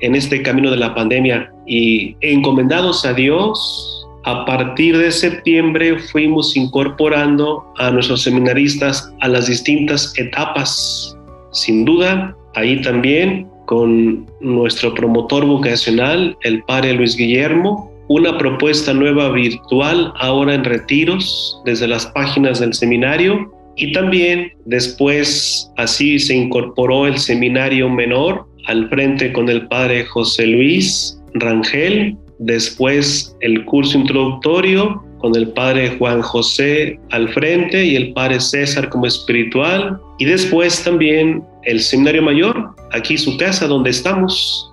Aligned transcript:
en 0.00 0.14
este 0.14 0.42
camino 0.42 0.70
de 0.70 0.78
la 0.78 0.94
pandemia 0.94 1.52
y 1.66 2.16
encomendados 2.22 3.04
a 3.04 3.12
Dios, 3.12 4.06
a 4.24 4.44
partir 4.44 4.96
de 4.98 5.10
septiembre 5.10 5.98
fuimos 5.98 6.56
incorporando 6.56 7.64
a 7.78 7.90
nuestros 7.90 8.22
seminaristas 8.22 9.12
a 9.20 9.28
las 9.28 9.46
distintas 9.46 10.12
etapas. 10.18 11.16
Sin 11.52 11.84
duda, 11.84 12.34
ahí 12.54 12.80
también 12.82 13.46
con 13.66 14.26
nuestro 14.40 14.94
promotor 14.94 15.44
vocacional, 15.44 16.36
el 16.42 16.62
padre 16.64 16.94
Luis 16.94 17.16
Guillermo, 17.16 17.89
una 18.10 18.36
propuesta 18.36 18.92
nueva 18.92 19.30
virtual 19.30 20.12
ahora 20.16 20.54
en 20.54 20.64
retiros 20.64 21.62
desde 21.64 21.86
las 21.86 22.06
páginas 22.06 22.58
del 22.58 22.74
seminario 22.74 23.52
y 23.76 23.92
también 23.92 24.52
después 24.64 25.70
así 25.76 26.18
se 26.18 26.34
incorporó 26.34 27.06
el 27.06 27.18
seminario 27.18 27.88
menor 27.88 28.46
al 28.66 28.88
frente 28.88 29.32
con 29.32 29.48
el 29.48 29.68
padre 29.68 30.04
José 30.06 30.48
Luis 30.48 31.22
Rangel 31.34 32.16
después 32.40 33.36
el 33.42 33.64
curso 33.64 33.96
introductorio 33.96 35.00
con 35.20 35.36
el 35.36 35.48
padre 35.50 35.96
Juan 35.96 36.20
José 36.20 36.98
al 37.10 37.28
frente 37.28 37.84
y 37.84 37.94
el 37.94 38.12
padre 38.12 38.40
César 38.40 38.88
como 38.88 39.06
espiritual, 39.06 40.00
y 40.18 40.24
después 40.24 40.82
también 40.82 41.44
el 41.64 41.78
seminario 41.80 42.22
mayor, 42.22 42.74
aquí 42.92 43.18
su 43.18 43.36
casa 43.36 43.66
donde 43.66 43.90
estamos. 43.90 44.66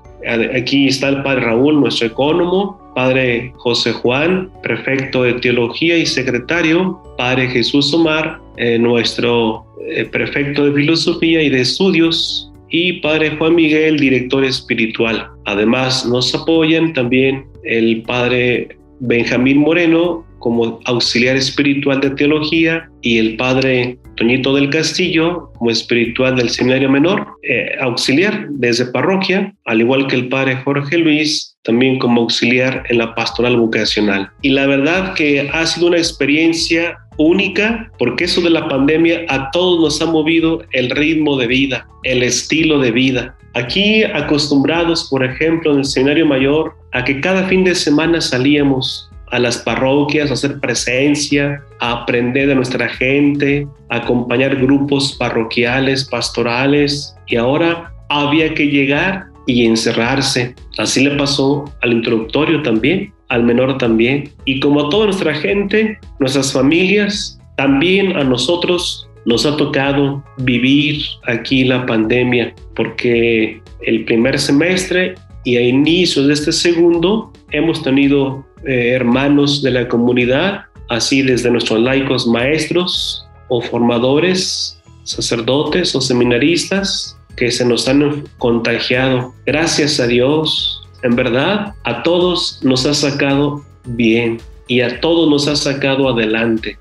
Aquí 0.55 0.87
está 0.87 1.09
el 1.09 1.21
padre 1.21 1.41
Raúl, 1.41 1.79
nuestro 1.79 2.07
ecónomo, 2.07 2.86
Padre 2.97 3.53
José 3.57 3.91
Juan, 3.93 4.49
prefecto 4.63 5.21
de 5.21 5.33
teología 5.33 5.99
y 5.99 6.07
secretario, 6.07 6.99
Padre 7.15 7.47
Jesús 7.47 7.93
Omar, 7.93 8.41
eh, 8.57 8.79
nuestro 8.79 9.67
eh, 9.87 10.05
prefecto 10.05 10.65
de 10.65 10.73
filosofía 10.73 11.43
y 11.43 11.49
de 11.51 11.61
estudios, 11.61 12.51
y 12.71 12.93
Padre 12.93 13.37
Juan 13.37 13.53
Miguel, 13.53 13.99
director 13.99 14.43
espiritual. 14.43 15.29
Además, 15.45 16.07
nos 16.07 16.33
apoyan 16.33 16.91
también 16.93 17.45
el 17.65 18.01
Padre 18.01 18.79
Benjamín 18.99 19.59
Moreno 19.59 20.25
como 20.39 20.79
auxiliar 20.85 21.35
espiritual 21.35 22.01
de 22.01 22.09
teología 22.11 22.89
y 23.03 23.19
el 23.19 23.37
Padre 23.37 23.99
Toñito 24.15 24.55
del 24.55 24.71
Castillo 24.71 25.51
como 25.57 25.69
espiritual 25.69 26.35
del 26.35 26.49
Seminario 26.49 26.89
Menor, 26.89 27.27
eh, 27.43 27.75
auxiliar 27.79 28.47
desde 28.49 28.85
parroquia, 28.85 29.53
al 29.65 29.81
igual 29.81 30.07
que 30.07 30.15
el 30.15 30.29
Padre 30.29 30.57
Jorge 30.63 30.97
Luis, 30.97 31.56
también 31.67 31.99
como 31.99 32.21
auxiliar 32.21 32.83
en 32.89 32.97
la 32.97 33.13
pastoral 33.13 33.57
vocacional. 33.57 34.31
Y 34.41 34.49
la 34.49 34.65
verdad 34.65 35.13
que 35.13 35.49
ha 35.53 35.65
sido 35.67 35.87
una 35.87 35.97
experiencia 35.97 36.97
única 37.17 37.91
porque 37.99 38.23
eso 38.23 38.41
de 38.41 38.49
la 38.49 38.67
pandemia 38.69 39.25
a 39.27 39.51
todos 39.51 39.81
nos 39.81 40.01
ha 40.01 40.05
movido 40.05 40.61
el 40.71 40.89
ritmo 40.89 41.37
de 41.37 41.47
vida, 41.47 41.87
el 42.03 42.23
estilo 42.23 42.79
de 42.79 42.91
vida. 42.91 43.35
Aquí 43.53 44.03
acostumbrados, 44.03 45.09
por 45.09 45.25
ejemplo, 45.25 45.73
en 45.73 45.79
el 45.79 45.85
seminario 45.85 46.25
mayor, 46.25 46.73
a 46.93 47.03
que 47.03 47.19
cada 47.19 47.43
fin 47.47 47.63
de 47.65 47.75
semana 47.75 48.21
salíamos 48.21 49.09
a 49.31 49.39
las 49.39 49.57
parroquias, 49.57 50.29
a 50.29 50.35
hacer 50.35 50.59
presencia, 50.61 51.61
a 51.81 52.03
aprender 52.03 52.47
de 52.47 52.55
nuestra 52.55 52.87
gente, 52.87 53.67
a 53.89 53.97
acompañar 53.97 54.55
grupos 54.55 55.17
parroquiales, 55.19 56.05
pastorales, 56.05 57.13
y 57.27 57.35
ahora 57.35 57.91
había 58.09 58.53
que 58.53 58.67
llegar 58.67 59.26
y 59.47 59.65
encerrarse. 59.65 60.53
Así 60.77 61.03
le 61.03 61.15
pasó 61.17 61.65
al 61.81 61.93
introductorio 61.93 62.61
también, 62.61 63.11
al 63.29 63.43
menor 63.43 63.79
también. 63.79 64.29
Y 64.45 64.59
como 64.59 64.85
a 64.85 64.89
toda 64.89 65.05
nuestra 65.05 65.33
gente, 65.33 65.97
nuestras 66.19 66.53
familias, 66.53 67.39
también 67.55 68.15
a 68.15 68.23
nosotros 68.23 69.09
nos 69.25 69.45
ha 69.45 69.57
tocado 69.57 70.23
vivir 70.37 71.01
aquí 71.25 71.63
la 71.63 71.85
pandemia, 71.85 72.53
porque 72.75 73.61
el 73.81 74.05
primer 74.05 74.37
semestre 74.39 75.15
y 75.43 75.57
a 75.57 75.61
inicios 75.61 76.27
de 76.27 76.33
este 76.33 76.51
segundo 76.51 77.33
hemos 77.51 77.81
tenido 77.83 78.45
eh, 78.65 78.91
hermanos 78.91 79.61
de 79.61 79.71
la 79.71 79.87
comunidad, 79.87 80.65
así 80.89 81.21
desde 81.21 81.51
nuestros 81.51 81.81
laicos 81.81 82.27
maestros 82.27 83.27
o 83.49 83.61
formadores, 83.61 84.81
sacerdotes 85.03 85.95
o 85.95 86.01
seminaristas 86.01 87.16
que 87.37 87.51
se 87.51 87.63
nos 87.63 87.87
han 87.87 88.23
contagiado. 88.39 89.33
Gracias 89.45 89.99
a 90.01 90.07
Dios, 90.07 90.83
en 91.03 91.15
verdad, 91.15 91.73
a 91.83 92.03
todos 92.03 92.59
nos 92.63 92.85
ha 92.85 92.93
sacado 92.93 93.63
bien 93.85 94.39
y 94.67 94.81
a 94.81 94.99
todos 94.99 95.29
nos 95.29 95.47
ha 95.47 95.55
sacado 95.55 96.09
adelante. 96.09 96.77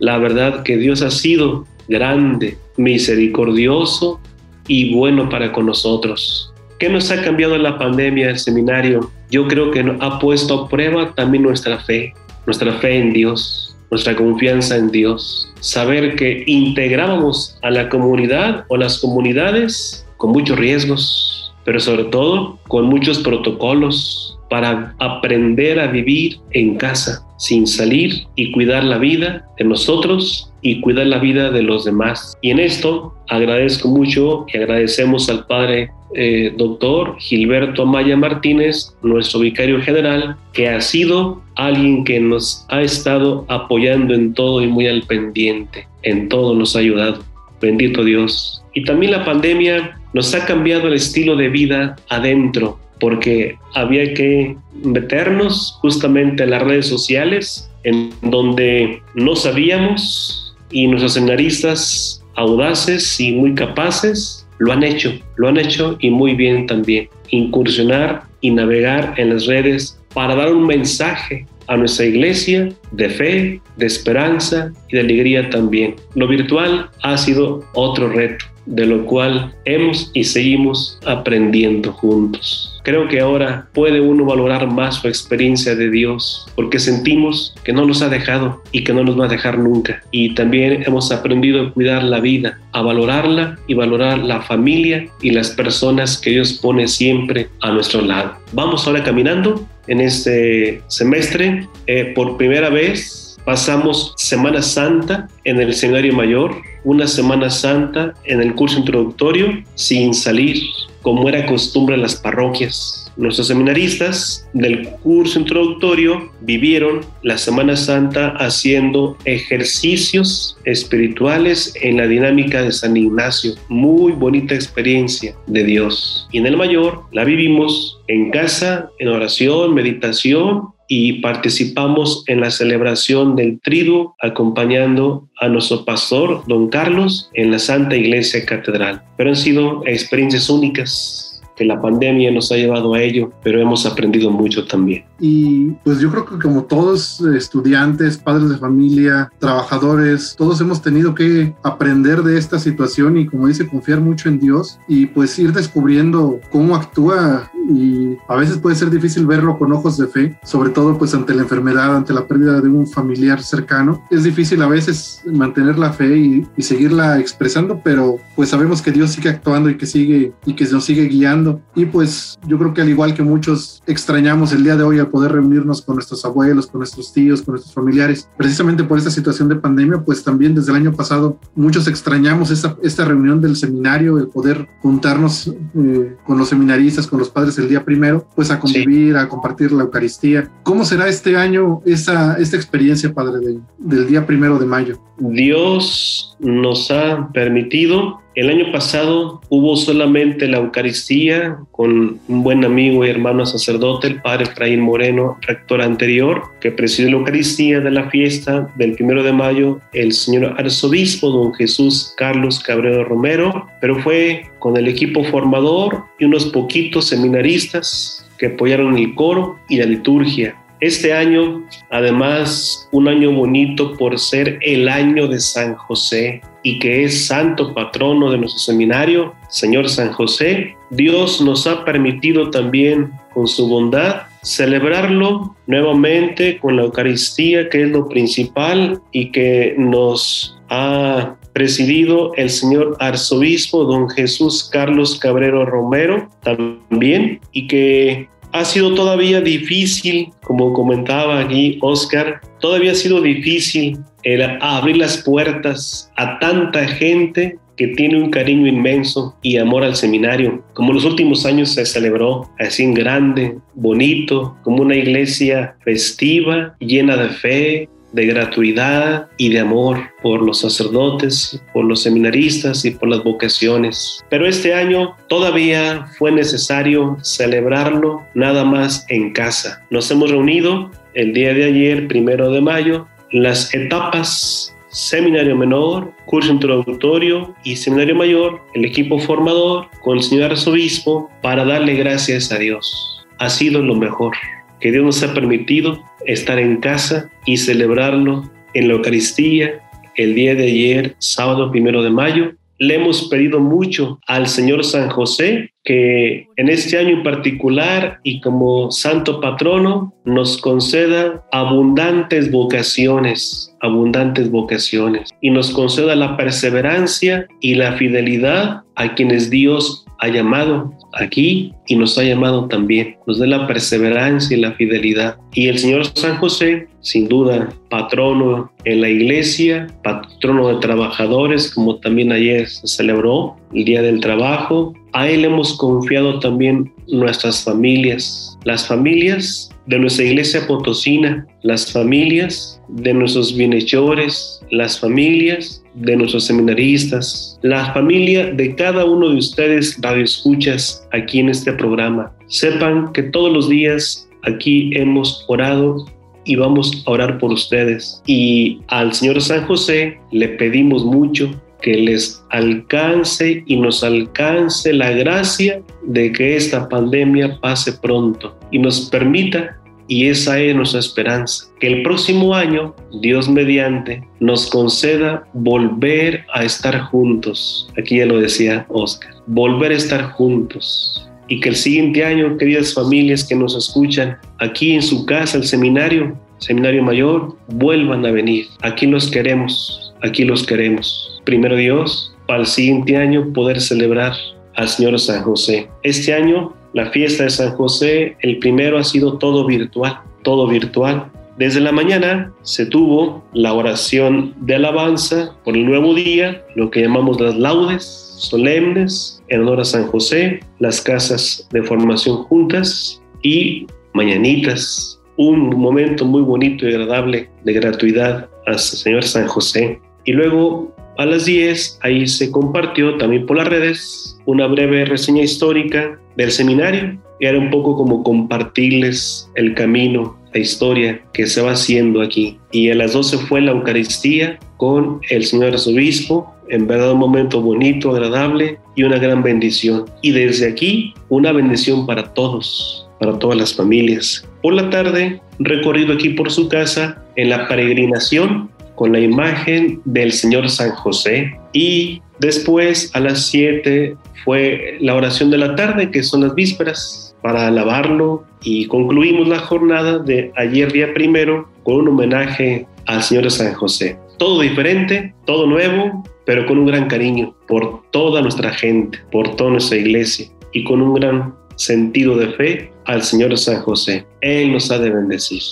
La 0.00 0.18
verdad 0.18 0.62
que 0.64 0.78
Dios 0.78 1.02
ha 1.02 1.10
sido 1.10 1.66
grande, 1.86 2.56
misericordioso 2.76 4.18
y 4.66 4.94
bueno 4.94 5.28
para 5.28 5.52
con 5.52 5.66
nosotros. 5.66 6.52
¿Qué 6.78 6.88
nos 6.88 7.10
ha 7.10 7.22
cambiado 7.22 7.58
la 7.58 7.78
pandemia, 7.78 8.30
el 8.30 8.38
seminario? 8.38 9.10
Yo 9.30 9.46
creo 9.46 9.70
que 9.70 9.84
ha 10.00 10.18
puesto 10.18 10.54
a 10.54 10.68
prueba 10.68 11.14
también 11.14 11.42
nuestra 11.42 11.78
fe, 11.80 12.14
nuestra 12.46 12.72
fe 12.78 12.96
en 12.96 13.12
Dios, 13.12 13.76
nuestra 13.90 14.16
confianza 14.16 14.76
en 14.76 14.90
Dios. 14.90 15.52
Saber 15.60 16.16
que 16.16 16.44
integrábamos 16.46 17.58
a 17.62 17.70
la 17.70 17.88
comunidad 17.88 18.64
o 18.68 18.76
las 18.76 18.98
comunidades 18.98 20.06
con 20.16 20.30
muchos 20.30 20.58
riesgos, 20.58 21.52
pero 21.64 21.80
sobre 21.80 22.04
todo 22.04 22.58
con 22.68 22.86
muchos 22.86 23.18
protocolos 23.18 24.38
para 24.48 24.94
aprender 24.98 25.78
a 25.78 25.86
vivir 25.86 26.38
en 26.50 26.76
casa, 26.76 27.24
sin 27.38 27.66
salir 27.66 28.26
y 28.34 28.52
cuidar 28.52 28.84
la 28.84 28.98
vida 28.98 29.46
de 29.58 29.64
nosotros 29.64 30.49
y 30.62 30.80
cuidar 30.80 31.06
la 31.06 31.18
vida 31.18 31.50
de 31.50 31.62
los 31.62 31.84
demás. 31.84 32.36
Y 32.42 32.50
en 32.50 32.58
esto 32.58 33.14
agradezco 33.28 33.88
mucho 33.88 34.46
y 34.52 34.58
agradecemos 34.58 35.28
al 35.28 35.46
Padre 35.46 35.90
eh, 36.14 36.52
doctor 36.56 37.16
Gilberto 37.20 37.82
Amaya 37.82 38.16
Martínez, 38.16 38.96
nuestro 39.02 39.40
vicario 39.40 39.80
general, 39.80 40.36
que 40.52 40.68
ha 40.68 40.80
sido 40.80 41.40
alguien 41.54 42.04
que 42.04 42.18
nos 42.18 42.66
ha 42.68 42.82
estado 42.82 43.44
apoyando 43.48 44.14
en 44.14 44.34
todo 44.34 44.60
y 44.60 44.66
muy 44.66 44.88
al 44.88 45.02
pendiente, 45.02 45.86
en 46.02 46.28
todo 46.28 46.54
nos 46.54 46.74
ha 46.74 46.80
ayudado. 46.80 47.22
Bendito 47.60 48.02
Dios. 48.02 48.64
Y 48.74 48.84
también 48.84 49.12
la 49.12 49.24
pandemia 49.24 50.00
nos 50.12 50.34
ha 50.34 50.44
cambiado 50.46 50.88
el 50.88 50.94
estilo 50.94 51.36
de 51.36 51.48
vida 51.48 51.96
adentro, 52.08 52.78
porque 52.98 53.56
había 53.74 54.12
que 54.14 54.56
meternos 54.82 55.78
justamente 55.80 56.42
en 56.42 56.50
las 56.50 56.62
redes 56.62 56.86
sociales, 56.86 57.70
en 57.84 58.10
donde 58.22 59.00
no 59.14 59.36
sabíamos 59.36 60.49
y 60.70 60.86
nuestros 60.86 61.14
seminaristas 61.14 62.22
audaces 62.36 63.20
y 63.20 63.32
muy 63.32 63.54
capaces 63.54 64.46
lo 64.58 64.72
han 64.72 64.82
hecho, 64.82 65.12
lo 65.36 65.48
han 65.48 65.56
hecho 65.56 65.96
y 66.00 66.10
muy 66.10 66.34
bien 66.34 66.66
también. 66.66 67.08
Incursionar 67.30 68.24
y 68.40 68.50
navegar 68.50 69.14
en 69.16 69.30
las 69.30 69.46
redes 69.46 69.98
para 70.14 70.34
dar 70.34 70.52
un 70.52 70.66
mensaje 70.66 71.46
a 71.66 71.76
nuestra 71.76 72.06
iglesia 72.06 72.68
de 72.90 73.08
fe, 73.08 73.60
de 73.76 73.86
esperanza 73.86 74.72
y 74.88 74.96
de 74.96 75.00
alegría 75.00 75.48
también. 75.50 75.94
Lo 76.14 76.26
virtual 76.26 76.90
ha 77.02 77.16
sido 77.16 77.64
otro 77.74 78.08
reto, 78.08 78.44
de 78.70 78.86
lo 78.86 79.04
cual 79.04 79.52
hemos 79.64 80.10
y 80.14 80.24
seguimos 80.24 80.98
aprendiendo 81.04 81.92
juntos. 81.92 82.80
Creo 82.82 83.08
que 83.08 83.20
ahora 83.20 83.68
puede 83.74 84.00
uno 84.00 84.24
valorar 84.24 84.66
más 84.66 84.96
su 84.96 85.08
experiencia 85.08 85.74
de 85.74 85.90
Dios 85.90 86.46
porque 86.54 86.78
sentimos 86.78 87.54
que 87.62 87.72
no 87.72 87.84
nos 87.84 88.00
ha 88.00 88.08
dejado 88.08 88.62
y 88.72 88.84
que 88.84 88.94
no 88.94 89.04
nos 89.04 89.20
va 89.20 89.26
a 89.26 89.28
dejar 89.28 89.58
nunca. 89.58 90.02
Y 90.12 90.34
también 90.34 90.84
hemos 90.86 91.12
aprendido 91.12 91.62
a 91.62 91.72
cuidar 91.72 92.04
la 92.04 92.20
vida, 92.20 92.58
a 92.72 92.80
valorarla 92.80 93.58
y 93.66 93.74
valorar 93.74 94.18
la 94.18 94.40
familia 94.40 95.06
y 95.20 95.30
las 95.30 95.50
personas 95.50 96.18
que 96.18 96.30
Dios 96.30 96.54
pone 96.54 96.88
siempre 96.88 97.48
a 97.60 97.72
nuestro 97.72 98.00
lado. 98.00 98.36
Vamos 98.52 98.86
ahora 98.86 99.02
caminando 99.02 99.66
en 99.88 100.00
este 100.00 100.80
semestre. 100.86 101.66
Eh, 101.86 102.12
por 102.14 102.36
primera 102.36 102.70
vez 102.70 103.29
pasamos 103.50 104.14
Semana 104.16 104.62
Santa 104.62 105.26
en 105.42 105.60
el 105.60 105.70
escenario 105.70 106.14
mayor, 106.14 106.54
una 106.84 107.08
Semana 107.08 107.50
Santa 107.50 108.14
en 108.22 108.40
el 108.40 108.54
curso 108.54 108.78
introductorio 108.78 109.64
sin 109.74 110.14
salir 110.14 110.62
como 111.02 111.28
era 111.28 111.44
costumbre 111.46 111.96
en 111.96 112.02
las 112.02 112.14
parroquias. 112.14 113.12
Nuestros 113.16 113.48
seminaristas 113.48 114.48
del 114.52 114.88
curso 115.02 115.40
introductorio 115.40 116.30
vivieron 116.42 117.00
la 117.24 117.36
Semana 117.36 117.74
Santa 117.74 118.28
haciendo 118.38 119.16
ejercicios 119.24 120.56
espirituales 120.64 121.74
en 121.82 121.96
la 121.96 122.06
dinámica 122.06 122.62
de 122.62 122.70
San 122.70 122.96
Ignacio. 122.96 123.54
Muy 123.68 124.12
bonita 124.12 124.54
experiencia 124.54 125.34
de 125.48 125.64
Dios. 125.64 126.28
Y 126.30 126.38
en 126.38 126.46
el 126.46 126.56
mayor 126.56 127.02
la 127.10 127.24
vivimos 127.24 127.98
en 128.06 128.30
casa, 128.30 128.90
en 129.00 129.08
oración, 129.08 129.74
meditación 129.74 130.68
y 130.92 131.20
participamos 131.20 132.24
en 132.26 132.40
la 132.40 132.50
celebración 132.50 133.36
del 133.36 133.60
triduo 133.60 134.16
acompañando 134.20 135.28
a 135.40 135.46
nuestro 135.46 135.84
pastor, 135.84 136.42
don 136.48 136.68
Carlos, 136.68 137.30
en 137.34 137.52
la 137.52 137.60
Santa 137.60 137.94
Iglesia 137.94 138.44
Catedral. 138.44 139.00
Pero 139.16 139.30
han 139.30 139.36
sido 139.36 139.86
experiencias 139.86 140.50
únicas 140.50 141.40
que 141.56 141.64
la 141.64 141.80
pandemia 141.80 142.32
nos 142.32 142.50
ha 142.50 142.56
llevado 142.56 142.94
a 142.94 143.02
ello, 143.02 143.32
pero 143.44 143.60
hemos 143.60 143.86
aprendido 143.86 144.30
mucho 144.32 144.66
también. 144.66 145.04
Y 145.20 145.72
pues 145.84 146.00
yo 146.00 146.10
creo 146.10 146.24
que 146.24 146.38
como 146.38 146.64
todos 146.64 147.20
estudiantes, 147.20 148.18
padres 148.18 148.48
de 148.48 148.58
familia, 148.58 149.30
trabajadores, 149.38 150.34
todos 150.36 150.60
hemos 150.60 150.82
tenido 150.82 151.14
que 151.14 151.54
aprender 151.62 152.22
de 152.22 152.38
esta 152.38 152.58
situación 152.58 153.18
y 153.18 153.26
como 153.26 153.46
dice, 153.46 153.68
confiar 153.68 154.00
mucho 154.00 154.28
en 154.28 154.40
Dios 154.40 154.78
y 154.88 155.06
pues 155.06 155.38
ir 155.38 155.52
descubriendo 155.52 156.40
cómo 156.50 156.74
actúa 156.74 157.50
y 157.68 158.16
a 158.28 158.36
veces 158.36 158.58
puede 158.58 158.76
ser 158.76 158.90
difícil 158.90 159.26
verlo 159.26 159.58
con 159.58 159.72
ojos 159.72 159.96
de 159.96 160.08
fe, 160.08 160.38
sobre 160.42 160.70
todo 160.70 160.98
pues 160.98 161.14
ante 161.14 161.34
la 161.34 161.42
enfermedad, 161.42 161.94
ante 161.94 162.12
la 162.12 162.26
pérdida 162.26 162.60
de 162.60 162.68
un 162.68 162.86
familiar 162.86 163.42
cercano. 163.42 164.02
Es 164.10 164.24
difícil 164.24 164.62
a 164.62 164.68
veces 164.68 165.22
mantener 165.26 165.78
la 165.78 165.92
fe 165.92 166.16
y, 166.16 166.48
y 166.56 166.62
seguirla 166.62 167.18
expresando, 167.18 167.80
pero 167.84 168.16
pues 168.34 168.48
sabemos 168.48 168.82
que 168.82 168.90
Dios 168.90 169.12
sigue 169.12 169.28
actuando 169.28 169.70
y 169.70 169.76
que 169.76 169.86
sigue 169.86 170.32
y 170.46 170.54
que 170.54 170.64
nos 170.66 170.84
sigue 170.84 171.04
guiando 171.04 171.60
y 171.74 171.86
pues 171.86 172.38
yo 172.46 172.58
creo 172.58 172.74
que 172.74 172.82
al 172.82 172.88
igual 172.88 173.14
que 173.14 173.22
muchos 173.22 173.82
extrañamos 173.86 174.52
el 174.52 174.64
día 174.64 174.76
de 174.76 174.82
hoy 174.82 174.98
poder 175.10 175.32
reunirnos 175.32 175.82
con 175.82 175.96
nuestros 175.96 176.24
abuelos, 176.24 176.66
con 176.66 176.78
nuestros 176.78 177.12
tíos, 177.12 177.42
con 177.42 177.52
nuestros 177.52 177.74
familiares, 177.74 178.28
precisamente 178.36 178.84
por 178.84 178.98
esta 178.98 179.10
situación 179.10 179.48
de 179.48 179.56
pandemia, 179.56 180.02
pues 180.04 180.24
también 180.24 180.54
desde 180.54 180.70
el 180.70 180.76
año 180.76 180.92
pasado 180.92 181.38
muchos 181.54 181.86
extrañamos 181.86 182.50
esta, 182.50 182.76
esta 182.82 183.04
reunión 183.04 183.40
del 183.40 183.56
seminario, 183.56 184.18
el 184.18 184.28
poder 184.28 184.68
juntarnos 184.80 185.48
eh, 185.48 186.16
con 186.24 186.38
los 186.38 186.48
seminaristas, 186.48 187.06
con 187.06 187.18
los 187.18 187.30
padres 187.30 187.58
el 187.58 187.68
día 187.68 187.84
primero, 187.84 188.26
pues 188.34 188.50
a 188.50 188.58
convivir, 188.58 189.16
a 189.16 189.28
compartir 189.28 189.72
la 189.72 189.82
Eucaristía. 189.82 190.50
¿Cómo 190.62 190.84
será 190.84 191.08
este 191.08 191.36
año 191.36 191.82
esa, 191.84 192.34
esta 192.34 192.56
experiencia, 192.56 193.12
Padre, 193.12 193.60
del 193.78 194.06
día 194.06 194.26
primero 194.26 194.58
de 194.58 194.66
mayo? 194.66 195.00
Dios 195.18 196.36
nos 196.40 196.90
ha 196.90 197.28
permitido 197.32 198.20
El 198.36 198.48
año 198.48 198.70
pasado 198.70 199.40
hubo 199.48 199.74
solamente 199.74 200.46
la 200.46 200.58
Eucaristía 200.58 201.58
con 201.72 202.20
un 202.28 202.42
buen 202.44 202.64
amigo 202.64 203.04
y 203.04 203.10
hermano 203.10 203.44
sacerdote, 203.44 204.06
el 204.06 204.22
padre 204.22 204.44
Efraín 204.44 204.80
Moreno, 204.80 205.36
rector 205.40 205.82
anterior, 205.82 206.44
que 206.60 206.70
presidió 206.70 207.10
la 207.10 207.16
Eucaristía 207.16 207.80
de 207.80 207.90
la 207.90 208.08
fiesta 208.08 208.72
del 208.76 208.92
primero 208.92 209.24
de 209.24 209.32
mayo, 209.32 209.80
el 209.92 210.12
señor 210.12 210.54
arzobispo 210.58 211.30
don 211.30 211.52
Jesús 211.54 212.14
Carlos 212.16 212.60
Cabrero 212.60 213.04
Romero, 213.04 213.66
pero 213.80 214.00
fue 214.00 214.44
con 214.60 214.76
el 214.76 214.86
equipo 214.86 215.24
formador 215.24 216.04
y 216.20 216.26
unos 216.26 216.46
poquitos 216.46 217.08
seminaristas 217.08 218.24
que 218.38 218.46
apoyaron 218.46 218.96
el 218.96 219.14
coro 219.16 219.58
y 219.68 219.78
la 219.78 219.86
liturgia. 219.86 220.59
Este 220.80 221.12
año, 221.12 221.66
además, 221.90 222.88
un 222.90 223.06
año 223.08 223.32
bonito 223.32 223.96
por 223.96 224.18
ser 224.18 224.58
el 224.62 224.88
año 224.88 225.28
de 225.28 225.38
San 225.38 225.74
José 225.74 226.40
y 226.62 226.78
que 226.78 227.04
es 227.04 227.26
santo 227.26 227.74
patrono 227.74 228.30
de 228.30 228.38
nuestro 228.38 228.60
seminario, 228.60 229.34
Señor 229.48 229.88
San 229.88 230.12
José, 230.12 230.74
Dios 230.90 231.40
nos 231.40 231.66
ha 231.66 231.84
permitido 231.84 232.50
también 232.50 233.12
con 233.34 233.46
su 233.46 233.68
bondad 233.68 234.22
celebrarlo 234.42 235.54
nuevamente 235.66 236.58
con 236.58 236.76
la 236.76 236.82
Eucaristía, 236.82 237.68
que 237.68 237.82
es 237.82 237.90
lo 237.90 238.08
principal 238.08 239.00
y 239.12 239.30
que 239.32 239.74
nos 239.76 240.58
ha 240.70 241.36
presidido 241.52 242.32
el 242.36 242.48
señor 242.48 242.96
arzobispo 243.00 243.84
don 243.84 244.08
Jesús 244.08 244.70
Carlos 244.72 245.18
Cabrero 245.18 245.66
Romero 245.66 246.28
también 246.42 247.40
y 247.52 247.66
que 247.66 248.28
ha 248.52 248.64
sido 248.64 248.94
todavía 248.94 249.40
difícil, 249.40 250.32
como 250.42 250.72
comentaba 250.72 251.40
aquí 251.40 251.78
Oscar, 251.80 252.40
todavía 252.60 252.92
ha 252.92 252.96
sido 252.96 253.20
difícil 253.20 253.98
el 254.22 254.42
abrir 254.60 254.96
las 254.96 255.18
puertas 255.18 256.10
a 256.16 256.38
tanta 256.38 256.86
gente 256.86 257.58
que 257.76 257.88
tiene 257.88 258.22
un 258.22 258.30
cariño 258.30 258.66
inmenso 258.66 259.34
y 259.40 259.56
amor 259.56 259.84
al 259.84 259.96
seminario. 259.96 260.62
Como 260.74 260.90
en 260.90 260.96
los 260.96 261.06
últimos 261.06 261.46
años 261.46 261.72
se 261.72 261.86
celebró 261.86 262.50
así 262.58 262.82
en 262.82 262.92
grande, 262.92 263.56
bonito, 263.74 264.54
como 264.62 264.82
una 264.82 264.96
iglesia 264.96 265.76
festiva, 265.82 266.76
llena 266.78 267.16
de 267.16 267.28
fe, 267.30 267.88
de 268.12 268.26
gratuidad 268.26 269.28
y 269.36 269.50
de 269.50 269.60
amor 269.60 269.98
por 270.22 270.42
los 270.42 270.60
sacerdotes, 270.60 271.60
por 271.72 271.84
los 271.84 272.02
seminaristas 272.02 272.84
y 272.84 272.90
por 272.90 273.08
las 273.08 273.22
vocaciones. 273.22 274.24
Pero 274.28 274.46
este 274.46 274.74
año 274.74 275.16
todavía 275.28 276.06
fue 276.18 276.32
necesario 276.32 277.16
celebrarlo 277.22 278.26
nada 278.34 278.64
más 278.64 279.04
en 279.08 279.32
casa. 279.32 279.84
Nos 279.90 280.10
hemos 280.10 280.30
reunido 280.30 280.90
el 281.14 281.32
día 281.32 281.54
de 281.54 281.64
ayer, 281.64 282.08
primero 282.08 282.50
de 282.50 282.60
mayo, 282.60 283.06
las 283.30 283.72
etapas 283.74 284.74
seminario 284.90 285.56
menor, 285.56 286.12
curso 286.24 286.52
introductorio 286.52 287.54
y 287.62 287.76
seminario 287.76 288.14
mayor, 288.14 288.60
el 288.74 288.84
equipo 288.84 289.18
formador 289.18 289.86
con 290.00 290.18
el 290.18 290.22
señor 290.22 290.50
arzobispo 290.50 291.30
para 291.42 291.64
darle 291.64 291.94
gracias 291.94 292.50
a 292.52 292.58
Dios. 292.58 293.26
Ha 293.38 293.48
sido 293.48 293.82
lo 293.82 293.94
mejor 293.94 294.36
que 294.80 294.90
Dios 294.90 295.04
nos 295.04 295.22
ha 295.22 295.32
permitido 295.32 296.02
estar 296.26 296.58
en 296.58 296.78
casa 296.78 297.30
y 297.46 297.56
celebrarlo 297.56 298.50
en 298.74 298.88
la 298.88 298.94
Eucaristía 298.94 299.80
el 300.16 300.34
día 300.34 300.54
de 300.54 300.64
ayer, 300.64 301.14
sábado 301.18 301.70
primero 301.70 302.02
de 302.02 302.10
mayo. 302.10 302.52
Le 302.78 302.94
hemos 302.94 303.28
pedido 303.28 303.60
mucho 303.60 304.18
al 304.26 304.46
Señor 304.46 304.84
San 304.84 305.10
José 305.10 305.70
que 305.84 306.46
en 306.56 306.68
este 306.68 306.98
año 306.98 307.10
en 307.10 307.22
particular 307.22 308.20
y 308.22 308.40
como 308.40 308.90
santo 308.90 309.40
patrono 309.40 310.14
nos 310.24 310.58
conceda 310.58 311.44
abundantes 311.52 312.50
vocaciones, 312.50 313.74
abundantes 313.80 314.50
vocaciones 314.50 315.30
y 315.42 315.50
nos 315.50 315.70
conceda 315.70 316.16
la 316.16 316.36
perseverancia 316.36 317.46
y 317.60 317.74
la 317.74 317.92
fidelidad 317.92 318.82
a 318.94 319.14
quienes 319.14 319.50
Dios 319.50 320.06
ha 320.20 320.28
llamado 320.28 320.92
aquí 321.14 321.74
y 321.86 321.96
nos 321.96 322.16
ha 322.18 322.22
llamado 322.22 322.66
también. 322.68 323.16
Nos 323.26 323.38
dé 323.38 323.46
la 323.46 323.66
perseverancia 323.66 324.56
y 324.56 324.60
la 324.60 324.72
fidelidad. 324.72 325.36
Y 325.52 325.68
el 325.68 325.78
Señor 325.78 326.06
San 326.14 326.36
José, 326.36 326.88
sin 327.00 327.28
duda, 327.28 327.70
patrono 327.88 328.70
en 328.84 329.00
la 329.00 329.08
iglesia, 329.08 329.86
patrono 330.04 330.68
de 330.68 330.80
trabajadores, 330.80 331.74
como 331.74 331.96
también 331.96 332.32
ayer 332.32 332.68
se 332.68 332.86
celebró 332.86 333.56
el 333.72 333.84
Día 333.84 334.02
del 334.02 334.20
Trabajo. 334.20 334.94
A 335.12 335.28
Él 335.28 335.44
hemos 335.44 335.76
confiado 335.76 336.38
también 336.38 336.92
nuestras 337.08 337.64
familias, 337.64 338.56
las 338.64 338.86
familias 338.86 339.70
de 339.86 339.98
nuestra 339.98 340.24
iglesia 340.24 340.66
potosina, 340.68 341.46
las 341.62 341.92
familias 341.92 342.80
de 342.88 343.12
nuestros 343.12 343.56
bienhechores, 343.56 344.60
las 344.70 345.00
familias 345.00 345.82
de 345.94 346.16
nuestros 346.16 346.46
seminaristas, 346.46 347.58
la 347.62 347.92
familia 347.92 348.52
de 348.52 348.76
cada 348.76 349.04
uno 349.04 349.30
de 349.30 349.36
ustedes 349.36 349.98
radioescuchas 350.00 351.04
aquí 351.12 351.40
en 351.40 351.48
este 351.48 351.72
programa. 351.72 352.32
Sepan 352.46 353.12
que 353.12 353.24
todos 353.24 353.52
los 353.52 353.68
días 353.68 354.28
aquí 354.44 354.92
hemos 354.94 355.44
orado 355.48 356.06
y 356.44 356.56
vamos 356.56 357.02
a 357.06 357.10
orar 357.10 357.38
por 357.38 357.52
ustedes. 357.52 358.22
Y 358.26 358.78
al 358.88 359.12
Señor 359.12 359.40
San 359.40 359.66
José 359.66 360.18
le 360.30 360.48
pedimos 360.50 361.04
mucho 361.04 361.50
que 361.82 361.94
les 361.94 362.44
alcance 362.50 363.62
y 363.66 363.76
nos 363.76 364.04
alcance 364.04 364.92
la 364.92 365.10
gracia 365.10 365.82
de 366.02 366.32
que 366.32 366.56
esta 366.56 366.88
pandemia 366.88 367.58
pase 367.60 367.92
pronto 367.92 368.58
y 368.70 368.78
nos 368.78 369.08
permita 369.10 369.80
y 370.10 370.26
esa 370.26 370.58
es 370.58 370.74
nuestra 370.74 370.98
esperanza, 370.98 371.66
que 371.78 371.86
el 371.86 372.02
próximo 372.02 372.52
año, 372.52 372.96
Dios 373.20 373.48
mediante, 373.48 374.26
nos 374.40 374.68
conceda 374.68 375.44
volver 375.52 376.44
a 376.52 376.64
estar 376.64 376.98
juntos. 376.98 377.88
Aquí 377.96 378.18
ya 378.18 378.26
lo 378.26 378.40
decía 378.40 378.84
Oscar, 378.88 379.32
volver 379.46 379.92
a 379.92 379.96
estar 379.96 380.32
juntos. 380.32 381.30
Y 381.46 381.60
que 381.60 381.68
el 381.68 381.76
siguiente 381.76 382.24
año, 382.24 382.56
queridas 382.56 382.92
familias 382.92 383.44
que 383.44 383.54
nos 383.54 383.76
escuchan, 383.76 384.36
aquí 384.58 384.94
en 384.94 385.02
su 385.02 385.24
casa, 385.26 385.58
el 385.58 385.64
seminario, 385.64 386.36
seminario 386.58 387.04
mayor, 387.04 387.56
vuelvan 387.68 388.26
a 388.26 388.32
venir. 388.32 388.66
Aquí 388.82 389.06
los 389.06 389.30
queremos, 389.30 390.12
aquí 390.22 390.44
los 390.44 390.66
queremos. 390.66 391.39
Primero 391.50 391.74
Dios, 391.74 392.32
para 392.46 392.60
el 392.60 392.66
siguiente 392.66 393.16
año 393.16 393.52
poder 393.52 393.80
celebrar 393.80 394.34
al 394.76 394.86
Señor 394.86 395.18
San 395.18 395.42
José. 395.42 395.88
Este 396.04 396.32
año 396.32 396.72
la 396.92 397.10
fiesta 397.10 397.42
de 397.42 397.50
San 397.50 397.72
José, 397.72 398.36
el 398.42 398.60
primero 398.60 398.96
ha 398.96 399.02
sido 399.02 399.36
todo 399.36 399.66
virtual, 399.66 400.20
todo 400.44 400.68
virtual. 400.68 401.28
Desde 401.58 401.80
la 401.80 401.90
mañana 401.90 402.52
se 402.62 402.86
tuvo 402.86 403.42
la 403.52 403.72
oración 403.72 404.54
de 404.60 404.76
alabanza 404.76 405.56
por 405.64 405.76
el 405.76 405.86
nuevo 405.86 406.14
día, 406.14 406.64
lo 406.76 406.88
que 406.88 407.00
llamamos 407.00 407.40
las 407.40 407.56
laudes 407.56 408.04
solemnes 408.38 409.42
en 409.48 409.62
honor 409.62 409.80
a 409.80 409.84
San 409.84 410.06
José, 410.06 410.60
las 410.78 411.00
casas 411.00 411.66
de 411.72 411.82
formación 411.82 412.44
juntas 412.44 413.20
y 413.42 413.88
mañanitas, 414.14 415.20
un 415.36 415.70
momento 415.70 416.24
muy 416.24 416.42
bonito 416.42 416.88
y 416.88 416.94
agradable 416.94 417.50
de 417.64 417.72
gratuidad 417.72 418.48
al 418.68 418.78
Señor 418.78 419.24
San 419.24 419.48
José. 419.48 420.00
Y 420.26 420.32
luego 420.32 420.94
a 421.20 421.26
las 421.26 421.44
10 421.44 421.98
ahí 422.00 422.26
se 422.26 422.50
compartió 422.50 423.18
también 423.18 423.44
por 423.44 423.58
las 423.58 423.68
redes 423.68 424.38
una 424.46 424.66
breve 424.66 425.04
reseña 425.04 425.42
histórica 425.42 426.18
del 426.36 426.50
seminario. 426.50 427.20
Era 427.40 427.58
un 427.58 427.68
poco 427.68 427.94
como 427.94 428.22
compartirles 428.22 429.50
el 429.54 429.74
camino, 429.74 430.38
la 430.54 430.60
historia 430.60 431.20
que 431.34 431.46
se 431.46 431.60
va 431.60 431.72
haciendo 431.72 432.22
aquí. 432.22 432.58
Y 432.72 432.88
a 432.88 432.94
las 432.94 433.12
12 433.12 433.36
fue 433.36 433.60
la 433.60 433.72
Eucaristía 433.72 434.58
con 434.78 435.20
el 435.28 435.44
señor 435.44 435.74
arzobispo. 435.74 436.54
En 436.70 436.86
verdad 436.86 437.12
un 437.12 437.18
momento 437.18 437.60
bonito, 437.60 438.12
agradable 438.12 438.78
y 438.96 439.02
una 439.02 439.18
gran 439.18 439.42
bendición. 439.42 440.06
Y 440.22 440.30
desde 440.30 440.68
aquí 440.68 441.12
una 441.28 441.52
bendición 441.52 442.06
para 442.06 442.32
todos, 442.32 443.06
para 443.18 443.38
todas 443.38 443.58
las 443.58 443.74
familias. 443.74 444.48
Por 444.62 444.72
la 444.72 444.88
tarde, 444.88 445.38
recorrido 445.58 446.14
aquí 446.14 446.30
por 446.30 446.50
su 446.50 446.70
casa 446.70 447.22
en 447.36 447.50
la 447.50 447.68
peregrinación 447.68 448.70
con 449.00 449.12
la 449.12 449.20
imagen 449.20 450.02
del 450.04 450.30
Señor 450.30 450.68
San 450.68 450.90
José 450.90 451.58
y 451.72 452.20
después 452.38 453.10
a 453.14 453.20
las 453.20 453.46
7 453.46 454.14
fue 454.44 454.98
la 455.00 455.14
oración 455.14 455.50
de 455.50 455.56
la 455.56 455.74
tarde, 455.74 456.10
que 456.10 456.22
son 456.22 456.42
las 456.42 456.54
vísperas, 456.54 457.34
para 457.40 457.68
alabarlo 457.68 458.44
y 458.62 458.84
concluimos 458.88 459.48
la 459.48 459.58
jornada 459.60 460.18
de 460.18 460.52
ayer 460.54 460.92
día 460.92 461.14
primero 461.14 461.66
con 461.82 461.94
un 461.94 462.08
homenaje 462.08 462.86
al 463.06 463.22
Señor 463.22 463.50
San 463.50 463.72
José. 463.72 464.18
Todo 464.36 464.60
diferente, 464.60 465.32
todo 465.46 465.66
nuevo, 465.66 466.22
pero 466.44 466.66
con 466.66 466.76
un 466.80 466.84
gran 466.84 467.08
cariño 467.08 467.54
por 467.68 468.02
toda 468.10 468.42
nuestra 468.42 468.70
gente, 468.70 469.18
por 469.32 469.56
toda 469.56 469.70
nuestra 469.70 469.96
iglesia 469.96 470.46
y 470.74 470.84
con 470.84 471.00
un 471.00 471.14
gran 471.14 471.54
sentido 471.76 472.36
de 472.36 472.48
fe 472.48 472.92
al 473.06 473.22
Señor 473.22 473.56
San 473.56 473.80
José. 473.80 474.26
Él 474.42 474.72
nos 474.72 474.90
ha 474.90 474.98
de 474.98 475.08
bendecir. 475.08 475.62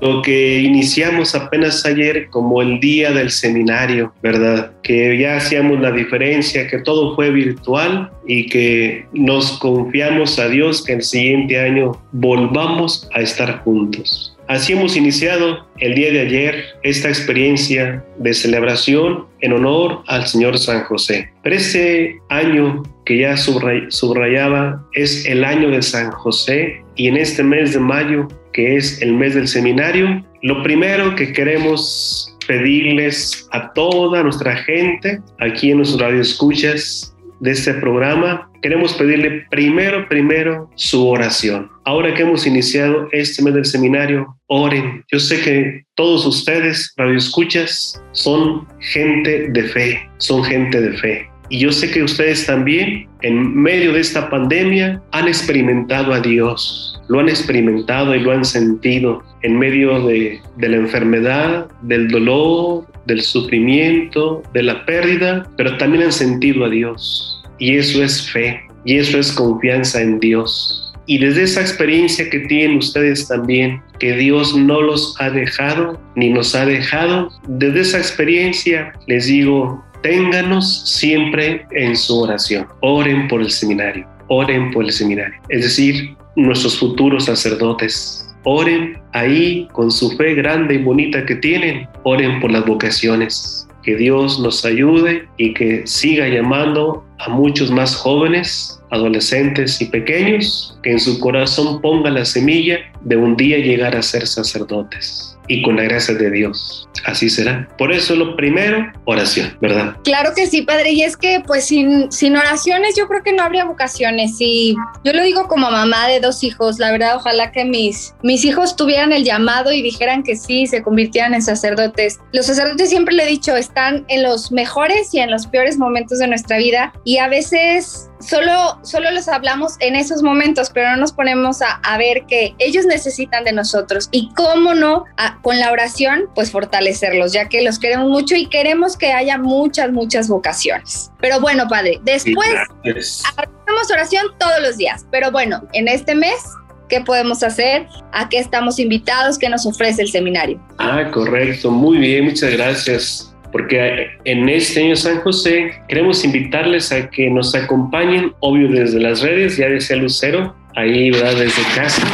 lo 0.00 0.22
que 0.22 0.60
iniciamos 0.60 1.34
apenas 1.34 1.84
ayer 1.86 2.28
como 2.28 2.60
el 2.60 2.80
día 2.80 3.12
del 3.12 3.30
seminario, 3.30 4.12
¿verdad? 4.22 4.72
Que 4.82 5.18
ya 5.18 5.36
hacíamos 5.36 5.80
la 5.80 5.90
diferencia, 5.90 6.66
que 6.68 6.78
todo 6.78 7.14
fue 7.14 7.30
virtual 7.30 8.10
y 8.26 8.46
que 8.46 9.06
nos 9.12 9.58
confiamos 9.58 10.38
a 10.38 10.48
Dios 10.48 10.84
que 10.84 10.94
el 10.94 11.02
siguiente 11.02 11.58
año 11.58 11.92
volvamos 12.12 13.08
a 13.14 13.20
estar 13.20 13.35
juntos. 13.62 14.36
Así 14.48 14.74
hemos 14.74 14.96
iniciado 14.96 15.66
el 15.78 15.94
día 15.94 16.12
de 16.12 16.20
ayer 16.20 16.64
esta 16.84 17.08
experiencia 17.08 18.04
de 18.18 18.32
celebración 18.32 19.26
en 19.40 19.52
honor 19.52 20.02
al 20.06 20.26
Señor 20.26 20.56
San 20.58 20.84
José. 20.84 21.30
Pero 21.42 21.56
este 21.56 22.20
año 22.28 22.84
que 23.04 23.18
ya 23.18 23.36
subrayaba 23.36 24.84
es 24.92 25.26
el 25.26 25.44
año 25.44 25.70
de 25.70 25.82
San 25.82 26.12
José 26.12 26.80
y 26.94 27.08
en 27.08 27.16
este 27.16 27.42
mes 27.42 27.72
de 27.72 27.80
mayo, 27.80 28.28
que 28.52 28.76
es 28.76 29.02
el 29.02 29.14
mes 29.14 29.34
del 29.34 29.48
seminario, 29.48 30.24
lo 30.42 30.62
primero 30.62 31.16
que 31.16 31.32
queremos 31.32 32.36
pedirles 32.46 33.48
a 33.50 33.72
toda 33.72 34.22
nuestra 34.22 34.56
gente 34.56 35.20
aquí 35.40 35.72
en 35.72 35.78
nuestros 35.78 36.00
radioescuchas 36.00 37.15
de 37.40 37.52
este 37.52 37.74
programa, 37.74 38.50
queremos 38.62 38.94
pedirle 38.94 39.46
primero, 39.50 40.08
primero 40.08 40.70
su 40.74 41.06
oración. 41.06 41.70
Ahora 41.84 42.14
que 42.14 42.22
hemos 42.22 42.46
iniciado 42.46 43.08
este 43.12 43.42
mes 43.42 43.54
del 43.54 43.64
seminario, 43.64 44.36
oren. 44.46 45.04
Yo 45.10 45.18
sé 45.18 45.40
que 45.40 45.84
todos 45.94 46.26
ustedes, 46.26 46.92
radioescuchas, 46.96 48.02
son 48.12 48.66
gente 48.80 49.48
de 49.50 49.62
fe, 49.64 50.10
son 50.18 50.44
gente 50.44 50.80
de 50.80 50.92
fe. 50.98 51.28
Y 51.48 51.60
yo 51.60 51.70
sé 51.70 51.90
que 51.90 52.02
ustedes 52.02 52.44
también, 52.46 53.08
en 53.22 53.54
medio 53.54 53.92
de 53.92 54.00
esta 54.00 54.28
pandemia, 54.28 55.00
han 55.12 55.28
experimentado 55.28 56.12
a 56.12 56.20
Dios, 56.20 57.00
lo 57.08 57.20
han 57.20 57.28
experimentado 57.28 58.14
y 58.16 58.20
lo 58.20 58.32
han 58.32 58.44
sentido 58.44 59.22
en 59.42 59.56
medio 59.56 60.04
de, 60.06 60.40
de, 60.56 60.68
la 60.68 60.76
enfermedad, 60.76 61.68
del 61.82 62.08
dolor, 62.08 62.86
del 63.06 63.22
sufrimiento, 63.22 64.42
de 64.52 64.62
la 64.62 64.84
pérdida, 64.84 65.48
pero 65.56 65.76
también 65.78 66.04
han 66.04 66.12
sentido 66.12 66.64
a 66.64 66.68
Dios. 66.68 67.42
Y 67.58 67.76
eso 67.76 68.02
es 68.02 68.30
fe, 68.30 68.60
y 68.84 68.96
eso 68.96 69.18
es 69.18 69.32
confianza 69.32 70.02
en 70.02 70.20
Dios. 70.20 70.82
Y 71.06 71.18
desde 71.18 71.44
esa 71.44 71.60
experiencia 71.60 72.28
que 72.28 72.40
tienen 72.40 72.78
ustedes 72.78 73.28
también, 73.28 73.80
que 74.00 74.16
Dios 74.16 74.56
no 74.56 74.80
los 74.80 75.14
ha 75.20 75.30
dejado 75.30 76.00
ni 76.16 76.30
nos 76.30 76.54
ha 76.54 76.66
dejado, 76.66 77.30
desde 77.46 77.80
esa 77.80 77.98
experiencia 77.98 78.92
les 79.06 79.26
digo, 79.26 79.84
ténganos 80.02 80.90
siempre 80.98 81.64
en 81.70 81.96
su 81.96 82.20
oración. 82.20 82.66
Oren 82.80 83.28
por 83.28 83.40
el 83.40 83.50
seminario, 83.50 84.06
oren 84.28 84.72
por 84.72 84.84
el 84.84 84.92
seminario. 84.92 85.40
Es 85.48 85.62
decir, 85.62 86.16
nuestros 86.34 86.78
futuros 86.78 87.26
sacerdotes. 87.26 88.25
Oren 88.48 88.96
ahí 89.12 89.68
con 89.72 89.90
su 89.90 90.08
fe 90.16 90.34
grande 90.34 90.74
y 90.74 90.78
bonita 90.78 91.26
que 91.26 91.34
tienen. 91.34 91.88
Oren 92.04 92.40
por 92.40 92.52
las 92.52 92.64
vocaciones. 92.64 93.68
Que 93.82 93.96
Dios 93.96 94.38
nos 94.38 94.64
ayude 94.64 95.26
y 95.36 95.52
que 95.52 95.84
siga 95.84 96.28
llamando 96.28 97.04
a 97.18 97.28
muchos 97.28 97.70
más 97.70 97.94
jóvenes, 97.94 98.80
adolescentes 98.90 99.80
y 99.80 99.86
pequeños, 99.86 100.78
que 100.82 100.92
en 100.92 101.00
su 101.00 101.18
corazón 101.18 101.80
ponga 101.80 102.10
la 102.10 102.24
semilla 102.24 102.78
de 103.02 103.16
un 103.16 103.36
día 103.36 103.58
llegar 103.58 103.96
a 103.96 104.02
ser 104.02 104.26
sacerdotes 104.26 105.36
y 105.48 105.62
con 105.62 105.76
la 105.76 105.84
gracia 105.84 106.14
de 106.14 106.30
Dios. 106.30 106.88
Así 107.04 107.28
será. 107.28 107.68
Por 107.78 107.92
eso 107.92 108.16
lo 108.16 108.36
primero, 108.36 108.92
oración, 109.04 109.56
¿verdad? 109.60 109.96
Claro 110.02 110.32
que 110.34 110.46
sí, 110.46 110.62
padre. 110.62 110.92
Y 110.92 111.02
es 111.02 111.16
que 111.16 111.40
pues 111.46 111.66
sin, 111.66 112.10
sin 112.10 112.36
oraciones 112.36 112.96
yo 112.96 113.06
creo 113.06 113.22
que 113.22 113.32
no 113.32 113.42
habría 113.42 113.64
vocaciones. 113.64 114.36
Y 114.40 114.74
yo 115.04 115.12
lo 115.12 115.22
digo 115.22 115.46
como 115.46 115.70
mamá 115.70 116.08
de 116.08 116.20
dos 116.20 116.42
hijos. 116.42 116.78
La 116.78 116.90
verdad, 116.90 117.16
ojalá 117.16 117.52
que 117.52 117.64
mis, 117.64 118.14
mis 118.22 118.44
hijos 118.44 118.76
tuvieran 118.76 119.12
el 119.12 119.24
llamado 119.24 119.72
y 119.72 119.82
dijeran 119.82 120.22
que 120.22 120.36
sí, 120.36 120.66
se 120.66 120.82
convirtieran 120.82 121.34
en 121.34 121.42
sacerdotes. 121.42 122.18
Los 122.32 122.46
sacerdotes 122.46 122.88
siempre 122.88 123.14
le 123.14 123.24
he 123.24 123.28
dicho, 123.28 123.56
están 123.56 124.04
en 124.08 124.22
los 124.22 124.50
mejores 124.50 125.14
y 125.14 125.20
en 125.20 125.30
los 125.30 125.46
peores 125.46 125.78
momentos 125.78 126.18
de 126.18 126.26
nuestra 126.26 126.58
vida. 126.58 126.92
Y 127.06 127.18
a 127.18 127.28
veces 127.28 128.10
solo, 128.18 128.80
solo 128.82 129.12
los 129.12 129.28
hablamos 129.28 129.74
en 129.78 129.94
esos 129.94 130.24
momentos, 130.24 130.70
pero 130.74 130.90
no 130.90 130.96
nos 130.96 131.12
ponemos 131.12 131.62
a, 131.62 131.76
a 131.84 131.96
ver 131.98 132.24
que 132.26 132.56
ellos 132.58 132.84
necesitan 132.84 133.44
de 133.44 133.52
nosotros. 133.52 134.08
Y 134.10 134.32
cómo 134.34 134.74
no, 134.74 135.04
con 135.40 135.60
la 135.60 135.70
oración, 135.70 136.28
pues 136.34 136.50
fortalecerlos, 136.50 137.32
ya 137.32 137.48
que 137.48 137.62
los 137.62 137.78
queremos 137.78 138.08
mucho 138.08 138.34
y 138.34 138.48
queremos 138.48 138.96
que 138.96 139.12
haya 139.12 139.38
muchas, 139.38 139.92
muchas 139.92 140.26
vocaciones. 140.26 141.12
Pero 141.20 141.38
bueno, 141.38 141.68
padre, 141.68 142.00
después 142.02 142.50
hacemos 142.82 143.90
oración 143.92 144.26
todos 144.40 144.60
los 144.60 144.76
días. 144.76 145.06
Pero 145.12 145.30
bueno, 145.30 145.62
en 145.74 145.86
este 145.86 146.16
mes 146.16 146.42
¿Qué 146.88 147.00
podemos 147.00 147.42
hacer? 147.42 147.88
¿A 148.12 148.28
qué 148.28 148.38
estamos 148.38 148.78
invitados? 148.78 149.38
¿Qué 149.38 149.48
nos 149.48 149.66
ofrece 149.66 150.02
el 150.02 150.08
seminario? 150.08 150.60
Ah, 150.78 151.10
correcto. 151.12 151.68
Muy 151.68 151.98
bien, 151.98 152.26
muchas 152.26 152.52
gracias 152.52 153.35
porque 153.56 154.10
en 154.26 154.50
este 154.50 154.84
año 154.84 154.94
San 154.96 155.20
José 155.20 155.70
queremos 155.88 156.22
invitarles 156.26 156.92
a 156.92 157.08
que 157.08 157.30
nos 157.30 157.54
acompañen, 157.54 158.34
obvio 158.40 158.68
desde 158.68 159.00
las 159.00 159.22
redes, 159.22 159.56
ya 159.56 159.66
decía 159.66 159.96
Lucero, 159.96 160.54
ahí 160.74 161.10
¿verdad? 161.10 161.36
desde 161.36 161.62
casa. 161.74 162.06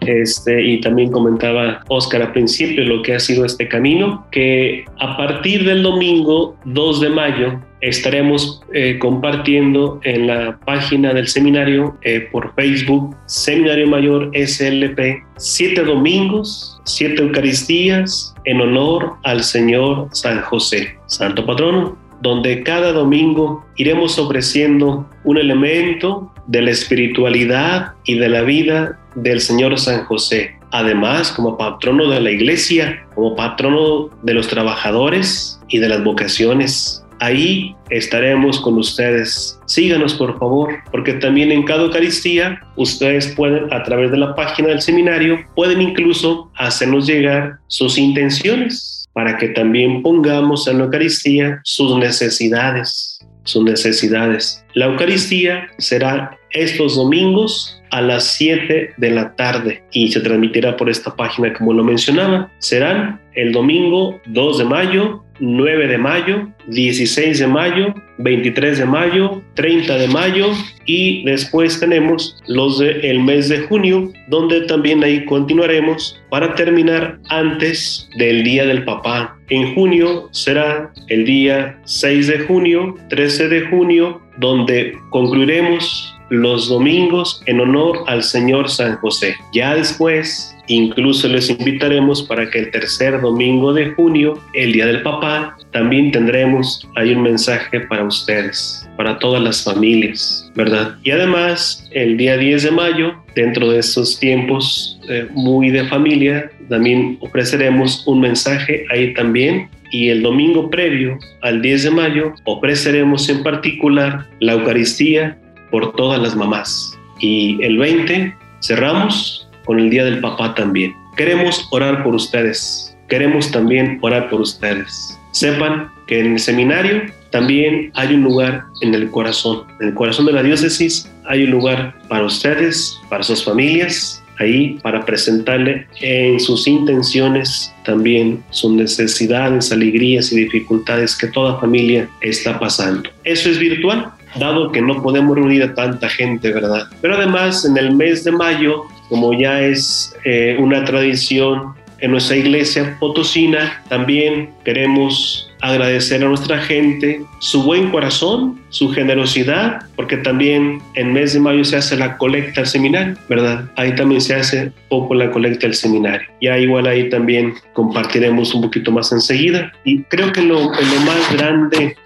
Este, 0.00 0.60
y 0.60 0.80
también 0.80 1.12
comentaba 1.12 1.84
Oscar 1.86 2.22
al 2.22 2.32
principio 2.32 2.82
lo 2.82 3.02
que 3.02 3.14
ha 3.14 3.20
sido 3.20 3.44
este 3.44 3.68
camino, 3.68 4.26
que 4.32 4.86
a 4.98 5.16
partir 5.16 5.64
del 5.64 5.84
domingo 5.84 6.56
2 6.64 7.00
de 7.00 7.08
mayo 7.10 7.60
estaremos 7.80 8.62
eh, 8.72 8.98
compartiendo 8.98 10.00
en 10.02 10.26
la 10.26 10.58
página 10.64 11.14
del 11.14 11.28
seminario 11.28 11.96
eh, 12.02 12.28
por 12.32 12.54
Facebook, 12.54 13.16
Seminario 13.26 13.86
Mayor 13.86 14.30
SLP, 14.34 15.22
siete 15.36 15.84
domingos, 15.84 16.80
siete 16.84 17.22
Eucaristías 17.22 18.34
en 18.44 18.60
honor 18.60 19.14
al 19.24 19.42
Señor 19.42 20.08
San 20.12 20.40
José, 20.42 20.96
Santo 21.06 21.44
Patrono 21.44 21.96
donde 22.20 22.62
cada 22.62 22.92
domingo 22.92 23.64
iremos 23.76 24.18
ofreciendo 24.18 25.08
un 25.24 25.38
elemento 25.38 26.32
de 26.46 26.62
la 26.62 26.70
espiritualidad 26.70 27.92
y 28.04 28.16
de 28.16 28.28
la 28.28 28.42
vida 28.42 28.98
del 29.14 29.40
Señor 29.40 29.78
San 29.78 30.04
José. 30.04 30.56
Además, 30.70 31.32
como 31.32 31.56
patrono 31.56 32.10
de 32.10 32.20
la 32.20 32.30
iglesia, 32.30 33.06
como 33.14 33.36
patrono 33.36 34.10
de 34.22 34.34
los 34.34 34.48
trabajadores 34.48 35.60
y 35.68 35.78
de 35.78 35.88
las 35.88 36.04
vocaciones. 36.04 37.04
Ahí 37.20 37.74
estaremos 37.90 38.60
con 38.60 38.78
ustedes. 38.78 39.58
Síganos 39.66 40.14
por 40.14 40.38
favor, 40.38 40.74
porque 40.90 41.14
también 41.14 41.50
en 41.50 41.64
cada 41.64 41.84
Eucaristía 41.84 42.60
ustedes 42.76 43.28
pueden, 43.34 43.72
a 43.72 43.82
través 43.82 44.10
de 44.10 44.18
la 44.18 44.34
página 44.34 44.68
del 44.68 44.80
seminario, 44.80 45.38
pueden 45.56 45.80
incluso 45.80 46.50
hacernos 46.56 47.06
llegar 47.06 47.58
sus 47.66 47.98
intenciones 47.98 49.08
para 49.12 49.36
que 49.36 49.48
también 49.48 50.02
pongamos 50.02 50.68
en 50.68 50.78
la 50.78 50.84
Eucaristía 50.84 51.60
sus 51.64 51.96
necesidades, 51.98 53.18
sus 53.44 53.64
necesidades. 53.64 54.64
La 54.74 54.86
Eucaristía 54.86 55.66
será 55.78 56.38
estos 56.50 56.94
domingos 56.94 57.82
a 57.90 58.00
las 58.00 58.24
7 58.36 58.94
de 58.96 59.10
la 59.10 59.34
tarde 59.34 59.82
y 59.92 60.12
se 60.12 60.20
transmitirá 60.20 60.76
por 60.76 60.88
esta 60.88 61.16
página 61.16 61.52
como 61.54 61.72
lo 61.72 61.82
mencionaba. 61.82 62.50
Serán 62.58 63.20
el 63.34 63.52
domingo 63.52 64.20
2 64.26 64.58
de 64.58 64.64
mayo 64.64 65.24
9 65.40 65.86
de 65.86 65.98
mayo, 65.98 66.48
16 66.68 67.38
de 67.38 67.46
mayo, 67.46 67.94
23 68.18 68.78
de 68.78 68.84
mayo, 68.84 69.42
30 69.54 69.96
de 69.96 70.08
mayo 70.08 70.50
y 70.84 71.24
después 71.24 71.80
tenemos 71.80 72.36
los 72.46 72.78
del 72.78 73.20
mes 73.20 73.48
de 73.48 73.60
junio, 73.60 74.10
donde 74.28 74.62
también 74.62 75.02
ahí 75.02 75.24
continuaremos 75.24 76.20
para 76.30 76.54
terminar 76.54 77.18
antes 77.28 78.08
del 78.16 78.44
Día 78.44 78.66
del 78.66 78.84
Papá. 78.84 79.36
En 79.48 79.74
junio 79.74 80.28
será 80.32 80.92
el 81.08 81.24
día 81.24 81.80
6 81.84 82.26
de 82.26 82.38
junio, 82.40 82.94
13 83.08 83.48
de 83.48 83.60
junio, 83.68 84.20
donde 84.38 84.92
concluiremos 85.10 86.14
los 86.30 86.68
domingos 86.68 87.42
en 87.46 87.60
honor 87.60 88.04
al 88.06 88.22
Señor 88.22 88.68
San 88.68 88.96
José. 88.96 89.34
Ya 89.52 89.74
después 89.74 90.54
Incluso 90.68 91.28
les 91.28 91.48
invitaremos 91.48 92.22
para 92.22 92.48
que 92.50 92.58
el 92.58 92.70
tercer 92.70 93.20
domingo 93.22 93.72
de 93.72 93.90
junio, 93.92 94.38
el 94.52 94.72
Día 94.72 94.86
del 94.86 95.02
Papá, 95.02 95.56
también 95.72 96.12
tendremos 96.12 96.57
ahí 96.96 97.12
un 97.12 97.22
mensaje 97.22 97.80
para 97.80 98.04
ustedes, 98.04 98.88
para 98.96 99.18
todas 99.18 99.42
las 99.42 99.64
familias, 99.64 100.50
¿verdad? 100.54 100.96
Y 101.02 101.10
además, 101.10 101.88
el 101.92 102.16
día 102.16 102.36
10 102.36 102.62
de 102.64 102.70
mayo, 102.70 103.14
dentro 103.34 103.70
de 103.70 103.78
estos 103.78 104.18
tiempos 104.18 105.00
eh, 105.08 105.26
muy 105.32 105.70
de 105.70 105.84
familia, 105.86 106.50
también 106.68 107.18
ofreceremos 107.20 108.06
un 108.06 108.20
mensaje 108.20 108.84
ahí 108.90 109.14
también 109.14 109.68
y 109.90 110.08
el 110.08 110.22
domingo 110.22 110.70
previo 110.70 111.18
al 111.42 111.62
10 111.62 111.84
de 111.84 111.90
mayo 111.90 112.34
ofreceremos 112.44 113.28
en 113.28 113.42
particular 113.42 114.26
la 114.40 114.52
Eucaristía 114.52 115.38
por 115.70 115.94
todas 115.96 116.20
las 116.20 116.36
mamás. 116.36 116.98
Y 117.20 117.62
el 117.62 117.78
20 117.78 118.34
cerramos 118.60 119.48
con 119.64 119.78
el 119.78 119.90
Día 119.90 120.04
del 120.04 120.20
Papá 120.20 120.54
también. 120.54 120.94
Queremos 121.16 121.66
orar 121.72 122.04
por 122.04 122.14
ustedes, 122.14 122.96
queremos 123.08 123.50
también 123.50 123.98
orar 124.02 124.28
por 124.30 124.40
ustedes. 124.40 125.18
Sepan 125.32 125.90
que 126.08 126.20
en 126.20 126.32
el 126.32 126.38
seminario 126.40 127.02
también 127.30 127.92
hay 127.94 128.14
un 128.14 128.22
lugar 128.22 128.64
en 128.80 128.94
el 128.94 129.10
corazón. 129.10 129.64
En 129.80 129.88
el 129.88 129.94
corazón 129.94 130.26
de 130.26 130.32
la 130.32 130.42
diócesis 130.42 131.08
hay 131.26 131.44
un 131.44 131.50
lugar 131.50 131.94
para 132.08 132.24
ustedes, 132.24 132.98
para 133.08 133.22
sus 133.22 133.44
familias, 133.44 134.22
ahí 134.38 134.78
para 134.82 135.04
presentarle 135.04 135.86
en 136.00 136.40
sus 136.40 136.66
intenciones 136.66 137.72
también 137.84 138.42
sus 138.50 138.72
necesidades, 138.72 139.70
alegrías 139.70 140.32
y 140.32 140.36
dificultades 140.36 141.16
que 141.16 141.26
toda 141.28 141.60
familia 141.60 142.08
está 142.20 142.58
pasando. 142.58 143.10
Eso 143.24 143.50
es 143.50 143.58
virtual, 143.58 144.10
dado 144.38 144.72
que 144.72 144.80
no 144.80 145.02
podemos 145.02 145.36
reunir 145.36 145.62
a 145.62 145.74
tanta 145.74 146.08
gente, 146.08 146.52
¿verdad? 146.52 146.86
Pero 147.02 147.16
además 147.16 147.64
en 147.64 147.76
el 147.76 147.94
mes 147.94 148.24
de 148.24 148.32
mayo 148.32 148.84
como 149.08 149.32
ya 149.32 149.60
es 149.60 150.14
eh, 150.24 150.56
una 150.58 150.84
tradición 150.84 151.74
en 152.00 152.12
nuestra 152.12 152.36
iglesia 152.36 152.96
potosina, 153.00 153.82
también 153.88 154.50
queremos 154.64 155.47
agradecer 155.60 156.22
a 156.22 156.28
nuestra 156.28 156.58
gente 156.58 157.22
su 157.40 157.62
buen 157.62 157.90
corazón, 157.90 158.60
su 158.68 158.90
generosidad, 158.90 159.82
porque 159.96 160.16
también 160.18 160.80
en 160.94 161.12
mes 161.12 161.32
de 161.32 161.40
mayo 161.40 161.64
se 161.64 161.76
hace 161.76 161.96
la 161.96 162.16
colecta 162.16 162.60
al 162.60 162.66
seminario, 162.66 163.16
¿verdad? 163.28 163.70
Ahí 163.76 163.94
también 163.94 164.20
se 164.20 164.34
hace 164.34 164.72
poco 164.88 165.14
la 165.14 165.30
colecta 165.30 165.66
al 165.66 165.74
seminario. 165.74 166.28
Ya 166.40 166.58
igual 166.58 166.86
ahí 166.86 167.08
también 167.08 167.54
compartiremos 167.72 168.54
un 168.54 168.62
poquito 168.62 168.90
más 168.90 169.12
enseguida. 169.12 169.72
Y 169.84 170.02
creo 170.04 170.32
que 170.32 170.42
lo, 170.42 170.58
lo 170.60 171.00
más 171.04 171.32
grande 171.32 171.96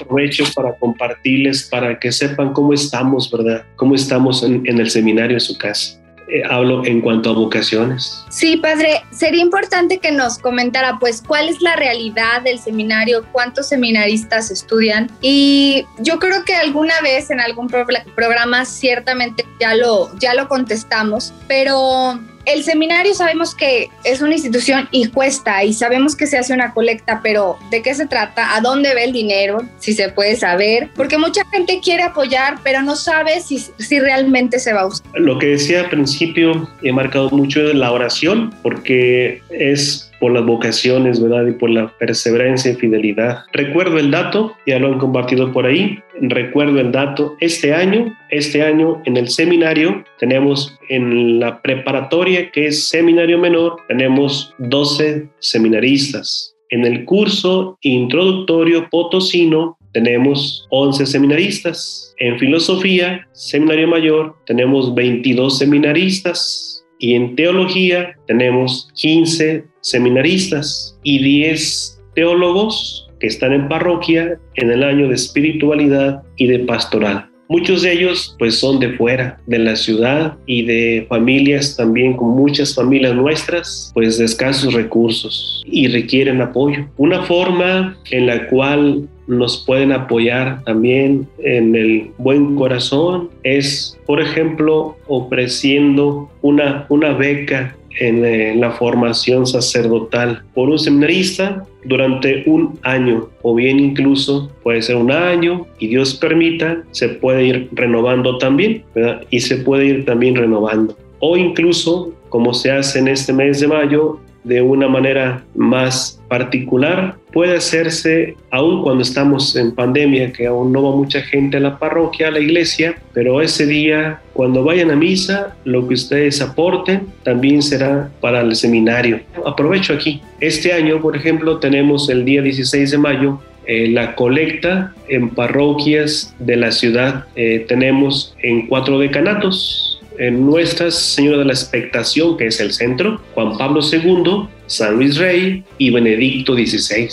aprovecho 0.00 0.44
para 0.54 0.74
compartirles, 0.74 1.64
para 1.64 1.98
que 1.98 2.12
sepan 2.12 2.52
cómo 2.52 2.72
estamos, 2.72 3.30
¿verdad? 3.30 3.64
Cómo 3.76 3.94
estamos 3.94 4.42
en, 4.42 4.62
en 4.66 4.78
el 4.78 4.90
seminario 4.90 5.36
en 5.36 5.40
su 5.40 5.56
casa. 5.56 6.01
Eh, 6.32 6.42
hablo 6.48 6.82
en 6.86 7.02
cuanto 7.02 7.28
a 7.28 7.34
vocaciones. 7.34 8.24
Sí, 8.30 8.56
padre, 8.56 9.04
sería 9.10 9.42
importante 9.42 9.98
que 9.98 10.10
nos 10.12 10.38
comentara 10.38 10.96
pues 10.98 11.20
cuál 11.20 11.50
es 11.50 11.60
la 11.60 11.76
realidad 11.76 12.40
del 12.40 12.58
seminario, 12.58 13.26
cuántos 13.32 13.68
seminaristas 13.68 14.50
estudian 14.50 15.10
y 15.20 15.84
yo 15.98 16.18
creo 16.18 16.42
que 16.46 16.54
alguna 16.54 16.94
vez 17.02 17.30
en 17.30 17.38
algún 17.38 17.68
programa 17.68 18.64
ciertamente 18.64 19.44
ya 19.60 19.74
lo, 19.74 20.10
ya 20.18 20.32
lo 20.32 20.48
contestamos, 20.48 21.34
pero 21.48 22.18
el 22.44 22.62
seminario 22.62 23.14
sabemos 23.14 23.54
que 23.54 23.88
es 24.04 24.20
una 24.20 24.34
institución 24.34 24.88
y 24.90 25.08
cuesta 25.08 25.64
y 25.64 25.72
sabemos 25.72 26.16
que 26.16 26.26
se 26.26 26.38
hace 26.38 26.52
una 26.52 26.72
colecta, 26.72 27.20
pero 27.22 27.58
¿de 27.70 27.82
qué 27.82 27.94
se 27.94 28.06
trata? 28.06 28.56
¿A 28.56 28.60
dónde 28.60 28.94
ve 28.94 29.04
el 29.04 29.12
dinero? 29.12 29.62
Si 29.78 29.92
se 29.92 30.08
puede 30.08 30.36
saber, 30.36 30.90
porque 30.94 31.18
mucha 31.18 31.42
gente 31.50 31.80
quiere 31.82 32.02
apoyar, 32.02 32.56
pero 32.62 32.82
no 32.82 32.96
sabe 32.96 33.40
si, 33.40 33.58
si 33.78 34.00
realmente 34.00 34.58
se 34.58 34.72
va 34.72 34.82
a 34.82 34.86
usar. 34.86 35.06
Lo 35.14 35.38
que 35.38 35.48
decía 35.48 35.80
al 35.80 35.90
principio, 35.90 36.68
he 36.82 36.92
marcado 36.92 37.30
mucho 37.30 37.60
la 37.72 37.92
oración, 37.92 38.54
porque 38.62 39.42
es 39.50 40.11
por 40.22 40.32
las 40.32 40.46
vocaciones, 40.46 41.20
¿verdad? 41.20 41.48
Y 41.48 41.52
por 41.54 41.68
la 41.68 41.88
perseverancia 41.98 42.70
y 42.70 42.76
fidelidad. 42.76 43.40
Recuerdo 43.52 43.98
el 43.98 44.12
dato, 44.12 44.56
ya 44.68 44.78
lo 44.78 44.86
han 44.86 45.00
compartido 45.00 45.52
por 45.52 45.66
ahí, 45.66 45.98
recuerdo 46.20 46.78
el 46.78 46.92
dato, 46.92 47.34
este 47.40 47.74
año, 47.74 48.16
este 48.30 48.62
año 48.62 49.02
en 49.04 49.16
el 49.16 49.28
seminario 49.28 50.04
tenemos 50.20 50.78
en 50.88 51.40
la 51.40 51.60
preparatoria 51.60 52.52
que 52.52 52.68
es 52.68 52.88
seminario 52.88 53.36
menor, 53.36 53.78
tenemos 53.88 54.54
12 54.58 55.26
seminaristas. 55.40 56.54
En 56.70 56.84
el 56.84 57.04
curso 57.04 57.76
introductorio 57.80 58.88
potosino 58.90 59.76
tenemos 59.92 60.68
11 60.70 61.04
seminaristas. 61.04 62.14
En 62.18 62.38
filosofía, 62.38 63.26
seminario 63.32 63.88
mayor, 63.88 64.36
tenemos 64.46 64.94
22 64.94 65.58
seminaristas 65.58 66.71
y 67.02 67.14
en 67.14 67.34
teología 67.34 68.16
tenemos 68.28 68.88
15 68.94 69.64
seminaristas 69.80 70.96
y 71.02 71.22
10 71.22 72.00
teólogos 72.14 73.10
que 73.18 73.26
están 73.26 73.52
en 73.52 73.68
parroquia 73.68 74.38
en 74.54 74.70
el 74.70 74.84
año 74.84 75.08
de 75.08 75.16
espiritualidad 75.16 76.22
y 76.36 76.46
de 76.46 76.60
pastoral. 76.60 77.31
Muchos 77.52 77.82
de 77.82 77.92
ellos 77.92 78.34
pues 78.38 78.58
son 78.58 78.80
de 78.80 78.94
fuera, 78.94 79.38
de 79.46 79.58
la 79.58 79.76
ciudad 79.76 80.38
y 80.46 80.62
de 80.62 81.04
familias 81.06 81.76
también 81.76 82.16
con 82.16 82.30
muchas 82.30 82.74
familias 82.74 83.14
nuestras 83.14 83.90
pues 83.92 84.16
de 84.16 84.24
escasos 84.24 84.72
recursos 84.72 85.62
y 85.66 85.86
requieren 85.88 86.40
apoyo. 86.40 86.86
Una 86.96 87.24
forma 87.24 87.94
en 88.10 88.26
la 88.26 88.48
cual 88.48 89.06
nos 89.26 89.64
pueden 89.66 89.92
apoyar 89.92 90.64
también 90.64 91.28
en 91.44 91.76
el 91.76 92.10
buen 92.16 92.56
corazón 92.56 93.28
es, 93.42 93.98
por 94.06 94.22
ejemplo, 94.22 94.96
ofreciendo 95.06 96.30
una, 96.40 96.86
una 96.88 97.12
beca 97.12 97.76
en, 97.98 98.24
eh, 98.24 98.54
la 98.56 98.72
formación 98.72 99.46
sacerdotal 99.46 100.42
por 100.54 100.68
un 100.68 100.78
seminarista 100.78 101.64
durante 101.84 102.44
un 102.46 102.78
año 102.82 103.28
o 103.42 103.54
bien 103.54 103.80
incluso 103.80 104.50
puede 104.62 104.82
ser 104.82 104.96
un 104.96 105.10
año 105.10 105.66
y 105.78 105.88
Dios 105.88 106.14
permita, 106.14 106.82
se 106.92 107.08
puede 107.08 107.44
ir 107.44 107.68
renovando 107.72 108.38
también 108.38 108.84
y 109.30 109.40
se 109.40 109.56
puede 109.56 109.86
ir 109.86 110.04
también 110.04 110.36
renovando. 110.36 110.96
O 111.18 111.36
incluso, 111.36 112.12
como 112.28 112.54
se 112.54 112.70
hace 112.70 112.98
en 112.98 113.08
este 113.08 113.32
mes 113.32 113.60
de 113.60 113.68
mayo, 113.68 114.18
de 114.44 114.62
una 114.62 114.88
manera 114.88 115.44
más 115.54 116.20
particular 116.28 117.16
puede 117.32 117.56
hacerse 117.56 118.36
aún 118.50 118.82
cuando 118.82 119.02
estamos 119.02 119.56
en 119.56 119.74
pandemia, 119.74 120.32
que 120.32 120.46
aún 120.46 120.72
no 120.72 120.82
va 120.82 120.96
mucha 120.96 121.20
gente 121.22 121.56
a 121.56 121.60
la 121.60 121.78
parroquia, 121.78 122.28
a 122.28 122.30
la 122.30 122.40
iglesia, 122.40 122.96
pero 123.14 123.40
ese 123.40 123.66
día 123.66 124.20
cuando 124.32 124.64
vayan 124.64 124.90
a 124.90 124.96
misa, 124.96 125.56
lo 125.64 125.86
que 125.86 125.94
ustedes 125.94 126.40
aporten 126.40 127.06
también 127.22 127.62
será 127.62 128.10
para 128.20 128.40
el 128.40 128.54
seminario. 128.54 129.20
Aprovecho 129.46 129.92
aquí. 129.92 130.20
Este 130.40 130.72
año, 130.72 131.00
por 131.00 131.16
ejemplo, 131.16 131.58
tenemos 131.58 132.08
el 132.08 132.24
día 132.24 132.42
16 132.42 132.90
de 132.90 132.98
mayo 132.98 133.40
eh, 133.64 133.88
la 133.88 134.16
colecta 134.16 134.92
en 135.08 135.28
parroquias 135.30 136.34
de 136.40 136.56
la 136.56 136.72
ciudad. 136.72 137.26
Eh, 137.36 137.64
tenemos 137.68 138.34
en 138.42 138.66
cuatro 138.66 138.98
decanatos, 138.98 139.91
en 140.18 140.46
Nuestra 140.46 140.90
Señora 140.90 141.38
de 141.38 141.44
la 141.46 141.52
Expectación, 141.52 142.36
que 142.36 142.46
es 142.46 142.60
el 142.60 142.72
centro, 142.72 143.20
Juan 143.34 143.56
Pablo 143.56 143.80
II, 143.80 144.48
San 144.66 144.96
Luis 144.96 145.16
Rey 145.16 145.64
y 145.78 145.90
Benedicto 145.90 146.54
XVI. 146.54 147.08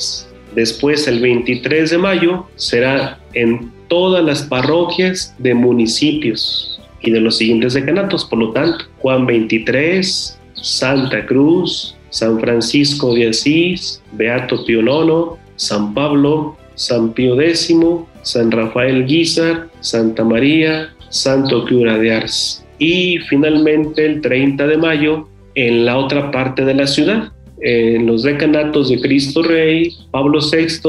Después, 0.55 1.07
el 1.07 1.19
23 1.19 1.91
de 1.91 1.97
mayo, 1.97 2.47
será 2.55 3.19
en 3.33 3.71
todas 3.87 4.23
las 4.23 4.43
parroquias 4.43 5.35
de 5.37 5.53
municipios 5.53 6.79
y 7.01 7.11
de 7.11 7.21
los 7.21 7.37
siguientes 7.37 7.73
decanatos. 7.73 8.25
Por 8.25 8.39
lo 8.39 8.51
tanto, 8.51 8.85
Juan 8.99 9.25
23, 9.25 10.39
Santa 10.53 11.25
Cruz, 11.25 11.95
San 12.09 12.39
Francisco 12.39 13.13
de 13.13 13.29
Asís, 13.29 14.01
Beato 14.13 14.65
Pío 14.65 14.81
IX, 14.81 15.39
San 15.55 15.93
Pablo, 15.93 16.57
San 16.75 17.13
Pío 17.13 17.39
X, 17.39 17.75
San 18.21 18.51
Rafael 18.51 19.05
Guizar, 19.05 19.67
Santa 19.81 20.23
María, 20.23 20.93
Santo 21.09 21.65
Cura 21.67 21.97
de 21.97 22.13
Ars. 22.13 22.65
Y 22.79 23.19
finalmente 23.29 24.05
el 24.05 24.21
30 24.21 24.67
de 24.67 24.77
mayo 24.77 25.27
en 25.55 25.85
la 25.85 25.97
otra 25.97 26.31
parte 26.31 26.65
de 26.65 26.73
la 26.73 26.87
ciudad, 26.87 27.31
en 27.61 28.05
los 28.05 28.23
decanatos 28.23 28.89
de 28.89 29.01
Cristo 29.01 29.43
Rey, 29.43 29.93
Pablo 30.11 30.39
VI, 30.39 30.79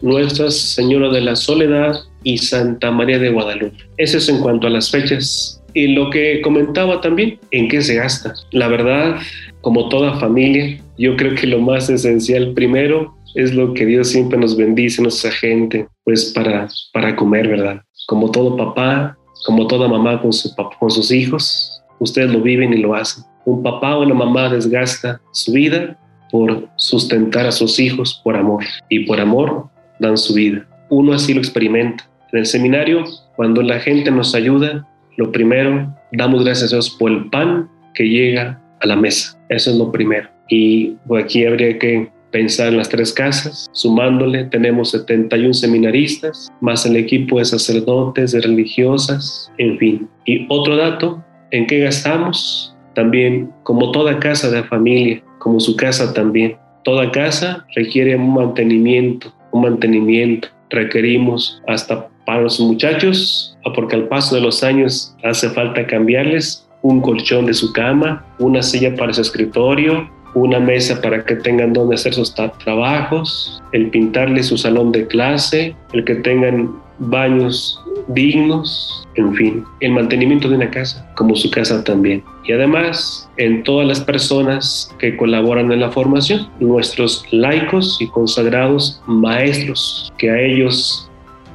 Nuestra 0.00 0.50
Señora 0.50 1.10
de 1.10 1.20
la 1.20 1.36
Soledad 1.36 1.94
y 2.24 2.38
Santa 2.38 2.90
María 2.90 3.18
de 3.18 3.30
Guadalupe. 3.30 3.76
Eso 3.96 4.18
es 4.18 4.28
en 4.28 4.40
cuanto 4.40 4.66
a 4.66 4.70
las 4.70 4.90
fechas. 4.90 5.62
Y 5.74 5.88
lo 5.88 6.10
que 6.10 6.40
comentaba 6.40 7.00
también, 7.00 7.38
¿en 7.52 7.68
qué 7.68 7.80
se 7.82 7.94
gasta? 7.94 8.34
La 8.50 8.68
verdad, 8.68 9.20
como 9.60 9.88
toda 9.88 10.18
familia, 10.18 10.80
yo 10.96 11.16
creo 11.16 11.34
que 11.34 11.46
lo 11.46 11.60
más 11.60 11.88
esencial 11.88 12.52
primero 12.54 13.14
es 13.34 13.54
lo 13.54 13.74
que 13.74 13.86
Dios 13.86 14.08
siempre 14.08 14.38
nos 14.38 14.56
bendice, 14.56 15.02
nuestra 15.02 15.30
gente, 15.30 15.86
pues 16.04 16.32
para, 16.34 16.68
para 16.92 17.14
comer, 17.14 17.48
¿verdad? 17.48 17.82
Como 18.06 18.30
todo 18.30 18.56
papá, 18.56 19.17
como 19.44 19.66
toda 19.66 19.88
mamá 19.88 20.20
con, 20.20 20.32
su, 20.32 20.54
con 20.78 20.90
sus 20.90 21.10
hijos, 21.10 21.82
ustedes 21.98 22.30
lo 22.30 22.40
viven 22.40 22.72
y 22.72 22.78
lo 22.78 22.94
hacen. 22.94 23.24
Un 23.44 23.62
papá 23.62 23.96
o 23.96 24.02
una 24.02 24.14
mamá 24.14 24.48
desgasta 24.48 25.20
su 25.32 25.52
vida 25.52 25.96
por 26.30 26.68
sustentar 26.76 27.46
a 27.46 27.52
sus 27.52 27.78
hijos 27.78 28.20
por 28.22 28.36
amor 28.36 28.64
y 28.88 29.00
por 29.06 29.20
amor 29.20 29.68
dan 29.98 30.16
su 30.16 30.34
vida. 30.34 30.66
Uno 30.90 31.12
así 31.12 31.34
lo 31.34 31.40
experimenta. 31.40 32.08
En 32.32 32.40
el 32.40 32.46
seminario, 32.46 33.04
cuando 33.36 33.62
la 33.62 33.80
gente 33.80 34.10
nos 34.10 34.34
ayuda, 34.34 34.86
lo 35.16 35.32
primero, 35.32 35.94
damos 36.12 36.44
gracias 36.44 36.72
a 36.72 36.76
Dios 36.76 36.90
por 36.90 37.10
el 37.10 37.30
pan 37.30 37.68
que 37.94 38.04
llega 38.08 38.60
a 38.80 38.86
la 38.86 38.96
mesa. 38.96 39.38
Eso 39.48 39.70
es 39.70 39.76
lo 39.76 39.90
primero. 39.90 40.28
Y 40.48 40.96
aquí 41.18 41.44
habría 41.44 41.78
que 41.78 42.10
pensar 42.30 42.68
en 42.68 42.76
las 42.76 42.88
tres 42.88 43.12
casas. 43.12 43.68
Sumándole, 43.72 44.44
tenemos 44.44 44.90
71 44.90 45.54
seminaristas, 45.54 46.48
más 46.60 46.86
el 46.86 46.96
equipo 46.96 47.38
de 47.38 47.44
sacerdotes, 47.44 48.32
de 48.32 48.40
religiosas, 48.40 49.52
en 49.58 49.78
fin. 49.78 50.08
Y 50.24 50.46
otro 50.48 50.76
dato, 50.76 51.22
¿en 51.50 51.66
qué 51.66 51.80
gastamos? 51.80 52.74
También, 52.94 53.50
como 53.62 53.92
toda 53.92 54.18
casa 54.18 54.50
de 54.50 54.64
familia, 54.64 55.22
como 55.38 55.60
su 55.60 55.76
casa 55.76 56.12
también. 56.12 56.56
Toda 56.84 57.10
casa 57.10 57.66
requiere 57.74 58.16
un 58.16 58.34
mantenimiento, 58.34 59.32
un 59.52 59.62
mantenimiento. 59.62 60.48
Requerimos 60.70 61.62
hasta 61.66 62.08
para 62.26 62.42
los 62.42 62.60
muchachos, 62.60 63.56
porque 63.74 63.96
al 63.96 64.08
paso 64.08 64.34
de 64.34 64.42
los 64.42 64.62
años 64.62 65.16
hace 65.24 65.48
falta 65.50 65.86
cambiarles 65.86 66.68
un 66.82 67.00
colchón 67.00 67.46
de 67.46 67.54
su 67.54 67.72
cama, 67.72 68.24
una 68.38 68.62
silla 68.62 68.94
para 68.94 69.12
su 69.12 69.20
escritorio, 69.22 70.08
una 70.34 70.60
mesa 70.60 71.00
para 71.00 71.24
que 71.24 71.36
tengan 71.36 71.72
donde 71.72 71.94
hacer 71.94 72.14
sus 72.14 72.34
trabajos, 72.34 73.62
el 73.72 73.90
pintarle 73.90 74.42
su 74.42 74.56
salón 74.56 74.92
de 74.92 75.06
clase, 75.06 75.74
el 75.92 76.04
que 76.04 76.16
tengan 76.16 76.70
baños 76.98 77.80
dignos, 78.08 79.06
en 79.16 79.34
fin, 79.34 79.64
el 79.80 79.92
mantenimiento 79.92 80.48
de 80.48 80.56
una 80.56 80.70
casa, 80.70 81.10
como 81.16 81.36
su 81.36 81.50
casa 81.50 81.84
también. 81.84 82.22
Y 82.44 82.52
además, 82.52 83.28
en 83.36 83.62
todas 83.62 83.86
las 83.86 84.00
personas 84.00 84.94
que 84.98 85.16
colaboran 85.16 85.70
en 85.70 85.80
la 85.80 85.90
formación, 85.90 86.48
nuestros 86.60 87.24
laicos 87.30 87.98
y 88.00 88.08
consagrados 88.08 89.00
maestros, 89.06 90.12
que 90.18 90.30
a 90.30 90.40
ellos 90.40 91.07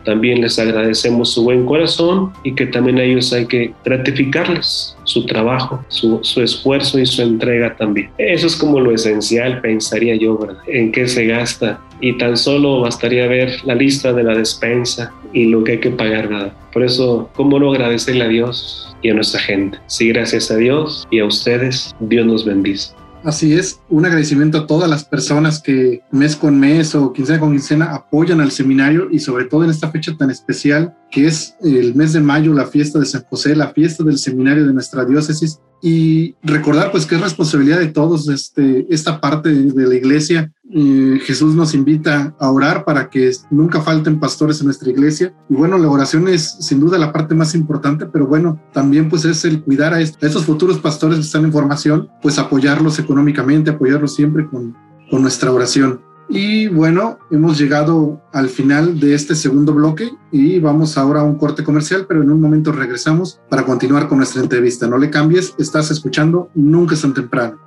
también 0.03 0.41
les 0.41 0.59
agradecemos 0.59 1.33
su 1.33 1.43
buen 1.43 1.65
corazón 1.65 2.31
y 2.43 2.53
que 2.53 2.65
también 2.67 2.97
a 2.99 3.03
ellos 3.03 3.33
hay 3.33 3.45
que 3.45 3.73
gratificarles 3.83 4.95
su 5.03 5.25
trabajo, 5.25 5.83
su, 5.89 6.21
esfuerzo 6.41 6.99
y 6.99 7.05
su 7.05 7.21
entrega 7.21 7.75
también. 7.75 8.09
Eso 8.17 8.47
es 8.47 8.55
como 8.55 8.79
lo 8.79 8.93
esencial, 8.93 9.61
pensaría 9.61 10.15
yo, 10.15 10.37
¿verdad? 10.37 10.61
En 10.67 10.91
qué 10.91 11.07
se 11.07 11.25
gasta. 11.25 11.79
Y 12.01 12.17
tan 12.17 12.35
solo 12.35 12.81
bastaría 12.81 13.27
ver 13.27 13.63
la 13.65 13.75
lista 13.75 14.11
de 14.11 14.23
la 14.23 14.35
despensa 14.35 15.13
y 15.31 15.45
lo 15.45 15.63
que 15.63 15.73
hay 15.73 15.79
que 15.79 15.91
pagar, 15.91 16.27
¿verdad? 16.27 16.53
Por 16.73 16.83
eso, 16.83 17.29
¿cómo 17.33 17.59
no 17.59 17.71
agradecerle 17.71 18.25
a 18.25 18.27
Dios 18.27 18.95
y 19.01 19.09
a 19.09 19.13
nuestra 19.13 19.39
gente? 19.39 19.77
Sí, 19.87 20.09
gracias 20.09 20.51
a 20.51 20.57
Dios 20.57 21.07
y 21.11 21.19
a 21.19 21.25
ustedes, 21.25 21.95
Dios 21.99 22.25
nos 22.25 22.45
bendice. 22.45 22.93
Así 23.23 23.53
es, 23.53 23.79
un 23.89 24.05
agradecimiento 24.05 24.57
a 24.57 24.67
todas 24.67 24.89
las 24.89 25.05
personas 25.05 25.61
que 25.61 26.01
mes 26.11 26.35
con 26.35 26.59
mes 26.59 26.93
o 26.93 27.13
quincena 27.13 27.39
con 27.39 27.51
quincena 27.51 27.95
apoyan 27.95 28.41
al 28.41 28.51
seminario 28.51 29.07
y 29.09 29.19
sobre 29.19 29.45
todo 29.45 29.63
en 29.63 29.69
esta 29.69 29.89
fecha 29.91 30.17
tan 30.17 30.29
especial 30.29 30.93
que 31.09 31.27
es 31.27 31.55
el 31.61 31.95
mes 31.95 32.11
de 32.11 32.19
mayo, 32.19 32.53
la 32.53 32.65
fiesta 32.65 32.99
de 32.99 33.05
San 33.05 33.23
José, 33.23 33.55
la 33.55 33.69
fiesta 33.69 34.03
del 34.03 34.17
seminario 34.17 34.67
de 34.67 34.73
nuestra 34.73 35.05
diócesis 35.05 35.61
y 35.85 36.35
recordar 36.41 36.93
pues 36.93 37.05
que 37.05 37.15
es 37.15 37.21
responsabilidad 37.21 37.77
de 37.77 37.89
todos 37.89 38.29
este, 38.29 38.87
esta 38.89 39.19
parte 39.19 39.49
de 39.49 39.85
la 39.85 39.93
iglesia. 39.93 40.49
Eh, 40.71 41.19
Jesús 41.21 41.55
nos 41.55 41.75
invita 41.75 42.33
a 42.39 42.49
orar 42.49 42.85
para 42.85 43.09
que 43.09 43.29
nunca 43.51 43.81
falten 43.81 44.17
pastores 44.17 44.61
en 44.61 44.67
nuestra 44.67 44.89
iglesia. 44.89 45.35
Y 45.49 45.55
bueno, 45.55 45.77
la 45.77 45.89
oración 45.89 46.29
es 46.29 46.55
sin 46.61 46.79
duda 46.79 46.97
la 46.97 47.11
parte 47.11 47.35
más 47.35 47.53
importante, 47.53 48.05
pero 48.05 48.25
bueno, 48.25 48.61
también 48.71 49.09
pues 49.09 49.25
es 49.25 49.43
el 49.43 49.61
cuidar 49.61 49.93
a, 49.93 49.99
estos 49.99 50.45
futuros 50.45 50.79
pastores 50.79 51.17
que 51.17 51.25
están 51.25 51.43
en 51.43 51.51
formación, 51.51 52.07
pues 52.21 52.39
apoyarlos 52.39 52.97
económicamente, 52.99 53.71
apoyarlos 53.71 54.15
siempre 54.15 54.47
con, 54.47 54.73
con 55.11 55.21
nuestra 55.21 55.51
oración. 55.51 55.99
Y 56.29 56.67
bueno, 56.67 57.19
hemos 57.31 57.57
llegado 57.57 58.21
al 58.31 58.49
final 58.49 58.99
de 58.99 59.13
este 59.13 59.35
segundo 59.35 59.73
bloque 59.73 60.09
y 60.31 60.59
vamos 60.59 60.97
ahora 60.97 61.21
a 61.21 61.23
un 61.23 61.37
corte 61.37 61.63
comercial, 61.63 62.05
pero 62.07 62.23
en 62.23 62.31
un 62.31 62.41
momento 62.41 62.71
regresamos 62.71 63.39
para 63.49 63.63
continuar 63.63 64.07
con 64.07 64.17
nuestra 64.17 64.41
entrevista. 64.41 64.87
No 64.87 64.97
le 64.97 65.09
cambies, 65.09 65.53
estás 65.59 65.91
escuchando 65.91 66.49
Nunca 66.55 66.95
es 66.95 67.01
tan 67.01 67.13
temprano. 67.13 67.59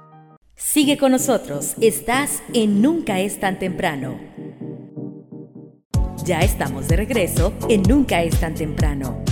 Sigue 0.57 0.97
con 0.97 1.13
nosotros, 1.13 1.75
estás 1.81 2.43
en 2.55 2.81
Nunca 2.81 3.21
es 3.21 3.39
tan 3.39 3.59
temprano. 3.59 4.19
Ya 6.25 6.41
estamos 6.41 6.89
de 6.89 6.97
regreso 6.97 7.53
en 7.69 7.83
Nunca 7.83 8.23
es 8.23 8.41
tan 8.41 8.55
temprano. 8.55 9.23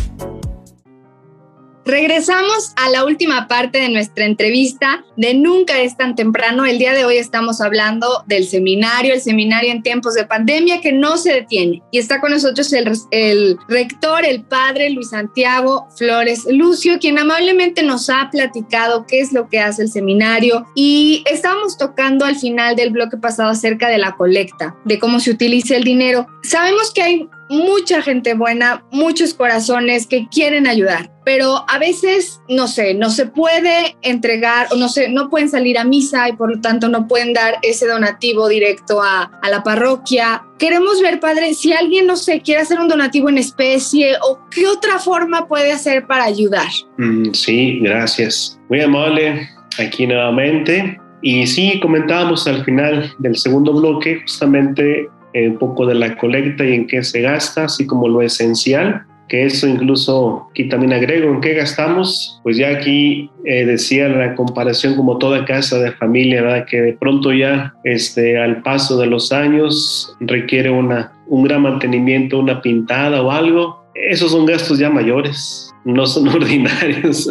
Regresamos 1.87 2.73
a 2.77 2.89
la 2.89 3.05
última 3.05 3.47
parte 3.47 3.79
de 3.79 3.91
nuestra 3.91 4.25
entrevista 4.25 5.05
de 5.19 5.35
Nunca 5.35 5.81
es 5.81 5.97
tan 5.99 6.15
temprano. 6.15 6.65
El 6.65 6.79
día 6.79 6.95
de 6.95 7.05
hoy 7.05 7.19
estamos 7.19 7.61
hablando 7.61 8.25
del 8.27 8.47
seminario, 8.47 9.13
el 9.13 9.21
seminario 9.21 9.71
en 9.71 9.83
tiempos 9.83 10.15
de 10.15 10.25
pandemia 10.25 10.81
que 10.81 10.93
no 10.93 11.19
se 11.19 11.35
detiene. 11.35 11.83
Y 11.91 11.99
está 11.99 12.23
con 12.23 12.31
nosotros 12.31 12.73
el, 12.73 13.59
rector, 13.69 14.25
el 14.25 14.45
padre 14.45 14.91
Luis 14.91 15.11
Santiago 15.11 15.87
Flores 15.97 16.47
Lucio, 16.51 16.99
quien 16.99 17.19
amablemente 17.19 17.83
nos 17.83 18.09
ha 18.09 18.31
platicado 18.31 19.05
qué 19.07 19.21
es 19.21 19.35
lo 19.35 19.51
que 19.51 19.61
hace 19.61 19.83
el 19.83 19.91
seminario. 19.91 20.67
Y 20.75 21.23
estábamos 21.31 21.77
tocando 21.77 22.25
al 22.25 22.37
final 22.37 22.77
del 22.77 22.91
bloque 22.91 23.19
pasado 23.19 23.51
acerca 23.51 23.89
de 23.89 23.99
la 23.99 24.13
colecta, 24.13 24.75
de 24.87 24.99
cómo 24.99 25.21
se 25.21 25.31
utiliza 25.31 25.77
el 25.77 25.85
dinero. 25.85 26.27
Sabemos 26.43 26.93
que 26.95 27.03
hay 27.03 27.29
mucha 27.49 28.03
gente 28.03 28.35
buena, 28.35 28.85
muchos 28.91 29.35
corazones 29.35 30.07
que 30.07 30.29
quieren 30.29 30.67
ayudar, 30.67 31.11
pero 31.25 31.65
a 31.69 31.79
veces, 31.79 32.41
no 32.49 32.69
sé, 32.69 32.95
no 32.95 33.11
se 33.11 33.27
puede 33.27 33.97
entregar 34.03 34.69
o 34.71 34.77
no 34.77 34.89
sé, 34.89 35.09
no 35.09 35.31
pueden 35.31 35.49
salir 35.49 35.79
a 35.79 35.85
misa 35.85 36.29
y 36.29 36.33
por 36.33 36.55
lo 36.55 36.61
tanto 36.61 36.89
no 36.89 37.07
pueden 37.07 37.33
dar 37.33 37.57
ese 37.63 37.87
donativo 37.87 38.49
directo 38.49 39.03
a, 39.03 39.31
a 39.43 39.51
la 39.51 39.63
parroquia. 39.63 40.45
Queremos 40.59 41.01
ver, 41.01 41.21
padre, 41.21 41.55
si 41.55 41.73
alguien, 41.73 42.07
no 42.07 42.17
sé, 42.17 42.41
quiere 42.41 42.63
hacer 42.63 42.79
un 42.81 42.89
donativo 42.89 43.29
en 43.29 43.39
especie 43.39 44.15
o 44.23 44.41
qué 44.51 44.67
otra 44.67 44.99
forma 44.99 45.47
puede 45.47 45.73
hacer 45.73 46.07
para 46.07 46.25
ayudar. 46.25 46.69
Mm, 46.99 47.33
sí, 47.33 47.81
gracias. 47.81 48.59
Muy 48.69 48.81
amable 48.81 49.49
aquí 49.79 50.07
nuevamente. 50.07 50.99
Y 51.23 51.47
sí, 51.47 51.81
comentábamos 51.81 52.47
al 52.47 52.65
final 52.65 53.15
del 53.19 53.37
segundo 53.37 53.73
bloque 53.73 54.21
justamente 54.21 55.09
eh, 55.35 55.49
un 55.49 55.59
poco 55.59 55.85
de 55.85 55.95
la 55.95 56.17
colecta 56.17 56.65
y 56.65 56.75
en 56.75 56.87
qué 56.87 57.03
se 57.03 57.21
gasta, 57.21 57.65
así 57.65 57.87
como 57.87 58.09
lo 58.09 58.23
esencial, 58.23 59.05
que 59.29 59.45
eso 59.47 59.67
incluso 59.67 60.49
aquí 60.51 60.69
también 60.69 60.93
agrego 60.93 61.31
en 61.31 61.41
qué 61.41 61.55
gastamos, 61.55 62.41
pues 62.43 62.57
ya 62.57 62.69
aquí 62.69 63.31
eh, 63.45 63.65
decía 63.65 64.09
la 64.09 64.35
comparación 64.35 64.95
como 64.97 65.19
toda 65.19 65.45
casa 65.45 65.79
de 65.79 65.93
familia, 65.93 66.43
¿verdad? 66.43 66.67
que 66.67 66.81
de 66.81 66.93
pronto 66.93 67.33
ya 67.33 67.75
este, 67.85 68.39
al 68.39 68.63
paso 68.63 68.99
de 68.99 69.07
los 69.07 69.33
años 69.33 70.15
requiere 70.21 70.71
una, 70.71 71.13
un 71.27 71.45
gran 71.45 71.63
mantenimiento, 71.63 72.39
una 72.39 72.61
pintada 72.61 73.23
o 73.23 73.31
algo, 73.31 73.85
esos 73.95 74.33
son 74.33 74.47
gastos 74.47 74.79
ya 74.79 74.91
mayores, 74.91 75.73
no 75.85 76.07
son 76.07 76.29
ordinarios, 76.35 77.31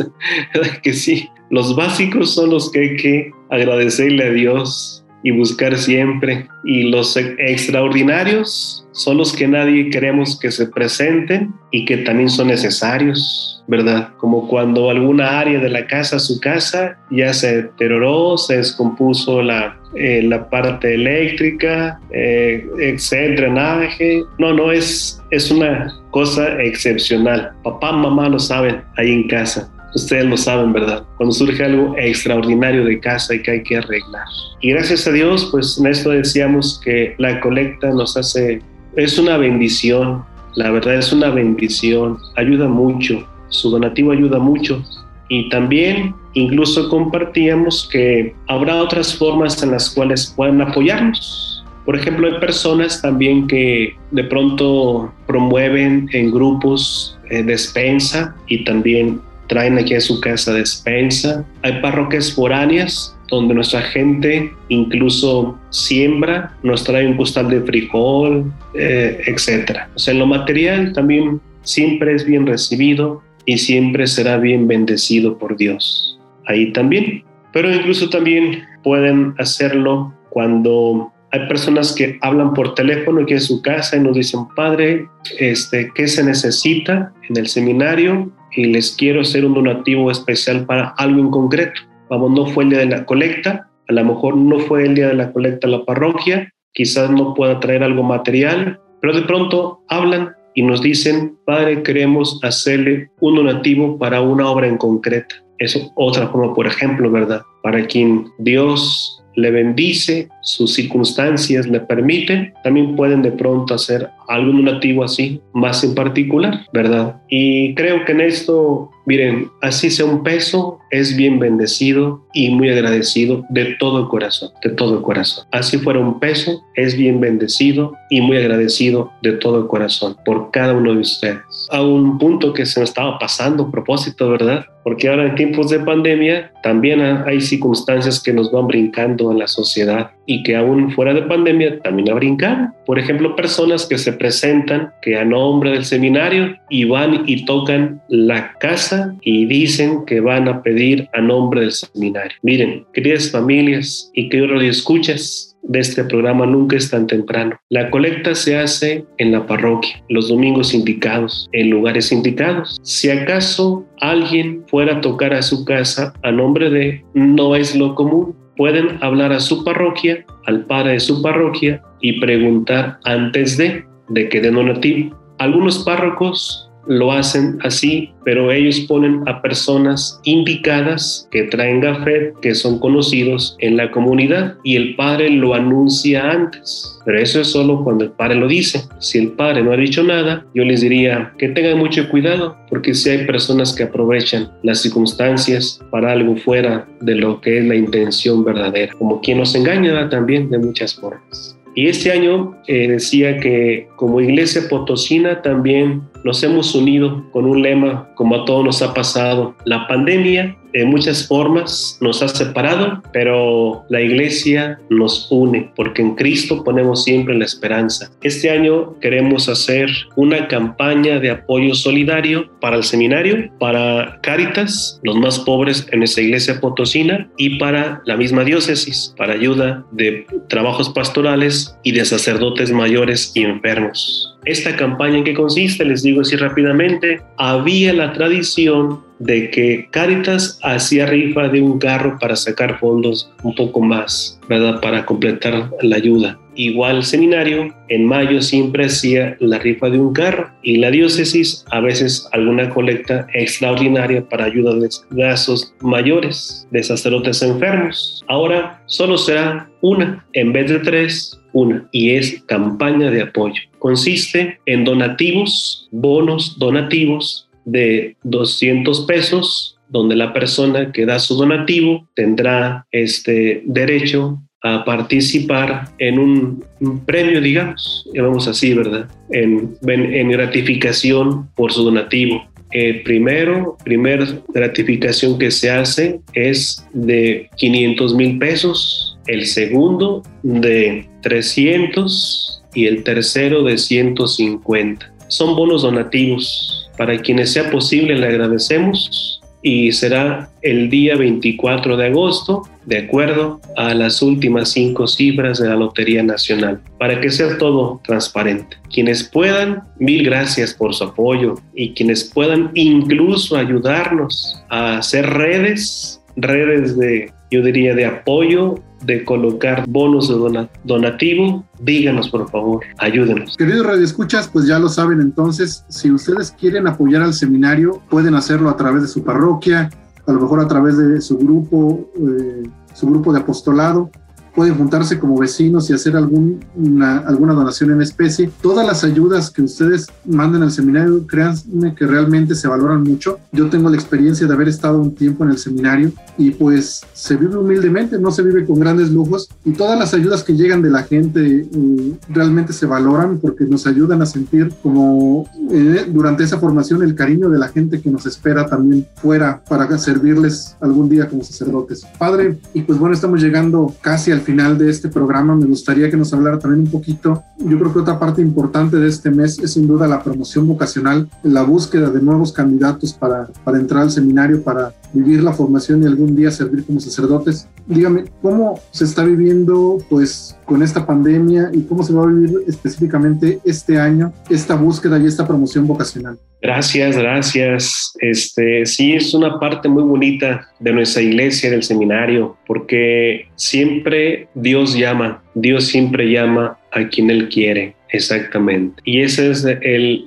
que 0.82 0.94
sí, 0.94 1.30
los 1.50 1.76
básicos 1.76 2.34
son 2.34 2.50
los 2.50 2.72
que 2.72 2.80
hay 2.80 2.96
que 2.98 3.32
agradecerle 3.50 4.24
a 4.26 4.32
Dios 4.32 5.03
y 5.24 5.32
buscar 5.32 5.78
siempre. 5.78 6.48
Y 6.64 6.84
los 6.84 7.18
extraordinarios 7.18 8.86
son 8.92 9.18
los 9.18 9.34
que 9.34 9.48
nadie 9.48 9.90
queremos 9.90 10.38
que 10.40 10.52
se 10.52 10.68
presenten 10.68 11.54
y 11.72 11.86
que 11.86 11.98
también 11.98 12.30
son 12.30 12.48
necesarios, 12.48 13.64
¿verdad? 13.68 14.10
Como 14.18 14.48
cuando 14.48 14.90
alguna 14.90 15.40
área 15.40 15.60
de 15.60 15.70
la 15.70 15.88
casa, 15.88 16.20
su 16.20 16.40
casa, 16.40 16.98
ya 17.10 17.34
se 17.34 17.64
deterioró, 17.64 18.38
se 18.38 18.58
descompuso 18.58 19.42
la, 19.42 19.80
eh, 19.96 20.22
la 20.24 20.50
parte 20.50 20.94
eléctrica, 20.94 22.00
eh, 22.12 22.68
drenaje. 23.12 24.24
No, 24.38 24.54
no, 24.54 24.72
es, 24.72 25.22
es 25.32 25.50
una 25.50 26.00
cosa 26.12 26.62
excepcional. 26.62 27.52
Papá, 27.64 27.92
mamá 27.94 28.30
lo 28.30 28.40
saben 28.40 28.84
ahí 28.98 29.12
en 29.12 29.28
casa. 29.28 29.70
Ustedes 29.96 30.26
lo 30.26 30.38
saben, 30.38 30.74
¿verdad? 30.74 31.04
Cuando 31.18 31.34
surge 31.34 31.64
algo 31.64 31.96
extraordinario 31.98 32.84
de 32.84 33.00
casa 33.00 33.36
y 33.36 33.42
que 33.42 33.52
hay 33.52 33.64
que 33.64 33.78
arreglar. 33.78 34.26
Y 34.62 34.72
gracias 34.72 35.08
a 35.08 35.12
Dios, 35.12 35.50
pues 35.52 35.78
en 35.78 35.88
esto 35.88 36.10
decíamos 36.10 36.82
que 36.84 37.16
la 37.18 37.40
colecta 37.40 37.90
nos 37.92 38.18
hace, 38.18 38.62
es 38.96 39.20
una 39.20 39.38
bendición, 39.38 40.24
la 40.56 40.72
verdad 40.72 40.96
es 40.96 41.12
una 41.14 41.30
bendición, 41.30 42.18
ayuda 42.36 42.68
mucho, 42.68 43.28
su 43.50 43.70
donativo 43.70 44.12
ayuda 44.12 44.40
mucho. 44.40 44.84
Y 45.30 45.50
también 45.50 46.16
incluso 46.34 46.90
compartíamos 46.90 47.88
que 47.92 48.36
habrá 48.48 48.82
otras 48.82 49.16
formas 49.16 49.62
en 49.64 49.72
las 49.72 49.90
cuales 49.90 50.34
pueden 50.36 50.62
apoyarnos. 50.62 51.64
Por 51.86 51.98
ejemplo, 51.98 52.28
hay 52.28 52.40
personas 52.40 53.02
también 53.02 53.48
que 53.48 53.96
de 54.12 54.24
pronto 54.24 55.14
promueven 55.28 56.10
en 56.14 56.32
grupos 56.32 57.20
eh, 57.30 57.44
despensa 57.44 58.36
y 58.48 58.64
también 58.64 59.22
traen 59.54 59.78
aquí 59.78 59.94
a 59.94 60.02
su 60.02 60.20
casa 60.20 60.52
despensa. 60.52 61.46
Hay 61.62 61.80
parroquias 61.80 62.34
foráneas 62.34 63.16
donde 63.30 63.54
nuestra 63.54 63.82
gente 63.82 64.52
incluso 64.70 65.60
siembra, 65.70 66.58
nos 66.64 66.84
trae 66.84 67.06
un 67.06 67.16
costal 67.16 67.50
de 67.50 67.62
frijol, 67.62 68.52
eh, 68.74 69.22
etc. 69.28 69.82
O 69.96 70.00
sea, 70.00 70.14
en 70.14 70.20
lo 70.20 70.26
material 70.26 70.92
también 70.94 71.40
siempre 71.62 72.16
es 72.16 72.26
bien 72.26 72.48
recibido 72.48 73.22
y 73.46 73.60
siempre 73.60 74.08
será 74.08 74.38
bien 74.38 74.68
bendecido 74.68 75.38
por 75.38 75.56
Dios. 75.56 76.20
Ahí 76.48 76.74
también. 76.74 77.24
Pero 77.52 77.72
incluso 77.72 78.10
también 78.10 78.64
pueden 78.84 79.36
hacerlo 79.38 80.12
cuando 80.32 81.12
hay 81.32 81.48
personas 81.48 81.94
que 81.94 82.18
hablan 82.22 82.56
por 82.56 82.74
teléfono 82.74 83.22
aquí 83.22 83.34
en 83.34 83.42
su 83.42 83.62
casa 83.62 83.98
y 83.98 84.00
nos 84.00 84.16
dicen, 84.16 84.48
padre, 84.56 85.08
este, 85.38 85.92
¿qué 85.94 86.08
se 86.08 86.24
necesita 86.24 87.14
en 87.30 87.38
el 87.38 87.48
seminario? 87.48 88.32
Y 88.56 88.66
les 88.66 88.96
quiero 88.96 89.22
hacer 89.22 89.46
un 89.46 89.54
donativo 89.54 90.12
especial 90.12 90.66
para 90.66 90.90
algo 90.98 91.20
en 91.20 91.32
concreto. 91.32 91.82
Vamos, 92.10 92.32
no 92.32 92.46
fue 92.48 92.66
el 92.66 92.70
día 92.72 92.80
de 92.80 92.86
la 92.86 93.06
colecta, 93.06 93.70
a 93.88 93.94
lo 93.94 94.06
mejor 94.06 94.38
no 94.38 94.60
fue 94.60 94.86
el 94.86 94.96
día 94.96 95.08
de 95.08 95.16
la 95.16 95.32
colecta 95.32 95.68
la 95.68 95.84
parroquia, 95.84 96.52
quizás 96.74 97.10
no 97.10 97.34
pueda 97.34 97.60
traer 97.60 97.84
algo 97.84 98.04
material, 98.04 98.80
pero 99.02 99.14
de 99.14 99.22
pronto 99.24 99.82
hablan 99.90 100.34
y 100.56 100.62
nos 100.62 100.82
dicen, 100.82 101.38
Padre, 101.46 101.84
queremos 101.84 102.40
hacerle 102.44 103.10
un 103.20 103.36
donativo 103.36 103.98
para 103.98 104.22
una 104.22 104.50
obra 104.50 104.68
en 104.68 104.78
concreta. 104.78 105.36
Eso 105.58 105.92
otra 105.96 106.28
forma, 106.28 106.54
por 106.54 106.68
ejemplo, 106.68 107.10
¿verdad? 107.10 107.42
Para 107.64 107.86
quien 107.86 108.28
Dios 108.40 109.24
le 109.36 109.50
bendice, 109.52 110.30
sus 110.42 110.74
circunstancias 110.74 111.68
le 111.68 111.80
permiten, 111.80 112.54
también 112.64 112.96
pueden 112.96 113.22
de 113.22 113.32
pronto 113.32 113.74
hacer 113.74 114.10
algún 114.28 114.66
donativo 114.66 115.04
así, 115.04 115.42
más 115.54 115.84
en 115.84 115.96
particular, 115.96 116.66
¿verdad? 116.74 117.22
Y 117.30 117.74
creo 117.76 118.06
que 118.06 118.12
en 118.12 118.22
esto, 118.22 118.92
miren, 119.06 119.50
así 119.62 119.90
sea 119.90 120.06
un 120.06 120.24
peso, 120.24 120.80
es 120.92 121.16
bien 121.18 121.40
bendecido 121.40 122.24
y 122.34 122.50
muy 122.52 122.70
agradecido 122.70 123.44
de 123.50 123.76
todo 123.80 124.00
el 124.00 124.08
corazón, 124.08 124.52
de 124.64 124.70
todo 124.70 124.98
el 124.98 125.02
corazón. 125.02 125.46
Así 125.52 125.78
fuera 125.80 126.00
un 126.00 126.20
peso, 126.20 126.64
es 126.76 126.96
bien 126.96 127.20
bendecido 127.20 127.94
y 128.10 128.22
muy 128.22 128.38
agradecido 128.38 129.12
de 129.22 129.34
todo 129.34 129.58
el 129.60 129.68
corazón 129.68 130.16
por 130.26 130.52
cada 130.52 130.74
uno 130.74 130.94
de 130.94 131.02
ustedes. 131.02 131.42
A 131.72 131.82
un 131.82 132.18
punto 132.18 132.54
que 132.54 132.66
se 132.66 132.80
me 132.80 132.84
estaba 132.84 133.18
pasando 133.18 133.72
propósito, 133.72 134.30
¿verdad? 134.30 134.66
Porque 134.84 135.08
ahora 135.08 135.26
en 135.26 135.36
tiempos 135.36 135.70
de 135.70 135.80
pandemia 135.80 136.52
también 136.62 137.02
hay 137.02 137.42
circunstancias 137.42 138.22
que 138.22 138.34
nos 138.34 138.52
van 138.52 138.68
brincando 138.68 139.32
en 139.32 139.40
la 139.40 139.48
sociedad 139.48 140.12
y 140.26 140.44
que 140.44 140.56
aún 140.56 140.92
fuera 140.92 141.14
de 141.14 141.24
pandemia 141.24 141.80
también 141.80 142.12
ha 142.12 142.16
brincado. 142.16 142.74
Por 142.86 143.00
ejemplo, 143.00 143.36
personas 143.36 143.86
que 143.86 143.98
se 143.98 144.14
presentan 144.14 144.92
que 145.02 145.18
a 145.18 145.26
nombre 145.26 145.72
del 145.72 145.86
seminario 145.86 146.56
y 146.70 146.86
van 146.86 147.24
y 147.26 147.46
tocan 147.46 148.02
la 148.10 148.54
casa 148.60 149.16
y 149.22 149.46
dicen 149.46 150.06
que 150.06 150.20
van 150.20 150.48
a 150.48 150.62
pedir 150.62 151.08
a 151.14 151.22
nombre 151.22 151.62
del 151.62 151.72
seminario. 151.72 152.38
Miren, 152.42 152.86
queridas 152.94 153.32
familias 153.32 154.12
y 154.14 154.30
queridos 154.30 154.64
escuchas, 154.64 155.54
de 155.64 155.80
este 155.80 156.04
programa 156.04 156.46
Nunca 156.46 156.76
es 156.76 156.90
tan 156.90 157.08
temprano. 157.08 157.58
La 157.70 157.90
colecta 157.90 158.36
se 158.36 158.58
hace 158.58 159.06
en 159.18 159.32
la 159.32 159.48
parroquia, 159.48 160.04
los 160.10 160.30
domingos 160.30 160.74
indicados, 160.74 161.50
en 161.54 161.70
lugares 161.70 162.12
indicados. 162.12 162.80
Si 162.84 163.10
acaso 163.10 163.86
alguien 164.00 164.64
fuera 164.68 164.98
a 164.98 165.02
tocar 165.02 165.34
a 165.34 165.42
su 165.42 165.66
casa 165.66 166.14
a 166.22 166.32
nombre 166.32 166.70
de 166.70 167.04
no 167.14 167.56
es 167.56 167.76
lo 167.76 167.96
común, 167.96 168.36
pueden 168.58 168.98
hablar 169.02 169.32
a 169.32 169.40
su 169.40 169.64
parroquia, 169.64 170.26
al 170.46 170.66
padre 170.66 170.94
de 170.94 171.00
su 171.00 171.22
parroquia 171.22 171.82
y 172.02 172.20
preguntar 172.20 173.00
antes 173.06 173.58
de, 173.58 173.86
de 174.10 174.30
que 174.30 174.42
den 174.42 174.56
donativo. 174.56 175.16
Algunos 175.40 175.84
párrocos 175.84 176.70
lo 176.88 177.12
hacen 177.12 177.58
así, 177.62 178.12
pero 178.24 178.52
ellos 178.52 178.82
ponen 178.82 179.22
a 179.28 179.42
personas 179.42 180.20
indicadas 180.24 181.28
que 181.32 181.44
traen 181.44 181.82
gafet, 181.82 182.34
que 182.42 182.56
son 182.56 182.80
conocidos 182.80 183.56
en 183.60 183.78
la 183.78 183.92
comunidad 183.92 184.56
y 184.64 184.76
el 184.76 184.96
padre 184.96 185.30
lo 185.30 185.54
anuncia 185.54 186.32
antes. 186.32 187.00
Pero 187.06 187.20
eso 187.20 187.42
es 187.42 187.48
solo 187.48 187.84
cuando 187.84 188.06
el 188.06 188.12
padre 188.12 188.36
lo 188.36 188.48
dice. 188.48 188.82
Si 189.00 189.20
el 189.20 189.32
padre 189.34 189.64
no 189.64 189.72
ha 189.72 189.78
dicho 189.78 190.04
nada, 190.04 190.46
yo 190.54 190.64
les 190.64 190.82
diría 190.82 191.34
que 191.38 191.50
tengan 191.50 191.78
mucho 191.78 192.10
cuidado, 192.10 192.56
porque 192.70 192.94
si 192.94 193.10
hay 193.10 193.26
personas 193.26 193.74
que 193.74 193.84
aprovechan 193.84 194.50
las 194.64 194.82
circunstancias 194.82 195.82
para 195.92 196.12
algo 196.12 196.36
fuera 196.38 196.88
de 197.02 197.16
lo 197.16 197.42
que 197.42 197.60
es 197.60 197.66
la 197.66 197.76
intención 197.76 198.44
verdadera, 198.44 198.94
como 198.98 199.22
quien 199.22 199.40
nos 199.40 199.56
engaña 199.56 200.10
también 200.10 200.50
de 200.50 200.58
muchas 200.58 200.96
formas. 200.96 201.58
Y 201.76 201.88
este 201.88 202.12
año 202.12 202.56
eh, 202.68 202.88
decía 202.88 203.40
que 203.40 203.88
como 203.96 204.22
iglesia 204.22 204.62
potosina 204.70 205.42
también 205.42 206.04
nos 206.24 206.44
hemos 206.44 206.74
unido 206.76 207.24
con 207.32 207.46
un 207.46 207.62
lema, 207.62 208.10
como 208.16 208.36
a 208.36 208.46
todos 208.46 208.64
nos 208.64 208.82
ha 208.82 208.94
pasado, 208.94 209.56
la 209.66 209.88
pandemia 209.88 210.58
de 210.74 210.86
muchas 210.86 211.28
formas 211.28 211.98
nos 212.02 212.22
ha 212.24 212.28
separado, 212.28 213.02
pero 213.14 213.86
la 213.90 214.02
iglesia 214.02 214.80
nos 214.90 215.28
une, 215.30 215.72
porque 215.76 216.02
en 216.02 216.16
Cristo 216.16 216.64
ponemos 216.64 217.04
siempre 217.04 217.38
la 217.38 217.46
esperanza. 217.46 218.12
Este 218.22 218.50
año 218.50 219.00
queremos 219.00 219.48
hacer 219.50 219.90
una 220.16 220.48
campaña 220.48 221.20
de 221.20 221.30
apoyo 221.30 221.76
solidario 221.76 222.50
para 222.60 222.78
el 222.78 222.84
seminario, 222.84 223.52
para 223.60 224.20
Cáritas, 224.22 225.00
los 225.04 225.16
más 225.16 225.40
pobres 225.40 225.88
en 225.92 226.02
esa 226.02 226.22
iglesia 226.22 226.60
potosina, 226.60 227.30
y 227.38 227.60
para 227.60 228.02
la 228.06 228.18
misma 228.18 228.44
diócesis, 228.44 229.14
para 229.16 229.34
ayuda 229.34 229.86
de 229.92 230.26
trabajos 230.50 230.90
pastorales 230.90 231.78
y 231.84 231.92
de 231.92 232.04
sacerdotes 232.04 232.72
mayores 232.72 233.32
y 233.36 233.44
enfermos. 233.44 234.33
Esta 234.46 234.76
campaña 234.76 235.18
en 235.18 235.24
qué 235.24 235.34
consiste, 235.34 235.86
les 235.86 236.04
digo 236.04 236.22
así 236.22 236.36
rápidamente, 236.36 237.22
había 237.38 237.94
la 237.94 238.12
tradición 238.14 239.00
de 239.20 239.50
que 239.50 239.88
Caritas 239.92 240.60
hacía 240.64 241.06
rifa 241.06 241.48
de 241.48 241.62
un 241.62 241.80
carro 241.80 242.18
para 242.20 242.36
sacar 242.36 242.80
fondos 242.80 243.32
un 243.44 243.56
poco 243.56 243.82
más, 243.82 244.40
¿verdad? 244.50 244.82
Para 244.82 245.06
completar 245.06 245.70
la 245.82 245.96
ayuda. 245.96 246.38
Igual 246.56 247.04
seminario 247.04 247.74
en 247.88 248.06
mayo 248.06 248.42
siempre 248.42 248.86
hacía 248.86 249.36
la 249.40 249.58
rifa 249.60 249.90
de 249.90 249.98
un 249.98 250.14
carro 250.14 250.52
y 250.62 250.78
la 250.78 250.92
diócesis 250.92 251.66
a 251.72 251.80
veces 251.80 252.28
alguna 252.32 252.70
colecta 252.70 253.26
extraordinaria 253.34 254.28
para 254.28 254.46
ayuda 254.46 254.76
de 254.76 254.90
gastos 255.12 255.74
mayores 255.82 256.68
de 256.70 256.84
sacerdotes 256.84 257.42
enfermos. 257.42 258.24
Ahora 258.28 258.82
solo 258.86 259.18
será 259.18 259.68
una 259.82 260.24
en 260.34 260.54
vez 260.54 260.70
de 260.70 260.80
tres, 260.80 261.40
una 261.54 261.88
y 261.92 262.12
es 262.12 262.44
campaña 262.48 263.10
de 263.10 263.22
apoyo. 263.22 263.62
Consiste 263.80 264.60
en 264.66 264.84
donativos, 264.84 265.88
bonos 265.92 266.58
donativos 266.60 267.50
de 267.66 268.18
200 268.24 269.06
pesos, 269.06 269.78
donde 269.90 270.16
la 270.16 270.34
persona 270.34 270.92
que 270.92 271.06
da 271.06 271.20
su 271.20 271.36
donativo 271.36 272.08
tendrá 272.16 272.86
este 272.92 273.64
derecho 273.66 274.42
a 274.64 274.86
participar 274.86 275.90
en 276.00 276.18
un, 276.18 276.64
premio, 277.06 277.42
digamos, 277.42 278.10
llamamos 278.14 278.48
así, 278.48 278.74
¿verdad? 278.74 279.10
En, 279.30 279.76
en, 279.86 280.30
gratificación 280.30 281.50
por 281.56 281.74
su 281.74 281.84
donativo. 281.84 282.46
El 282.74 283.04
primero, 283.04 283.78
primer 283.84 284.42
gratificación 284.50 285.38
que 285.38 285.52
se 285.52 285.70
hace 285.70 286.20
es 286.34 286.84
de 286.92 287.50
500 287.58 288.16
mil 288.16 288.40
pesos, 288.40 289.18
el 289.28 289.46
segundo 289.46 290.24
de 290.42 291.08
300 291.22 292.64
y 292.74 292.88
el 292.88 293.04
tercero 293.04 293.64
de 293.64 293.78
150. 293.78 295.14
Son 295.28 295.56
bonos 295.56 295.84
donativos. 295.84 296.90
Para 296.98 297.20
quienes 297.20 297.54
sea 297.54 297.72
posible 297.72 298.16
le 298.16 298.28
agradecemos 298.28 299.42
y 299.64 299.94
será 299.94 300.50
el 300.62 300.90
día 300.90 301.16
24 301.16 301.96
de 301.96 302.08
agosto, 302.08 302.64
de 302.86 302.98
acuerdo 303.00 303.62
a 303.78 303.94
las 303.94 304.22
últimas 304.22 304.74
cinco 304.74 305.08
cifras 305.08 305.60
de 305.60 305.70
la 305.70 305.76
Lotería 305.76 306.22
Nacional, 306.22 306.82
para 307.00 307.20
que 307.22 307.32
sea 307.32 307.58
todo 307.58 308.02
transparente. 308.06 308.78
Quienes 308.94 309.24
puedan, 309.24 309.82
mil 310.00 310.26
gracias 310.26 310.74
por 310.74 310.94
su 310.94 311.06
apoyo 311.06 311.56
y 311.74 311.94
quienes 311.94 312.26
puedan 312.26 312.72
incluso 312.74 313.56
ayudarnos 313.56 314.62
a 314.70 314.98
hacer 314.98 315.28
redes, 315.30 316.22
redes 316.36 316.98
de, 316.98 317.32
yo 317.50 317.62
diría, 317.64 317.96
de 317.96 318.06
apoyo 318.06 318.76
de 319.06 319.24
colocar 319.26 319.86
bonos 319.88 320.30
de 320.30 320.68
donativo, 320.84 321.64
díganos 321.80 322.30
por 322.30 322.50
favor, 322.50 322.84
ayúdenos. 322.98 323.58
Queridos 323.58 323.86
radioescuchas, 323.86 324.48
pues 324.48 324.66
ya 324.68 324.80
lo 324.80 324.90
saben 324.90 325.22
entonces, 325.22 325.86
si 325.90 326.12
ustedes 326.12 326.52
quieren 326.52 326.88
apoyar 326.88 327.22
al 327.22 327.34
seminario, 327.34 328.02
pueden 328.10 328.36
hacerlo 328.36 328.70
a 328.70 328.78
través 328.78 329.04
de 329.04 329.08
su 329.08 329.24
parroquia, 329.24 329.90
a 330.26 330.32
lo 330.32 330.40
mejor 330.40 330.60
a 330.60 330.68
través 330.68 330.98
de 330.98 331.22
su 331.22 331.38
grupo, 331.38 332.10
eh, 332.16 332.64
su 332.94 333.08
grupo 333.08 333.34
de 333.34 333.40
apostolado, 333.40 334.10
pueden 334.56 334.76
juntarse 334.76 335.20
como 335.20 335.38
vecinos 335.38 335.90
y 335.90 335.94
hacer 335.94 336.16
alguna, 336.16 337.20
alguna 337.20 337.54
donación 337.54 337.92
en 337.92 338.02
especie. 338.02 338.50
Todas 338.62 338.86
las 338.86 339.04
ayudas 339.04 339.50
que 339.50 339.62
ustedes 339.62 340.08
manden 340.26 340.64
al 340.64 340.72
seminario, 340.72 341.26
créanme 341.26 341.96
que 341.96 342.06
realmente 342.06 342.56
se 342.56 342.68
valoran 342.68 343.04
mucho. 343.04 343.40
Yo 343.52 343.70
tengo 343.70 343.90
la 343.90 343.96
experiencia 343.96 344.48
de 344.48 344.54
haber 344.54 344.70
estado 344.70 345.00
un 345.00 345.16
tiempo 345.16 345.44
en 345.44 345.52
el 345.52 345.58
seminario 345.58 346.12
y 346.38 346.52
pues 346.52 347.02
se 347.14 347.36
vive 347.36 347.58
humildemente, 347.58 348.20
no 348.20 348.32
se 348.32 348.44
vive 348.44 348.66
con 348.66 348.80
grandes 348.80 349.12
lujos 349.12 349.50
y 349.66 349.72
todas 349.72 349.98
las 349.98 350.14
ayudas 350.14 350.44
que 350.44 350.54
llegan 350.54 350.82
de 350.82 350.90
la 350.90 351.04
gente 351.04 351.68
eh, 351.72 352.14
realmente 352.30 352.74
se 352.74 352.86
valoran 352.86 353.40
porque 353.40 353.66
nos 353.66 353.88
ayudan 353.88 354.22
a 354.22 354.26
sentir 354.26 354.74
como 354.82 355.48
eh, 355.72 356.06
durante 356.08 356.44
esa 356.44 356.60
formación 356.60 357.04
el 357.04 357.16
cariño 357.16 357.50
de 357.50 357.60
la 357.60 357.70
gente 357.70 358.02
que 358.02 358.10
nos 358.10 358.26
espera 358.26 358.66
también 358.66 359.06
fuera 359.16 359.64
para 359.68 359.88
servirles 359.98 360.76
algún 360.82 361.10
día 361.10 361.28
como 361.28 361.44
sacerdotes. 361.44 362.06
Padre, 362.18 362.58
y 362.74 362.82
pues 362.82 363.00
bueno, 363.00 363.16
estamos 363.16 363.42
llegando 363.42 363.94
casi 364.02 364.32
al 364.32 364.43
final 364.44 364.78
de 364.78 364.90
este 364.90 365.10
programa, 365.10 365.56
me 365.56 365.66
gustaría 365.66 366.10
que 366.10 366.18
nos 366.18 366.34
hablara 366.34 366.60
también 366.60 366.82
un 366.82 366.92
poquito. 366.92 367.44
Yo 367.58 367.80
creo 367.80 367.94
que 367.94 368.00
otra 368.00 368.20
parte 368.20 368.42
importante 368.42 368.98
de 368.98 369.08
este 369.08 369.32
mes 369.32 369.60
es 369.60 369.74
sin 369.74 369.88
duda 369.88 370.08
la 370.08 370.22
promoción 370.22 370.68
vocacional, 370.68 371.30
la 371.44 371.64
búsqueda 371.64 372.10
de 372.10 372.22
nuevos 372.22 372.52
candidatos 372.52 373.14
para, 373.14 373.48
para 373.64 373.80
entrar 373.80 374.04
al 374.04 374.12
seminario, 374.12 374.62
para 374.62 374.94
vivir 375.14 375.44
la 375.44 375.54
formación 375.54 376.04
y 376.04 376.06
algún 376.06 376.36
día 376.36 376.52
servir 376.52 376.86
como 376.86 377.00
sacerdotes. 377.00 377.68
Dígame, 377.88 378.26
¿cómo 378.42 378.80
se 378.92 379.06
está 379.06 379.24
viviendo 379.24 379.98
pues 380.10 380.56
con 380.66 380.82
esta 380.84 381.06
pandemia 381.06 381.70
y 381.74 381.82
cómo 381.82 382.04
se 382.04 382.14
va 382.14 382.24
a 382.24 382.28
vivir 382.28 382.64
específicamente 382.68 383.60
este 383.64 384.00
año 384.00 384.34
esta 384.50 384.76
búsqueda 384.76 385.20
y 385.20 385.26
esta 385.26 385.48
promoción 385.48 385.88
vocacional? 385.88 386.38
Gracias, 386.64 387.18
gracias. 387.18 388.14
Este, 388.22 388.86
sí, 388.86 389.12
es 389.12 389.34
una 389.34 389.60
parte 389.60 389.90
muy 389.90 390.04
bonita 390.04 390.70
de 390.80 390.94
nuestra 390.94 391.22
iglesia, 391.22 391.70
del 391.70 391.84
seminario, 391.84 392.56
porque 392.66 393.48
siempre 393.56 394.48
Dios 394.56 394.96
llama, 394.98 395.44
Dios 395.56 395.88
siempre 395.88 396.32
llama 396.32 396.80
a 396.94 397.10
quien 397.10 397.30
Él 397.30 397.50
quiere. 397.50 397.96
Exactamente. 398.14 399.02
Y 399.04 399.22
esa 399.22 399.44
es 399.44 399.66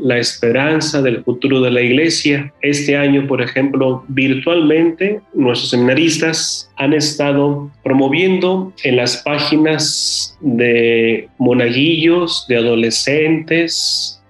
la 0.01 0.18
esperanza 0.18 1.01
del 1.01 1.22
futuro 1.22 1.62
de 1.62 1.70
la 1.70 1.80
iglesia. 1.80 2.53
Este 2.61 2.97
año, 2.97 3.26
por 3.28 3.41
ejemplo, 3.41 4.05
virtualmente, 4.09 5.20
nuestros 5.32 5.70
seminaristas 5.70 6.68
han 6.76 6.93
estado 6.93 7.70
promoviendo 7.82 8.74
en 8.82 8.97
las 8.97 9.18
páginas 9.18 10.37
de 10.41 11.28
monaguillos, 11.39 12.45
de 12.49 12.57
adolescentes, 12.57 14.20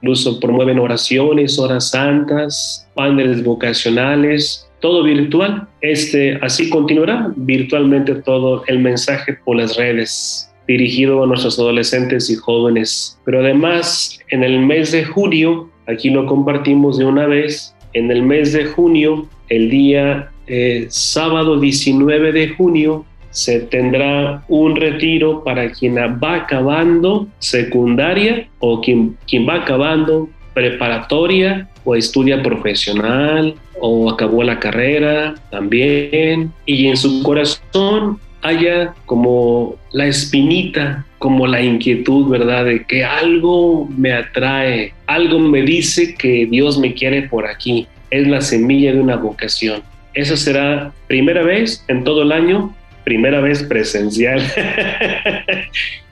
incluso 0.00 0.38
promueven 0.40 0.78
oraciones, 0.78 1.58
horas 1.58 1.90
santas, 1.90 2.88
paneles 2.94 3.42
vocacionales, 3.42 4.68
todo 4.80 5.02
virtual. 5.02 5.66
Este, 5.80 6.38
así 6.42 6.70
continuará 6.70 7.32
virtualmente 7.36 8.14
todo 8.16 8.64
el 8.66 8.78
mensaje 8.78 9.38
por 9.44 9.56
las 9.56 9.76
redes 9.76 10.48
dirigido 10.66 11.22
a 11.22 11.26
nuestros 11.26 11.58
adolescentes 11.58 12.30
y 12.30 12.36
jóvenes. 12.36 13.18
Pero 13.24 13.40
además, 13.40 14.20
en 14.30 14.44
el 14.44 14.60
mes 14.60 14.92
de 14.92 15.04
junio, 15.04 15.70
aquí 15.86 16.10
lo 16.10 16.26
compartimos 16.26 16.98
de 16.98 17.06
una 17.06 17.26
vez, 17.26 17.74
en 17.94 18.10
el 18.10 18.22
mes 18.22 18.52
de 18.52 18.66
junio, 18.66 19.26
el 19.48 19.70
día 19.70 20.30
eh, 20.46 20.86
sábado 20.90 21.58
19 21.58 22.32
de 22.32 22.50
junio, 22.50 23.06
se 23.38 23.60
tendrá 23.60 24.42
un 24.48 24.74
retiro 24.74 25.44
para 25.44 25.70
quien 25.70 25.94
va 25.96 26.34
acabando 26.34 27.28
secundaria 27.38 28.48
o 28.58 28.80
quien, 28.80 29.16
quien 29.28 29.48
va 29.48 29.62
acabando 29.62 30.28
preparatoria 30.54 31.68
o 31.84 31.94
estudia 31.94 32.42
profesional 32.42 33.54
o 33.80 34.10
acabó 34.10 34.42
la 34.42 34.58
carrera 34.58 35.36
también 35.52 36.52
y 36.66 36.88
en 36.88 36.96
su 36.96 37.22
corazón 37.22 38.18
haya 38.42 38.92
como 39.06 39.76
la 39.92 40.06
espinita, 40.06 41.06
como 41.20 41.46
la 41.46 41.62
inquietud, 41.62 42.28
¿verdad? 42.28 42.64
De 42.64 42.84
que 42.86 43.04
algo 43.04 43.88
me 43.96 44.14
atrae, 44.14 44.94
algo 45.06 45.38
me 45.38 45.62
dice 45.62 46.16
que 46.16 46.46
Dios 46.46 46.76
me 46.76 46.92
quiere 46.92 47.22
por 47.22 47.46
aquí. 47.46 47.86
Es 48.10 48.26
la 48.26 48.40
semilla 48.40 48.92
de 48.92 49.00
una 49.00 49.14
vocación. 49.14 49.80
Esa 50.14 50.36
será 50.36 50.92
primera 51.06 51.44
vez 51.44 51.84
en 51.86 52.02
todo 52.02 52.22
el 52.22 52.32
año, 52.32 52.74
primera 53.08 53.40
vez 53.40 53.62
presencial. 53.62 54.38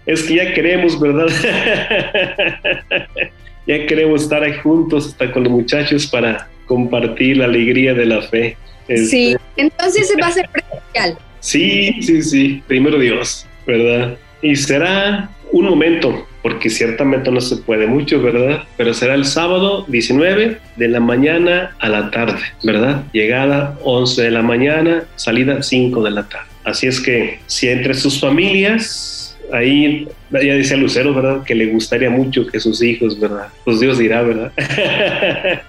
es 0.06 0.22
que 0.22 0.36
ya 0.36 0.54
queremos, 0.54 0.98
¿verdad? 0.98 1.26
ya 3.66 3.86
queremos 3.86 4.22
estar 4.22 4.42
ahí 4.42 4.54
juntos 4.62 5.08
hasta 5.08 5.30
con 5.30 5.44
los 5.44 5.52
muchachos 5.52 6.06
para 6.06 6.48
compartir 6.64 7.36
la 7.36 7.44
alegría 7.44 7.92
de 7.92 8.06
la 8.06 8.22
fe. 8.22 8.56
Sí, 8.88 9.32
este, 9.32 9.38
entonces 9.58 10.10
va 10.22 10.28
a 10.28 10.32
ser 10.32 10.48
presencial. 10.48 11.18
Sí, 11.40 12.00
sí, 12.00 12.22
sí, 12.22 12.62
primero 12.66 12.98
Dios, 12.98 13.46
¿verdad? 13.66 14.16
Y 14.40 14.56
será 14.56 15.28
un 15.52 15.66
momento, 15.66 16.26
porque 16.42 16.70
ciertamente 16.70 17.30
no 17.30 17.42
se 17.42 17.58
puede 17.58 17.86
mucho, 17.86 18.22
¿verdad? 18.22 18.64
Pero 18.78 18.94
será 18.94 19.14
el 19.14 19.26
sábado 19.26 19.84
19 19.88 20.58
de 20.76 20.88
la 20.88 21.00
mañana 21.00 21.76
a 21.78 21.90
la 21.90 22.10
tarde, 22.10 22.40
¿verdad? 22.64 23.04
Llegada 23.12 23.78
11 23.82 24.22
de 24.22 24.30
la 24.30 24.42
mañana, 24.42 25.04
salida 25.16 25.62
5 25.62 26.02
de 26.02 26.10
la 26.10 26.26
tarde. 26.26 26.55
Así 26.66 26.88
es 26.88 27.00
que 27.00 27.38
si 27.46 27.68
entre 27.68 27.94
sus 27.94 28.20
familias, 28.20 29.38
ahí 29.52 30.08
ya 30.32 30.54
decía 30.54 30.76
Lucero, 30.76 31.14
¿verdad? 31.14 31.44
Que 31.44 31.54
le 31.54 31.66
gustaría 31.66 32.10
mucho 32.10 32.44
que 32.44 32.58
sus 32.58 32.82
hijos, 32.82 33.20
¿verdad? 33.20 33.46
Pues 33.64 33.78
Dios 33.78 33.98
dirá, 33.98 34.22
¿verdad? 34.22 34.52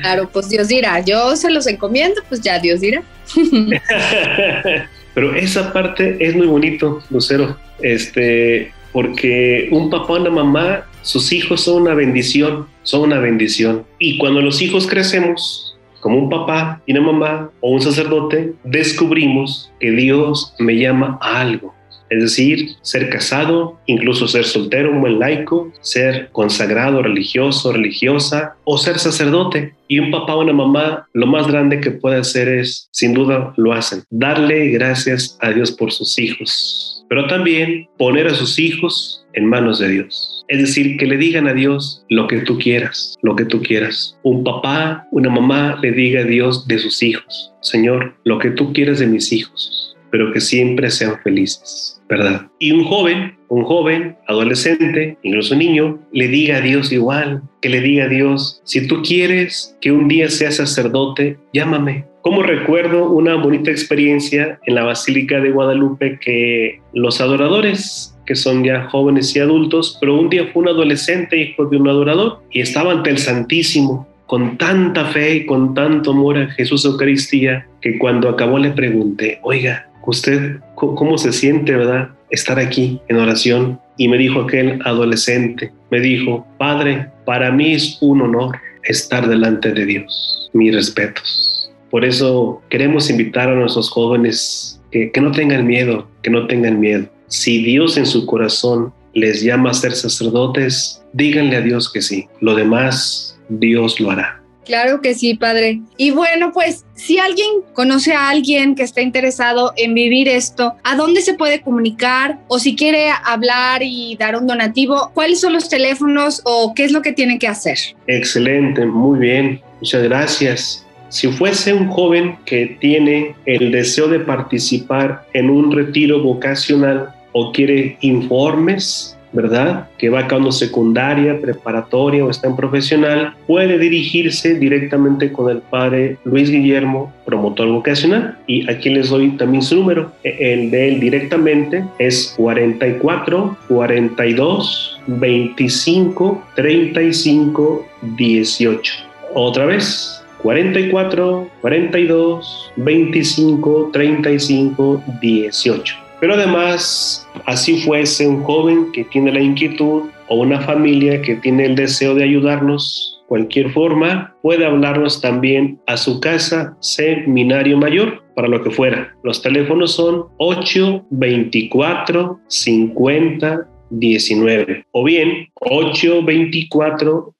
Claro, 0.00 0.30
pues 0.32 0.48
Dios 0.48 0.68
dirá. 0.68 1.00
Yo 1.00 1.36
se 1.36 1.50
los 1.50 1.66
encomiendo, 1.66 2.22
pues 2.28 2.40
ya 2.40 2.58
Dios 2.58 2.80
dirá. 2.80 3.02
Pero 5.14 5.34
esa 5.34 5.74
parte 5.74 6.16
es 6.20 6.34
muy 6.34 6.46
bonito, 6.46 7.02
Lucero, 7.10 7.58
este, 7.82 8.72
porque 8.92 9.68
un 9.72 9.90
papá 9.90 10.14
una 10.14 10.30
mamá, 10.30 10.86
sus 11.02 11.32
hijos 11.32 11.64
son 11.64 11.82
una 11.82 11.94
bendición, 11.94 12.66
son 12.82 13.02
una 13.02 13.18
bendición. 13.18 13.84
Y 13.98 14.16
cuando 14.16 14.40
los 14.40 14.62
hijos 14.62 14.86
crecemos, 14.86 15.76
como 16.00 16.18
un 16.18 16.28
papá 16.28 16.80
y 16.86 16.92
una 16.92 17.02
mamá 17.02 17.50
o 17.60 17.70
un 17.70 17.80
sacerdote, 17.80 18.54
descubrimos 18.64 19.72
que 19.78 19.90
Dios 19.90 20.54
me 20.58 20.76
llama 20.76 21.18
a 21.20 21.40
algo 21.40 21.74
es 22.10 22.22
decir, 22.22 22.70
ser 22.82 23.08
casado, 23.08 23.78
incluso 23.86 24.26
ser 24.26 24.44
soltero, 24.44 24.90
un 24.90 25.00
buen 25.00 25.18
laico, 25.20 25.72
ser 25.80 26.28
consagrado, 26.32 27.02
religioso, 27.02 27.72
religiosa 27.72 28.56
o 28.64 28.76
ser 28.78 28.98
sacerdote. 28.98 29.74
Y 29.86 30.00
un 30.00 30.10
papá 30.10 30.34
o 30.34 30.42
una 30.42 30.52
mamá, 30.52 31.06
lo 31.14 31.26
más 31.26 31.46
grande 31.46 31.80
que 31.80 31.90
puede 31.90 32.18
hacer 32.18 32.48
es, 32.48 32.88
sin 32.92 33.14
duda, 33.14 33.54
lo 33.56 33.72
hacen, 33.72 34.02
darle 34.10 34.68
gracias 34.70 35.36
a 35.40 35.50
Dios 35.50 35.72
por 35.72 35.92
sus 35.92 36.18
hijos, 36.18 37.04
pero 37.08 37.26
también 37.26 37.88
poner 37.96 38.26
a 38.28 38.34
sus 38.34 38.58
hijos 38.58 39.24
en 39.32 39.46
manos 39.46 39.78
de 39.78 39.88
Dios. 39.88 40.44
Es 40.48 40.58
decir, 40.60 40.96
que 40.96 41.06
le 41.06 41.16
digan 41.16 41.46
a 41.46 41.54
Dios 41.54 42.04
lo 42.08 42.26
que 42.26 42.38
tú 42.40 42.58
quieras, 42.58 43.16
lo 43.22 43.36
que 43.36 43.44
tú 43.44 43.62
quieras. 43.62 44.16
Un 44.22 44.42
papá, 44.44 45.06
una 45.12 45.30
mamá 45.30 45.78
le 45.82 45.92
diga 45.92 46.22
a 46.22 46.24
Dios 46.24 46.66
de 46.66 46.78
sus 46.78 47.02
hijos, 47.02 47.52
Señor, 47.62 48.14
lo 48.24 48.38
que 48.38 48.50
tú 48.50 48.72
quieras 48.72 48.98
de 48.98 49.06
mis 49.06 49.32
hijos, 49.32 49.89
pero 50.10 50.32
que 50.32 50.40
siempre 50.40 50.90
sean 50.90 51.18
felices. 51.22 52.00
¿verdad? 52.10 52.48
Y 52.58 52.72
un 52.72 52.84
joven, 52.84 53.36
un 53.48 53.62
joven, 53.62 54.16
adolescente, 54.26 55.16
incluso 55.22 55.54
niño, 55.54 56.00
le 56.12 56.26
diga 56.26 56.56
a 56.56 56.60
Dios 56.60 56.92
igual, 56.92 57.42
que 57.62 57.68
le 57.68 57.80
diga 57.80 58.06
a 58.06 58.08
Dios, 58.08 58.60
si 58.64 58.88
tú 58.88 59.00
quieres 59.02 59.76
que 59.80 59.92
un 59.92 60.08
día 60.08 60.28
sea 60.28 60.50
sacerdote, 60.50 61.38
llámame. 61.52 62.04
Como 62.22 62.42
recuerdo 62.42 63.08
una 63.08 63.36
bonita 63.36 63.70
experiencia 63.70 64.58
en 64.66 64.74
la 64.74 64.82
Basílica 64.82 65.40
de 65.40 65.52
Guadalupe 65.52 66.18
que 66.20 66.80
los 66.92 67.20
adoradores 67.20 68.14
que 68.26 68.34
son 68.34 68.62
ya 68.62 68.88
jóvenes 68.90 69.34
y 69.34 69.40
adultos, 69.40 69.96
pero 70.00 70.20
un 70.20 70.28
día 70.28 70.50
fue 70.52 70.62
un 70.62 70.68
adolescente 70.68 71.36
hijo 71.36 71.66
de 71.66 71.76
un 71.78 71.88
adorador 71.88 72.42
y 72.50 72.60
estaba 72.60 72.92
ante 72.92 73.10
el 73.10 73.18
Santísimo 73.18 74.06
con 74.26 74.56
tanta 74.58 75.06
fe 75.06 75.34
y 75.34 75.46
con 75.46 75.74
tanto 75.74 76.12
amor 76.12 76.38
a 76.38 76.46
Jesús 76.52 76.84
Eucaristía 76.84 77.66
que 77.80 77.98
cuando 77.98 78.28
acabó 78.28 78.58
le 78.58 78.70
pregunté, 78.70 79.40
oiga, 79.42 79.89
usted 80.06 80.56
cómo 80.74 81.18
se 81.18 81.32
siente, 81.32 81.74
¿verdad? 81.74 82.10
Estar 82.30 82.58
aquí 82.58 83.00
en 83.08 83.16
oración. 83.16 83.80
Y 83.96 84.08
me 84.08 84.16
dijo 84.16 84.40
aquel 84.40 84.80
adolescente, 84.84 85.72
me 85.90 86.00
dijo, 86.00 86.46
Padre, 86.58 87.08
para 87.26 87.50
mí 87.50 87.74
es 87.74 87.98
un 88.00 88.22
honor 88.22 88.56
estar 88.84 89.28
delante 89.28 89.72
de 89.72 89.84
Dios. 89.84 90.50
Mis 90.52 90.74
respetos. 90.74 91.70
Por 91.90 92.04
eso 92.04 92.62
queremos 92.70 93.10
invitar 93.10 93.48
a 93.48 93.54
nuestros 93.54 93.90
jóvenes 93.90 94.80
que, 94.90 95.10
que 95.10 95.20
no 95.20 95.32
tengan 95.32 95.66
miedo, 95.66 96.08
que 96.22 96.30
no 96.30 96.46
tengan 96.46 96.80
miedo. 96.80 97.06
Si 97.26 97.62
Dios 97.62 97.96
en 97.96 98.06
su 98.06 98.26
corazón 98.26 98.92
les 99.12 99.42
llama 99.42 99.70
a 99.70 99.74
ser 99.74 99.92
sacerdotes, 99.92 101.02
díganle 101.12 101.56
a 101.56 101.60
Dios 101.60 101.92
que 101.92 102.00
sí. 102.00 102.26
Lo 102.40 102.54
demás, 102.54 103.38
Dios 103.48 104.00
lo 104.00 104.10
hará. 104.10 104.39
Claro 104.70 105.00
que 105.00 105.14
sí, 105.14 105.34
padre. 105.34 105.80
Y 105.96 106.12
bueno, 106.12 106.52
pues 106.52 106.84
si 106.94 107.18
alguien 107.18 107.48
conoce 107.72 108.12
a 108.12 108.28
alguien 108.28 108.76
que 108.76 108.84
está 108.84 109.00
interesado 109.00 109.72
en 109.76 109.94
vivir 109.94 110.28
esto, 110.28 110.74
¿a 110.84 110.94
dónde 110.94 111.22
se 111.22 111.34
puede 111.34 111.60
comunicar? 111.60 112.38
O 112.46 112.60
si 112.60 112.76
quiere 112.76 113.08
hablar 113.24 113.82
y 113.82 114.16
dar 114.16 114.36
un 114.36 114.46
donativo, 114.46 115.10
¿cuáles 115.12 115.40
son 115.40 115.54
los 115.54 115.68
teléfonos 115.68 116.40
o 116.44 116.72
qué 116.72 116.84
es 116.84 116.92
lo 116.92 117.02
que 117.02 117.12
tiene 117.12 117.40
que 117.40 117.48
hacer? 117.48 117.78
Excelente, 118.06 118.86
muy 118.86 119.18
bien. 119.18 119.60
Muchas 119.80 120.04
gracias. 120.04 120.86
Si 121.08 121.26
fuese 121.26 121.72
un 121.72 121.88
joven 121.88 122.36
que 122.44 122.78
tiene 122.80 123.34
el 123.46 123.72
deseo 123.72 124.06
de 124.06 124.20
participar 124.20 125.26
en 125.32 125.50
un 125.50 125.72
retiro 125.72 126.22
vocacional 126.22 127.12
o 127.32 127.50
quiere 127.50 127.98
informes, 128.02 129.18
¿verdad? 129.32 129.88
Que 129.98 130.08
va 130.08 130.20
acabando 130.20 130.52
secundaria, 130.52 131.40
preparatoria 131.40 132.24
o 132.24 132.30
está 132.30 132.48
en 132.48 132.56
profesional, 132.56 133.34
puede 133.46 133.78
dirigirse 133.78 134.54
directamente 134.54 135.32
con 135.32 135.50
el 135.50 135.58
padre 135.58 136.16
Luis 136.24 136.50
Guillermo, 136.50 137.12
promotor 137.24 137.68
vocacional. 137.68 138.36
Y 138.46 138.68
aquí 138.70 138.90
les 138.90 139.10
doy 139.10 139.30
también 139.36 139.62
su 139.62 139.76
número. 139.76 140.12
El 140.24 140.70
de 140.70 140.88
él 140.88 141.00
directamente 141.00 141.84
es 141.98 142.34
44 142.36 143.56
42 143.68 145.00
25 145.06 146.44
35 146.54 147.86
18. 148.16 148.94
Otra 149.34 149.66
vez, 149.66 150.24
44 150.42 151.48
42 151.60 152.72
25 152.76 153.90
35 153.92 155.02
18. 155.20 156.09
Pero 156.20 156.34
además, 156.34 157.26
así 157.46 157.80
fuese 157.80 158.28
un 158.28 158.42
joven 158.42 158.92
que 158.92 159.04
tiene 159.04 159.32
la 159.32 159.40
inquietud 159.40 160.10
o 160.28 160.36
una 160.36 160.60
familia 160.60 161.22
que 161.22 161.36
tiene 161.36 161.64
el 161.66 161.74
deseo 161.74 162.14
de 162.14 162.24
ayudarnos, 162.24 163.22
cualquier 163.26 163.70
forma, 163.70 164.34
puede 164.42 164.66
hablarnos 164.66 165.20
también 165.20 165.80
a 165.86 165.96
su 165.96 166.20
casa 166.20 166.76
Seminario 166.80 167.78
Mayor 167.78 168.22
para 168.36 168.48
lo 168.48 168.62
que 168.62 168.70
fuera. 168.70 169.14
Los 169.22 169.40
teléfonos 169.40 169.92
son 169.92 170.26
824 170.38 172.40
50 172.46 173.66
19 173.90 174.86
o 174.92 175.04
bien 175.04 175.48
824 175.54 177.34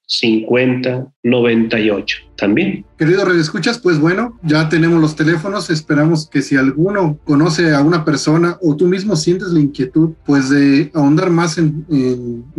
98 1.23 2.17
también. 2.35 2.85
Querido 2.97 3.23
Radio 3.23 3.39
Escuchas, 3.39 3.77
pues 3.77 3.99
bueno, 3.99 4.37
ya 4.43 4.67
tenemos 4.67 4.99
los 4.99 5.15
teléfonos. 5.15 5.69
Esperamos 5.69 6.27
que 6.27 6.41
si 6.41 6.57
alguno 6.57 7.19
conoce 7.23 7.73
a 7.73 7.81
una 7.81 8.03
persona 8.03 8.57
o 8.61 8.75
tú 8.75 8.87
mismo 8.87 9.15
sientes 9.15 9.49
la 9.49 9.59
inquietud, 9.59 10.11
pues 10.25 10.49
de 10.49 10.91
ahondar 10.93 11.29
más 11.29 11.57
en, 11.57 11.85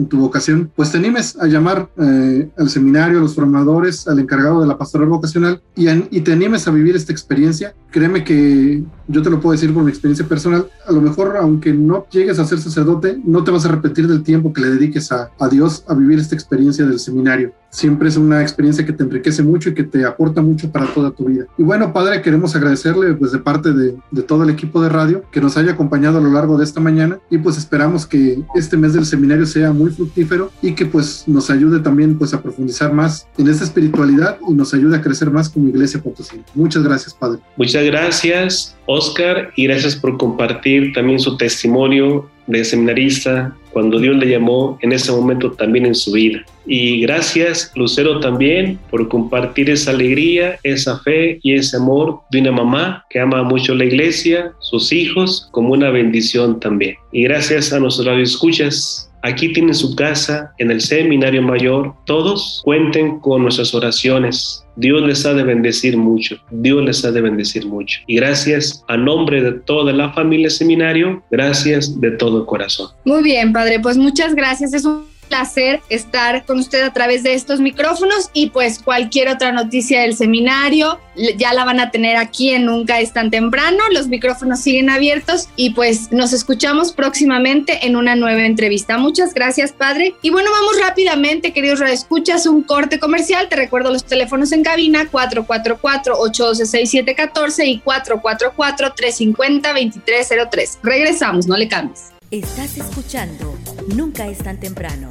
tu 0.08 0.18
vocación, 0.18 0.70
pues 0.74 0.92
te 0.92 0.98
animes 0.98 1.36
a 1.36 1.46
llamar 1.46 1.88
eh, 2.00 2.48
al 2.56 2.70
seminario, 2.70 3.18
a 3.18 3.22
los 3.22 3.34
formadores, 3.34 4.06
al 4.06 4.20
encargado 4.20 4.60
de 4.60 4.68
la 4.68 4.78
pastoral 4.78 5.08
vocacional 5.08 5.60
y, 5.76 5.88
y 5.88 6.20
te 6.20 6.32
animes 6.32 6.66
a 6.68 6.70
vivir 6.70 6.94
esta 6.94 7.12
experiencia. 7.12 7.74
Créeme 7.90 8.24
que 8.24 8.82
yo 9.08 9.22
te 9.22 9.30
lo 9.30 9.40
puedo 9.40 9.52
decir 9.52 9.74
por 9.74 9.82
mi 9.82 9.90
experiencia 9.90 10.26
personal. 10.26 10.68
A 10.86 10.92
lo 10.92 11.00
mejor, 11.00 11.36
aunque 11.36 11.72
no 11.72 12.06
llegues 12.10 12.38
a 12.38 12.44
ser 12.44 12.58
sacerdote, 12.58 13.18
no 13.24 13.44
te 13.44 13.50
vas 13.50 13.64
a 13.64 13.68
repetir 13.68 14.06
del 14.06 14.22
tiempo 14.22 14.52
que 14.52 14.62
le 14.62 14.70
dediques 14.70 15.10
a, 15.12 15.30
a 15.38 15.48
Dios 15.48 15.84
a 15.88 15.94
vivir 15.94 16.18
esta 16.18 16.34
experiencia 16.34 16.86
del 16.86 16.98
seminario. 16.98 17.41
Siempre 17.70 18.10
es 18.10 18.18
una 18.18 18.42
experiencia 18.42 18.84
que 18.84 18.92
te 18.92 19.02
enriquece 19.02 19.42
mucho 19.42 19.70
y 19.70 19.74
que 19.74 19.84
te 19.84 20.04
aporta 20.04 20.42
mucho 20.42 20.70
para 20.70 20.86
toda 20.92 21.10
tu 21.10 21.24
vida. 21.24 21.46
Y 21.56 21.62
bueno, 21.62 21.90
padre, 21.90 22.20
queremos 22.20 22.54
agradecerle 22.54 23.14
pues 23.14 23.32
de 23.32 23.38
parte 23.38 23.72
de, 23.72 23.94
todo 24.26 24.42
el 24.44 24.50
equipo 24.50 24.82
de 24.82 24.90
radio 24.90 25.22
que 25.32 25.40
nos 25.40 25.56
haya 25.56 25.72
acompañado 25.72 26.18
a 26.18 26.20
lo 26.20 26.30
largo 26.30 26.58
de 26.58 26.64
esta 26.64 26.80
mañana 26.80 27.18
y 27.30 27.38
pues 27.38 27.56
esperamos 27.56 28.06
que 28.06 28.42
este 28.54 28.76
mes 28.76 28.92
del 28.92 29.06
seminario 29.06 29.46
sea 29.46 29.72
muy 29.72 29.90
fructífero 29.90 30.50
y 30.60 30.74
que 30.74 30.84
pues 30.84 31.24
nos 31.26 31.48
ayude 31.48 31.80
también 31.80 32.18
pues 32.18 32.34
a 32.34 32.42
profundizar 32.42 32.92
más 32.92 33.26
en 33.38 33.48
esta 33.48 33.64
espiritualidad 33.64 34.38
y 34.46 34.52
nos 34.52 34.74
ayude 34.74 34.96
a 34.98 35.00
crecer 35.00 35.30
más 35.30 35.48
como 35.48 35.68
iglesia 35.68 36.02
potosí. 36.02 36.42
Muchas 36.54 36.82
gracias, 36.82 37.14
padre. 37.14 37.40
Muchas 37.56 37.84
gracias, 37.84 38.76
Oscar, 38.84 39.50
y 39.56 39.64
gracias 39.64 39.96
por 39.96 40.18
compartir 40.18 40.92
también 40.92 41.18
su 41.18 41.38
testimonio 41.38 42.28
de 42.46 42.64
seminarista 42.64 43.56
cuando 43.72 43.98
Dios 43.98 44.16
le 44.16 44.28
llamó 44.28 44.78
en 44.82 44.92
ese 44.92 45.12
momento 45.12 45.52
también 45.52 45.86
en 45.86 45.94
su 45.94 46.12
vida. 46.12 46.44
Y 46.66 47.00
gracias, 47.00 47.72
Lucero, 47.74 48.20
también 48.20 48.78
por 48.90 49.08
compartir 49.08 49.70
esa 49.70 49.90
alegría, 49.90 50.58
esa 50.62 50.98
fe 51.00 51.40
y 51.42 51.54
ese 51.54 51.76
amor 51.76 52.20
de 52.30 52.40
una 52.40 52.52
mamá 52.52 53.04
que 53.10 53.18
ama 53.18 53.42
mucho 53.42 53.74
la 53.74 53.84
iglesia, 53.84 54.52
sus 54.60 54.92
hijos, 54.92 55.48
como 55.50 55.72
una 55.72 55.90
bendición 55.90 56.60
también. 56.60 56.96
Y 57.10 57.24
gracias 57.24 57.72
a 57.72 57.80
nuestros 57.80 58.06
radioescuchas 58.06 59.11
Aquí 59.22 59.52
tienen 59.52 59.74
su 59.74 59.94
casa, 59.94 60.52
en 60.58 60.70
el 60.70 60.80
seminario 60.80 61.42
mayor. 61.42 61.94
Todos 62.06 62.60
cuenten 62.64 63.20
con 63.20 63.42
nuestras 63.42 63.74
oraciones. 63.74 64.64
Dios 64.76 65.02
les 65.02 65.24
ha 65.26 65.34
de 65.34 65.44
bendecir 65.44 65.96
mucho. 65.96 66.36
Dios 66.50 66.82
les 66.84 67.04
ha 67.04 67.12
de 67.12 67.20
bendecir 67.20 67.66
mucho. 67.66 68.00
Y 68.06 68.16
gracias 68.16 68.84
a 68.88 68.96
nombre 68.96 69.42
de 69.42 69.52
toda 69.52 69.92
la 69.92 70.12
familia 70.12 70.50
seminario, 70.50 71.22
gracias 71.30 72.00
de 72.00 72.10
todo 72.12 72.46
corazón. 72.46 72.88
Muy 73.04 73.22
bien, 73.22 73.52
padre. 73.52 73.80
Pues 73.80 73.96
muchas 73.96 74.34
gracias. 74.34 74.74
Es 74.74 74.84
un 74.84 75.11
placer 75.32 75.80
estar 75.88 76.44
con 76.44 76.58
usted 76.58 76.82
a 76.82 76.92
través 76.92 77.22
de 77.22 77.32
estos 77.32 77.58
micrófonos 77.58 78.28
y 78.34 78.50
pues 78.50 78.78
cualquier 78.78 79.30
otra 79.30 79.50
noticia 79.50 80.02
del 80.02 80.14
seminario 80.14 81.00
ya 81.38 81.54
la 81.54 81.64
van 81.64 81.80
a 81.80 81.90
tener 81.90 82.18
aquí 82.18 82.50
en 82.50 82.66
Nunca 82.66 83.00
es 83.00 83.14
tan 83.14 83.30
temprano. 83.30 83.78
Los 83.92 84.08
micrófonos 84.08 84.60
siguen 84.60 84.90
abiertos 84.90 85.48
y 85.56 85.70
pues 85.70 86.12
nos 86.12 86.34
escuchamos 86.34 86.92
próximamente 86.92 87.86
en 87.86 87.96
una 87.96 88.14
nueva 88.14 88.44
entrevista. 88.44 88.98
Muchas 88.98 89.32
gracias, 89.32 89.72
padre. 89.72 90.14
Y 90.20 90.28
bueno, 90.28 90.50
vamos 90.50 90.78
rápidamente, 90.78 91.54
queridos 91.54 91.80
radioescuchas, 91.80 92.46
un 92.46 92.62
corte 92.62 92.98
comercial. 92.98 93.48
Te 93.48 93.56
recuerdo 93.56 93.90
los 93.90 94.04
teléfonos 94.04 94.52
en 94.52 94.62
cabina 94.62 95.10
444-812-6714 95.10 97.66
y 97.66 97.80
444-350-2303. 97.80 100.78
Regresamos, 100.82 101.46
no 101.46 101.56
le 101.56 101.68
cambies. 101.68 102.11
Estás 102.32 102.78
escuchando 102.78 103.58
Nunca 103.94 104.26
es 104.26 104.38
tan 104.38 104.58
temprano. 104.58 105.10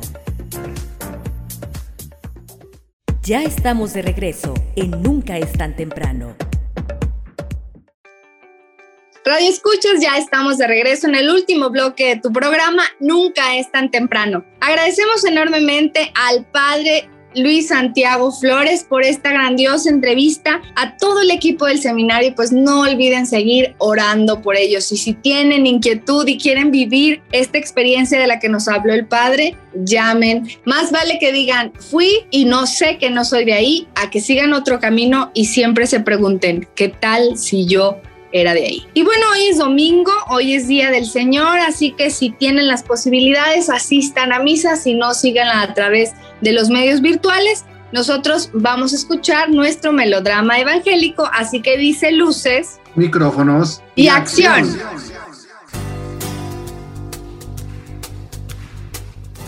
Ya 3.22 3.44
estamos 3.44 3.94
de 3.94 4.02
regreso 4.02 4.56
en 4.76 4.90
Nunca 5.04 5.38
es 5.38 5.54
tan 5.54 5.76
temprano. 5.76 6.36
Radio 9.24 9.50
Escuchas, 9.50 10.02
ya 10.02 10.18
estamos 10.18 10.58
de 10.58 10.66
regreso 10.66 11.08
en 11.08 11.14
el 11.14 11.30
último 11.30 11.70
bloque 11.70 12.08
de 12.08 12.22
tu 12.22 12.34
programa, 12.34 12.82
Nunca 13.00 13.56
es 13.56 13.72
tan 13.72 13.92
temprano. 13.92 14.44
Agradecemos 14.60 15.24
enormemente 15.24 16.12
al 16.16 16.48
padre 16.48 17.08
Luis 17.36 17.70
Santiago 17.70 18.32
Flores 18.32 18.86
por 18.88 19.04
esta 19.04 19.32
grandiosa 19.32 19.90
entrevista, 19.90 20.62
a 20.76 20.98
todo 20.98 21.22
el 21.22 21.32
equipo 21.32 21.66
del 21.66 21.80
seminario, 21.80 22.34
pues 22.36 22.52
no 22.52 22.82
olviden 22.82 23.26
seguir 23.26 23.76
orando 23.78 24.42
por 24.42 24.56
ellos. 24.56 24.92
Y 24.92 24.98
si 24.98 25.14
tienen 25.14 25.68
inquietud 25.68 26.28
y 26.28 26.38
quieren 26.38 26.72
vivir 26.72 27.22
esta 27.32 27.58
experiencia 27.58 28.20
de 28.20 28.28
la 28.28 28.40
que 28.40 28.50
nos 28.50 28.68
habló 28.68 28.94
el 28.94 29.06
Padre, 29.06 29.56
llamen. 29.74 30.48
Más 30.66 30.92
vale 30.92 31.18
que 31.20 31.32
digan, 31.32 31.72
fui 31.80 32.26
y 32.30 32.46
no 32.46 32.68
sé 32.68 32.98
que 32.98 33.10
no 33.10 33.26
soy 33.26 33.46
de 33.46 33.54
ahí, 33.54 33.88
a 33.96 34.10
que 34.10 34.22
sigan 34.22 34.54
otro 34.54 34.80
camino 34.80 35.32
y 35.34 35.46
siempre 35.46 35.88
se 35.88 36.00
pregunten, 36.00 36.68
¿qué 36.76 36.90
tal 36.90 37.38
si 37.38 37.66
yo 37.66 38.02
era 38.32 38.54
de 38.54 38.66
ahí. 38.66 38.88
Y 38.94 39.04
bueno, 39.04 39.26
hoy 39.34 39.48
es 39.48 39.58
domingo, 39.58 40.12
hoy 40.30 40.54
es 40.54 40.68
Día 40.68 40.92
del 40.92 41.06
Señor, 41.06 41.60
así 41.60 41.92
que 41.92 42.10
si 42.10 42.32
tienen 42.32 42.68
las 42.68 42.84
posibilidades, 42.84 43.70
asistan 43.70 44.34
a 44.34 44.40
misa, 44.40 44.76
si 44.76 44.94
no, 44.94 45.14
síganla 45.14 45.62
a 45.62 45.74
través 45.74 46.14
de 46.42 46.54
los 46.54 46.70
medios 46.70 47.02
virtuales. 47.02 47.66
Nosotros 47.92 48.50
vamos 48.54 48.94
a 48.94 48.96
escuchar 48.96 49.50
nuestro 49.50 49.92
melodrama 49.92 50.60
evangélico, 50.60 51.30
así 51.34 51.62
que 51.62 51.78
dice 51.78 52.12
luces, 52.12 52.80
micrófonos 52.96 53.82
y, 53.96 54.04
y 54.04 54.08
acción. 54.08 54.54
acción. 54.54 55.31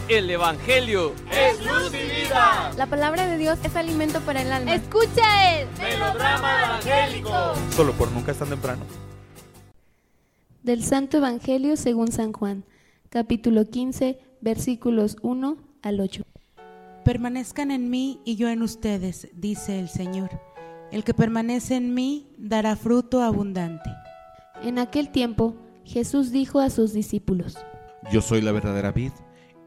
El 0.09 0.29
Evangelio 0.29 1.13
es 1.31 1.65
luz 1.65 1.93
y 1.93 2.23
vida. 2.25 2.73
La 2.77 2.87
palabra 2.87 3.25
de 3.25 3.37
Dios 3.37 3.57
es 3.63 3.73
alimento 3.77 4.19
para 4.21 4.41
el 4.41 4.51
alma. 4.51 4.75
Escucha 4.75 5.61
el 5.61 5.67
melodrama 5.77 6.65
evangélico. 6.65 7.31
Solo 7.73 7.93
por 7.93 8.11
nunca 8.11 8.33
es 8.33 8.37
tan 8.37 8.49
temprano. 8.49 8.83
Del 10.61 10.83
Santo 10.83 11.17
Evangelio 11.17 11.77
según 11.77 12.11
San 12.11 12.33
Juan, 12.33 12.65
capítulo 13.09 13.69
15, 13.69 14.19
versículos 14.41 15.15
1 15.21 15.57
al 15.81 16.01
8. 16.01 16.23
Permanezcan 17.05 17.71
en 17.71 17.89
mí 17.89 18.19
y 18.25 18.35
yo 18.35 18.49
en 18.49 18.61
ustedes, 18.61 19.29
dice 19.33 19.79
el 19.79 19.87
Señor. 19.87 20.31
El 20.91 21.05
que 21.05 21.13
permanece 21.13 21.75
en 21.75 21.93
mí 21.93 22.27
dará 22.37 22.75
fruto 22.75 23.21
abundante. 23.21 23.89
En 24.63 24.79
aquel 24.79 25.09
tiempo, 25.09 25.55
Jesús 25.85 26.31
dijo 26.31 26.59
a 26.59 26.69
sus 26.69 26.91
discípulos, 26.91 27.57
Yo 28.11 28.21
soy 28.21 28.41
la 28.41 28.51
verdadera 28.51 28.91
vid 28.91 29.11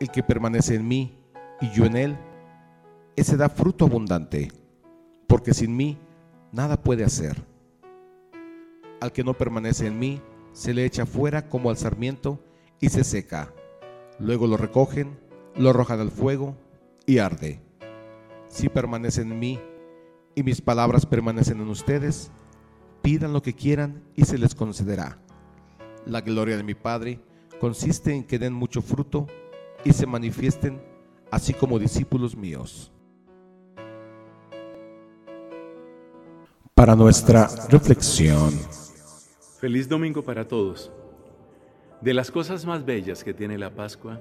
El 0.00 0.10
que 0.10 0.22
permanece 0.22 0.74
en 0.74 0.88
mí 0.88 1.14
y 1.60 1.70
yo 1.72 1.84
en 1.84 1.94
él, 1.94 2.16
ese 3.16 3.36
da 3.36 3.50
fruto 3.50 3.84
abundante, 3.84 4.50
porque 5.26 5.52
sin 5.52 5.76
mí 5.76 5.98
nada 6.52 6.82
puede 6.82 7.04
hacer. 7.04 7.44
Al 9.02 9.12
que 9.12 9.22
no 9.22 9.34
permanece 9.34 9.86
en 9.86 9.98
mí, 9.98 10.22
se 10.52 10.72
le 10.72 10.86
echa 10.86 11.04
fuera 11.04 11.50
como 11.50 11.68
al 11.68 11.76
sarmiento 11.76 12.40
y 12.80 12.88
se 12.88 13.04
seca. 13.04 13.52
Luego 14.18 14.46
lo 14.46 14.56
recogen, 14.56 15.18
lo 15.54 15.68
arrojan 15.68 16.00
al 16.00 16.10
fuego 16.10 16.56
y 17.04 17.18
arde. 17.18 17.60
Si 18.48 18.70
permanecen 18.70 19.30
en 19.32 19.38
mí 19.38 19.60
y 20.34 20.42
mis 20.42 20.62
palabras 20.62 21.04
permanecen 21.04 21.60
en 21.60 21.68
ustedes, 21.68 22.30
pidan 23.02 23.34
lo 23.34 23.42
que 23.42 23.52
quieran 23.52 24.02
y 24.14 24.24
se 24.24 24.38
les 24.38 24.54
concederá. 24.54 25.18
La 26.06 26.22
gloria 26.22 26.56
de 26.56 26.62
mi 26.62 26.74
Padre 26.74 27.20
consiste 27.60 28.14
en 28.14 28.24
que 28.24 28.38
den 28.38 28.54
mucho 28.54 28.80
fruto 28.80 29.26
y 29.84 29.92
se 29.92 30.06
manifiesten 30.06 30.80
así 31.30 31.54
como 31.54 31.78
discípulos 31.78 32.36
míos. 32.36 32.92
Para 36.74 36.96
nuestra 36.96 37.48
reflexión. 37.68 38.50
Feliz 39.58 39.88
domingo 39.88 40.22
para 40.22 40.48
todos. 40.48 40.90
De 42.00 42.14
las 42.14 42.30
cosas 42.30 42.64
más 42.64 42.84
bellas 42.84 43.22
que 43.22 43.34
tiene 43.34 43.58
la 43.58 43.74
Pascua 43.74 44.20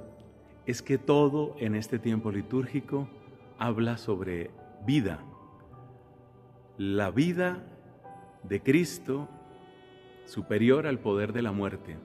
es 0.65 0.81
que 0.81 0.97
todo 0.97 1.55
en 1.59 1.75
este 1.75 1.97
tiempo 1.97 2.31
litúrgico 2.31 3.07
habla 3.57 3.97
sobre 3.97 4.51
vida. 4.85 5.23
La 6.77 7.11
vida 7.11 7.63
de 8.43 8.61
Cristo 8.61 9.27
superior 10.25 10.87
al 10.87 10.99
poder 10.99 11.33
de 11.33 11.41
la 11.41 11.51
muerte. 11.51 11.97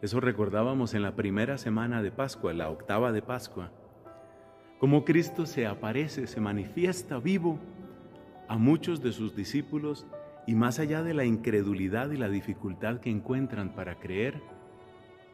Eso 0.00 0.20
recordábamos 0.20 0.94
en 0.94 1.02
la 1.02 1.16
primera 1.16 1.58
semana 1.58 2.02
de 2.02 2.12
Pascua, 2.12 2.52
la 2.52 2.70
octava 2.70 3.10
de 3.10 3.20
Pascua. 3.20 3.72
Cómo 4.78 5.04
Cristo 5.04 5.44
se 5.44 5.66
aparece, 5.66 6.28
se 6.28 6.40
manifiesta 6.40 7.18
vivo 7.18 7.58
a 8.46 8.58
muchos 8.58 9.02
de 9.02 9.10
sus 9.10 9.34
discípulos 9.34 10.06
y 10.46 10.54
más 10.54 10.78
allá 10.78 11.02
de 11.02 11.14
la 11.14 11.24
incredulidad 11.24 12.12
y 12.12 12.16
la 12.16 12.28
dificultad 12.28 13.00
que 13.00 13.10
encuentran 13.10 13.74
para 13.74 13.98
creer, 13.98 14.40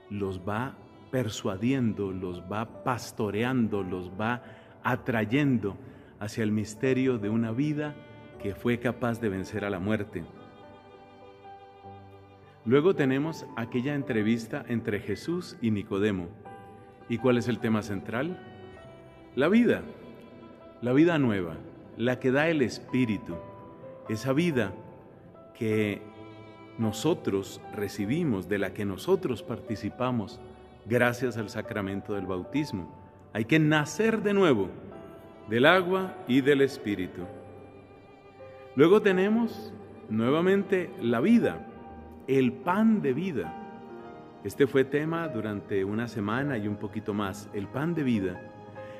los 0.08 0.40
va 0.40 0.78
persuadiendo, 1.10 2.10
los 2.10 2.42
va 2.50 2.84
pastoreando, 2.84 3.82
los 3.82 4.10
va 4.18 4.42
atrayendo 4.82 5.76
hacia 6.20 6.42
el 6.42 6.52
misterio 6.52 7.18
de 7.18 7.28
una 7.28 7.52
vida 7.52 7.94
que 8.42 8.54
fue 8.54 8.80
capaz 8.80 9.20
de 9.20 9.28
vencer 9.28 9.66
a 9.66 9.70
la 9.70 9.78
muerte. 9.78 10.24
Luego 12.64 12.94
tenemos 12.94 13.46
aquella 13.56 13.94
entrevista 13.94 14.64
entre 14.68 15.00
Jesús 15.00 15.56
y 15.60 15.70
Nicodemo. 15.70 16.28
¿Y 17.08 17.18
cuál 17.18 17.38
es 17.38 17.48
el 17.48 17.58
tema 17.58 17.82
central? 17.82 18.40
La 19.36 19.48
vida, 19.48 19.82
la 20.80 20.92
vida 20.92 21.18
nueva, 21.18 21.56
la 21.96 22.18
que 22.18 22.30
da 22.30 22.48
el 22.48 22.62
Espíritu, 22.62 23.36
esa 24.08 24.32
vida 24.32 24.72
que 25.58 26.00
nosotros 26.78 27.60
recibimos, 27.74 28.48
de 28.48 28.58
la 28.58 28.72
que 28.72 28.84
nosotros 28.84 29.42
participamos 29.42 30.40
gracias 30.86 31.36
al 31.36 31.50
sacramento 31.50 32.14
del 32.14 32.26
bautismo. 32.26 32.92
Hay 33.32 33.44
que 33.44 33.58
nacer 33.58 34.22
de 34.22 34.34
nuevo 34.34 34.70
del 35.48 35.66
agua 35.66 36.14
y 36.26 36.40
del 36.40 36.62
espíritu. 36.62 37.22
Luego 38.76 39.02
tenemos 39.02 39.72
nuevamente 40.08 40.90
la 41.00 41.20
vida, 41.20 41.66
el 42.26 42.52
pan 42.52 43.02
de 43.02 43.12
vida. 43.12 43.54
Este 44.44 44.66
fue 44.66 44.84
tema 44.84 45.28
durante 45.28 45.84
una 45.84 46.08
semana 46.08 46.58
y 46.58 46.68
un 46.68 46.76
poquito 46.76 47.14
más, 47.14 47.48
el 47.54 47.66
pan 47.66 47.94
de 47.94 48.02
vida. 48.02 48.40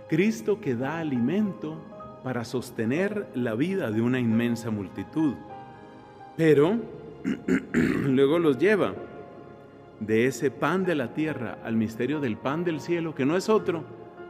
Cristo 0.09 0.61
que 0.61 0.75
da 0.75 0.99
alimento 0.99 1.77
para 2.22 2.45
sostener 2.45 3.29
la 3.35 3.55
vida 3.55 3.91
de 3.91 4.01
una 4.01 4.18
inmensa 4.18 4.70
multitud 4.70 5.35
pero 6.37 6.79
luego 8.07 8.39
los 8.39 8.59
lleva 8.59 8.95
de 10.01 10.27
ese 10.27 10.51
pan 10.51 10.85
de 10.85 10.95
la 10.95 11.14
tierra 11.14 11.59
al 11.64 11.77
misterio 11.77 12.20
del 12.20 12.37
pan 12.37 12.64
del 12.64 12.81
cielo, 12.81 13.14
que 13.14 13.25
no 13.25 13.37
es 13.37 13.49
otro, 13.49 13.85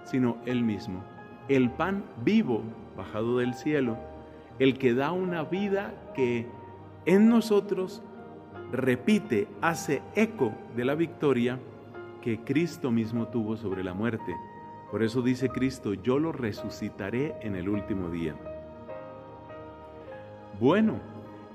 sino 0.05 0.37
Él 0.45 0.63
mismo. 0.63 1.03
El 1.49 1.71
pan 1.71 2.05
vivo 2.23 2.63
bajado 2.97 3.39
del 3.39 3.55
cielo, 3.55 3.97
el 4.59 4.79
que 4.79 4.95
da 4.95 5.13
una 5.13 5.45
vida 5.45 5.95
que 6.15 6.47
en 7.07 7.29
nosotros 7.29 8.03
repite, 8.75 9.47
hace 9.61 10.03
eco 10.17 10.53
de 10.75 10.85
la 10.85 10.97
victoria 10.97 11.61
que 12.21 12.41
Cristo 12.41 12.91
mismo 12.91 13.29
tuvo 13.29 13.57
sobre 13.57 13.85
la 13.85 13.95
muerte. 13.95 14.35
Por 14.91 15.03
eso 15.03 15.23
dice 15.23 15.49
Cristo, 15.49 15.95
yo 15.95 16.19
lo 16.19 16.33
resucitaré 16.33 17.37
en 17.41 17.55
el 17.55 17.69
último 17.69 18.11
día. 18.11 18.35
Bueno, 20.61 20.99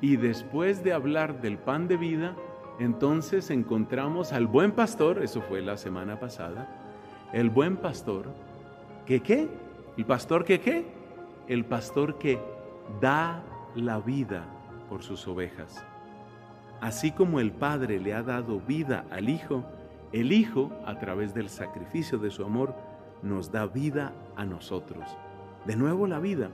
y 0.02 0.16
después 0.16 0.84
de 0.84 0.94
hablar 0.94 1.42
del 1.42 1.58
pan 1.58 1.88
de 1.88 1.98
vida, 1.98 2.36
entonces 2.80 3.50
encontramos 3.50 4.32
al 4.32 4.48
buen 4.48 4.72
pastor, 4.72 5.22
eso 5.22 5.42
fue 5.42 5.62
la 5.62 5.76
semana 5.76 6.20
pasada, 6.20 6.70
el 7.34 7.50
buen 7.50 7.76
pastor, 7.76 8.28
que 9.06 9.22
qué? 9.22 9.50
¿El 9.98 10.06
pastor 10.06 10.46
que 10.46 10.62
qué? 10.62 10.86
El 11.48 11.66
pastor 11.66 12.18
que 12.18 12.40
da 13.02 13.44
la 13.76 14.00
vida 14.00 14.46
por 14.88 15.04
sus 15.04 15.28
ovejas. 15.28 15.86
Así 16.82 17.12
como 17.12 17.40
el 17.40 17.52
Padre 17.52 18.00
le 18.00 18.14
ha 18.14 18.24
dado 18.24 18.62
vida 18.62 19.06
al 19.12 19.30
Hijo, 19.30 19.64
el 20.14 20.32
Hijo, 20.32 20.72
a 20.86 20.98
través 20.98 21.34
del 21.34 21.50
sacrificio 21.50 22.18
de 22.18 22.32
su 22.32 22.44
amor, 22.44 22.74
nos 23.22 23.52
da 23.52 23.66
vida 23.66 24.14
a 24.38 24.46
nosotros. 24.46 25.06
De 25.66 25.76
nuevo 25.76 26.08
la 26.08 26.20
vida. 26.20 26.50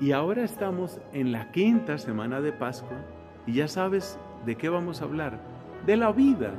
Y 0.00 0.12
ahora 0.12 0.42
estamos 0.42 1.00
en 1.12 1.32
la 1.32 1.50
quinta 1.52 1.98
semana 1.98 2.40
de 2.40 2.52
Pascua 2.52 2.96
y 3.46 3.54
ya 3.54 3.68
sabes 3.68 4.18
de 4.46 4.56
qué 4.56 4.70
vamos 4.70 5.02
a 5.02 5.04
hablar. 5.04 5.38
De 5.84 5.96
la 5.96 6.10
vida. 6.10 6.50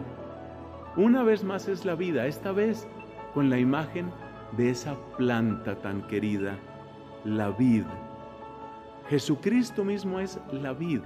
Una 0.98 1.24
vez 1.24 1.44
más 1.44 1.68
es 1.68 1.84
la 1.84 1.96
vida, 1.96 2.28
esta 2.28 2.52
vez 2.52 2.88
con 3.34 3.50
la 3.50 3.58
imagen 3.58 4.12
de 4.56 4.70
esa 4.70 4.96
planta 5.18 5.76
tan 5.76 6.04
querida, 6.08 6.58
la 7.24 7.50
vid. 7.50 7.84
Jesucristo 9.10 9.84
mismo 9.84 10.20
es 10.20 10.40
la 10.52 10.74
vid 10.74 11.02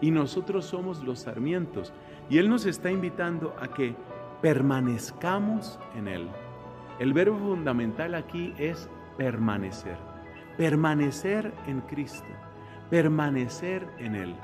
y 0.00 0.10
nosotros 0.10 0.64
somos 0.64 1.02
los 1.02 1.20
sarmientos. 1.20 1.92
Y 2.28 2.38
Él 2.38 2.48
nos 2.48 2.66
está 2.66 2.90
invitando 2.90 3.54
a 3.60 3.68
que 3.68 3.94
permanezcamos 4.42 5.78
en 5.96 6.08
Él. 6.08 6.28
El 6.98 7.12
verbo 7.12 7.38
fundamental 7.38 8.14
aquí 8.14 8.54
es 8.58 8.88
permanecer 9.16 10.14
permanecer 10.56 11.52
en 11.66 11.80
Cristo, 11.80 12.28
permanecer 12.90 13.86
en 13.98 14.14
Él. 14.14 14.34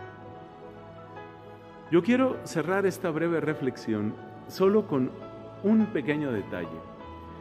Yo 1.91 2.03
quiero 2.03 2.37
cerrar 2.45 2.87
esta 2.87 3.11
breve 3.11 3.41
reflexión 3.41 4.15
solo 4.49 4.87
con 4.87 5.11
un 5.63 5.87
pequeño 5.87 6.33
detalle. 6.33 6.69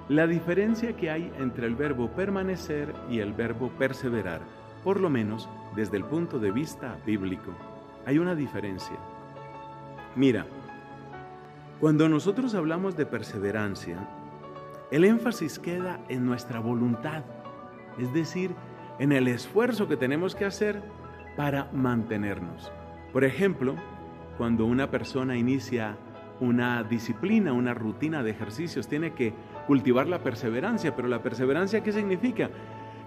La 0.07 0.28
diferencia 0.28 0.95
que 0.95 1.10
hay 1.10 1.32
entre 1.38 1.68
el 1.68 1.76
verbo 1.76 2.10
permanecer 2.10 2.93
y 3.10 3.20
el 3.20 3.34
verbo 3.34 3.70
perseverar, 3.78 4.41
por 4.84 4.99
lo 4.99 5.10
menos 5.10 5.47
desde 5.76 5.97
el 5.97 6.05
punto 6.05 6.39
de 6.39 6.51
vista 6.51 6.97
bíblico. 7.05 7.51
Hay 8.10 8.18
una 8.18 8.34
diferencia. 8.34 8.97
Mira, 10.16 10.47
cuando 11.80 12.10
nosotros 12.10 12.55
hablamos 12.55 12.97
de 12.97 13.05
perseverancia, 13.05 13.99
el 14.89 15.05
énfasis 15.05 15.60
queda 15.60 15.99
en 16.10 16.26
nuestra 16.26 16.60
voluntad 16.60 17.22
es 17.99 18.12
decir, 18.12 18.55
en 18.97 19.12
el 19.12 19.28
esfuerzo 19.28 19.88
que 19.88 19.95
tenemos 19.95 20.34
que 20.34 20.45
hacer 20.45 20.82
para 21.38 21.70
mantenernos. 21.72 22.72
Por 23.14 23.24
ejemplo, 23.24 23.76
cuando 24.39 24.66
una 24.66 24.89
persona 24.89 25.38
inicia 25.38 25.95
una 26.39 26.82
disciplina, 26.84 27.53
una 27.53 27.76
rutina 27.76 28.24
de 28.24 28.32
ejercicios, 28.32 28.88
tiene 28.88 29.14
que 29.14 29.36
cultivar 29.68 30.07
la 30.07 30.24
perseverancia, 30.24 30.95
pero 30.95 31.07
la 31.07 31.22
perseverancia 31.22 31.84
¿qué 31.84 31.91
significa? 31.91 32.49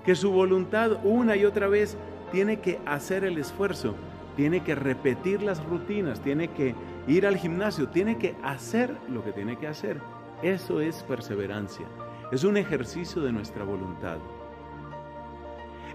Que 0.04 0.14
su 0.14 0.30
voluntad 0.30 0.98
una 1.02 1.34
y 1.34 1.44
otra 1.44 1.66
vez 1.66 1.96
tiene 2.30 2.60
que 2.60 2.78
hacer 2.86 3.24
el 3.24 3.38
esfuerzo, 3.38 3.96
tiene 4.36 4.62
que 4.62 4.74
repetir 4.74 5.42
las 5.42 5.64
rutinas, 5.64 6.20
tiene 6.20 6.48
que 6.48 6.74
ir 7.06 7.26
al 7.26 7.36
gimnasio, 7.36 7.88
tiene 7.88 8.18
que 8.18 8.36
hacer 8.42 8.96
lo 9.08 9.24
que 9.24 9.32
tiene 9.32 9.56
que 9.56 9.68
hacer. 9.68 10.00
Eso 10.42 10.80
es 10.80 11.02
perseverancia, 11.02 11.86
es 12.30 12.44
un 12.44 12.56
ejercicio 12.56 13.22
de 13.22 13.32
nuestra 13.32 13.64
voluntad. 13.64 14.18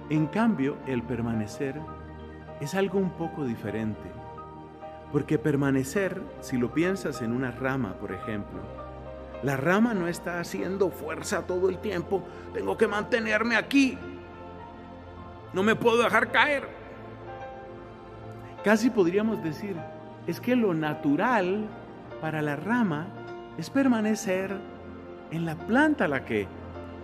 En 0.10 0.28
cambio, 0.28 0.78
el 0.88 1.04
permanecer 1.04 1.82
es 2.62 2.76
algo 2.76 3.00
un 3.00 3.12
poco 3.12 3.44
diferente. 3.44 4.10
Porque 5.12 5.38
permanecer, 5.38 6.22
si 6.42 6.58
lo 6.58 6.74
piensas 6.74 7.22
en 7.22 7.32
una 7.32 7.52
rama, 7.52 7.94
por 7.94 8.12
ejemplo, 8.12 8.60
la 9.44 9.56
rama 9.56 9.94
no 9.94 10.08
está 10.08 10.40
haciendo 10.40 10.90
fuerza 10.90 11.46
todo 11.46 11.70
el 11.70 11.80
tiempo. 11.80 12.24
Tengo 12.54 12.78
que 12.78 12.88
mantenerme 12.88 13.56
aquí. 13.56 13.98
No 15.54 15.64
me 15.64 15.76
puedo 15.76 16.04
dejar 16.04 16.32
caer. 16.32 16.77
Casi 18.64 18.90
podríamos 18.90 19.44
decir, 19.44 19.76
es 20.28 20.40
que 20.42 20.56
lo 20.56 20.74
natural 20.74 21.66
para 22.22 22.42
la 22.42 22.56
rama 22.56 23.08
es 23.58 23.70
permanecer 23.70 24.56
en 25.32 25.46
la 25.46 25.56
planta 25.56 26.06
a 26.06 26.08
la 26.08 26.26
que, 26.26 26.48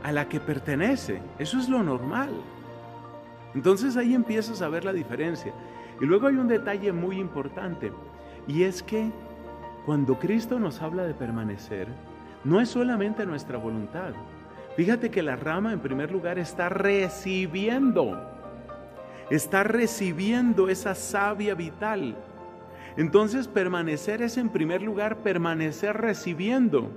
a 0.03 0.11
la 0.11 0.27
que 0.27 0.39
pertenece. 0.39 1.21
Eso 1.39 1.57
es 1.57 1.69
lo 1.69 1.83
normal. 1.83 2.31
Entonces 3.55 3.97
ahí 3.97 4.13
empiezas 4.13 4.61
a 4.61 4.69
ver 4.69 4.83
la 4.83 4.93
diferencia. 4.93 5.53
Y 6.01 6.05
luego 6.05 6.27
hay 6.27 6.35
un 6.35 6.47
detalle 6.47 6.91
muy 6.91 7.19
importante, 7.19 7.91
y 8.47 8.63
es 8.63 8.81
que 8.83 9.11
cuando 9.85 10.17
Cristo 10.17 10.59
nos 10.59 10.81
habla 10.81 11.03
de 11.03 11.13
permanecer, 11.13 11.87
no 12.43 12.59
es 12.59 12.69
solamente 12.69 13.25
nuestra 13.25 13.57
voluntad. 13.57 14.11
Fíjate 14.75 15.11
que 15.11 15.21
la 15.21 15.35
rama 15.35 15.71
en 15.71 15.79
primer 15.79 16.11
lugar 16.11 16.39
está 16.39 16.67
recibiendo, 16.67 18.32
está 19.35 19.63
recibiendo 19.63 20.69
esa 20.69 20.93
savia 20.93 21.55
vital. 21.55 22.15
Entonces 22.97 23.47
permanecer 23.47 24.21
es 24.21 24.37
en 24.37 24.49
primer 24.49 24.83
lugar 24.83 25.23
permanecer 25.23 25.97
recibiendo. 25.97 26.91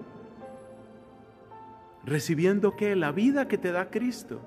¿Recibiendo 2.05 2.77
qué? 2.77 2.95
La 2.95 3.11
vida 3.11 3.49
que 3.49 3.57
te 3.57 3.73
da 3.73 3.89
Cristo. 3.89 4.41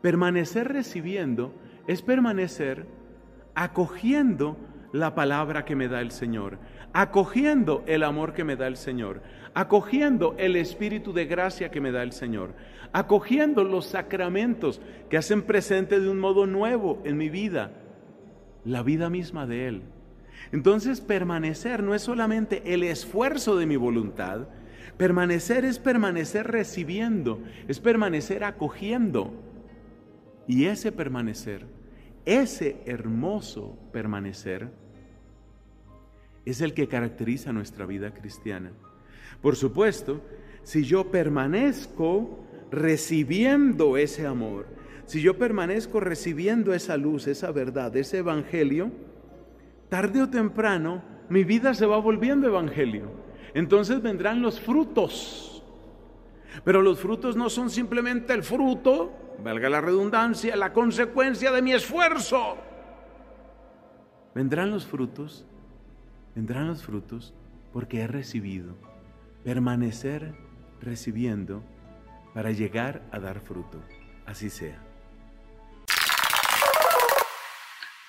Permanecer 0.00 0.68
recibiendo 0.68 1.52
es 1.88 2.02
permanecer 2.02 2.86
acogiendo 3.56 4.56
la 4.92 5.14
palabra 5.14 5.64
que 5.64 5.76
me 5.76 5.88
da 5.88 6.00
el 6.00 6.10
Señor, 6.10 6.58
acogiendo 6.92 7.84
el 7.86 8.02
amor 8.02 8.32
que 8.32 8.44
me 8.44 8.56
da 8.56 8.66
el 8.66 8.76
Señor, 8.76 9.22
acogiendo 9.54 10.34
el 10.38 10.56
espíritu 10.56 11.12
de 11.12 11.26
gracia 11.26 11.70
que 11.70 11.80
me 11.80 11.92
da 11.92 12.02
el 12.02 12.12
Señor, 12.12 12.54
acogiendo 12.92 13.64
los 13.64 13.86
sacramentos 13.86 14.80
que 15.10 15.18
hacen 15.18 15.42
presente 15.42 16.00
de 16.00 16.08
un 16.08 16.18
modo 16.18 16.46
nuevo 16.46 17.02
en 17.04 17.16
mi 17.16 17.28
vida, 17.28 17.72
la 18.64 18.82
vida 18.82 19.10
misma 19.10 19.46
de 19.46 19.68
Él. 19.68 19.82
Entonces 20.52 21.00
permanecer 21.00 21.82
no 21.82 21.94
es 21.94 22.02
solamente 22.02 22.62
el 22.72 22.82
esfuerzo 22.82 23.56
de 23.56 23.66
mi 23.66 23.76
voluntad, 23.76 24.48
permanecer 24.96 25.64
es 25.64 25.78
permanecer 25.78 26.46
recibiendo, 26.46 27.40
es 27.68 27.80
permanecer 27.80 28.44
acogiendo. 28.44 29.32
Y 30.46 30.64
ese 30.64 30.92
permanecer 30.92 31.66
ese 32.28 32.76
hermoso 32.84 33.78
permanecer 33.90 34.68
es 36.44 36.60
el 36.60 36.74
que 36.74 36.86
caracteriza 36.86 37.54
nuestra 37.54 37.86
vida 37.86 38.12
cristiana. 38.12 38.70
Por 39.40 39.56
supuesto, 39.56 40.20
si 40.62 40.84
yo 40.84 41.10
permanezco 41.10 42.44
recibiendo 42.70 43.96
ese 43.96 44.26
amor, 44.26 44.66
si 45.06 45.22
yo 45.22 45.38
permanezco 45.38 46.00
recibiendo 46.00 46.74
esa 46.74 46.98
luz, 46.98 47.26
esa 47.26 47.50
verdad, 47.50 47.96
ese 47.96 48.18
evangelio, 48.18 48.90
tarde 49.88 50.20
o 50.20 50.28
temprano 50.28 51.02
mi 51.30 51.44
vida 51.44 51.72
se 51.72 51.86
va 51.86 51.96
volviendo 51.96 52.46
evangelio. 52.46 53.10
Entonces 53.54 54.02
vendrán 54.02 54.42
los 54.42 54.60
frutos. 54.60 55.64
Pero 56.62 56.82
los 56.82 56.98
frutos 56.98 57.36
no 57.36 57.48
son 57.48 57.70
simplemente 57.70 58.34
el 58.34 58.42
fruto 58.42 59.27
valga 59.42 59.68
la 59.68 59.80
redundancia, 59.80 60.56
la 60.56 60.72
consecuencia 60.72 61.50
de 61.52 61.62
mi 61.62 61.72
esfuerzo. 61.72 62.56
Vendrán 64.34 64.70
los 64.70 64.86
frutos, 64.86 65.46
vendrán 66.34 66.68
los 66.68 66.82
frutos 66.82 67.34
porque 67.72 68.00
he 68.00 68.06
recibido. 68.06 68.76
Permanecer 69.44 70.34
recibiendo 70.80 71.62
para 72.34 72.50
llegar 72.50 73.02
a 73.10 73.18
dar 73.18 73.40
fruto. 73.40 73.80
Así 74.26 74.50
sea. 74.50 74.87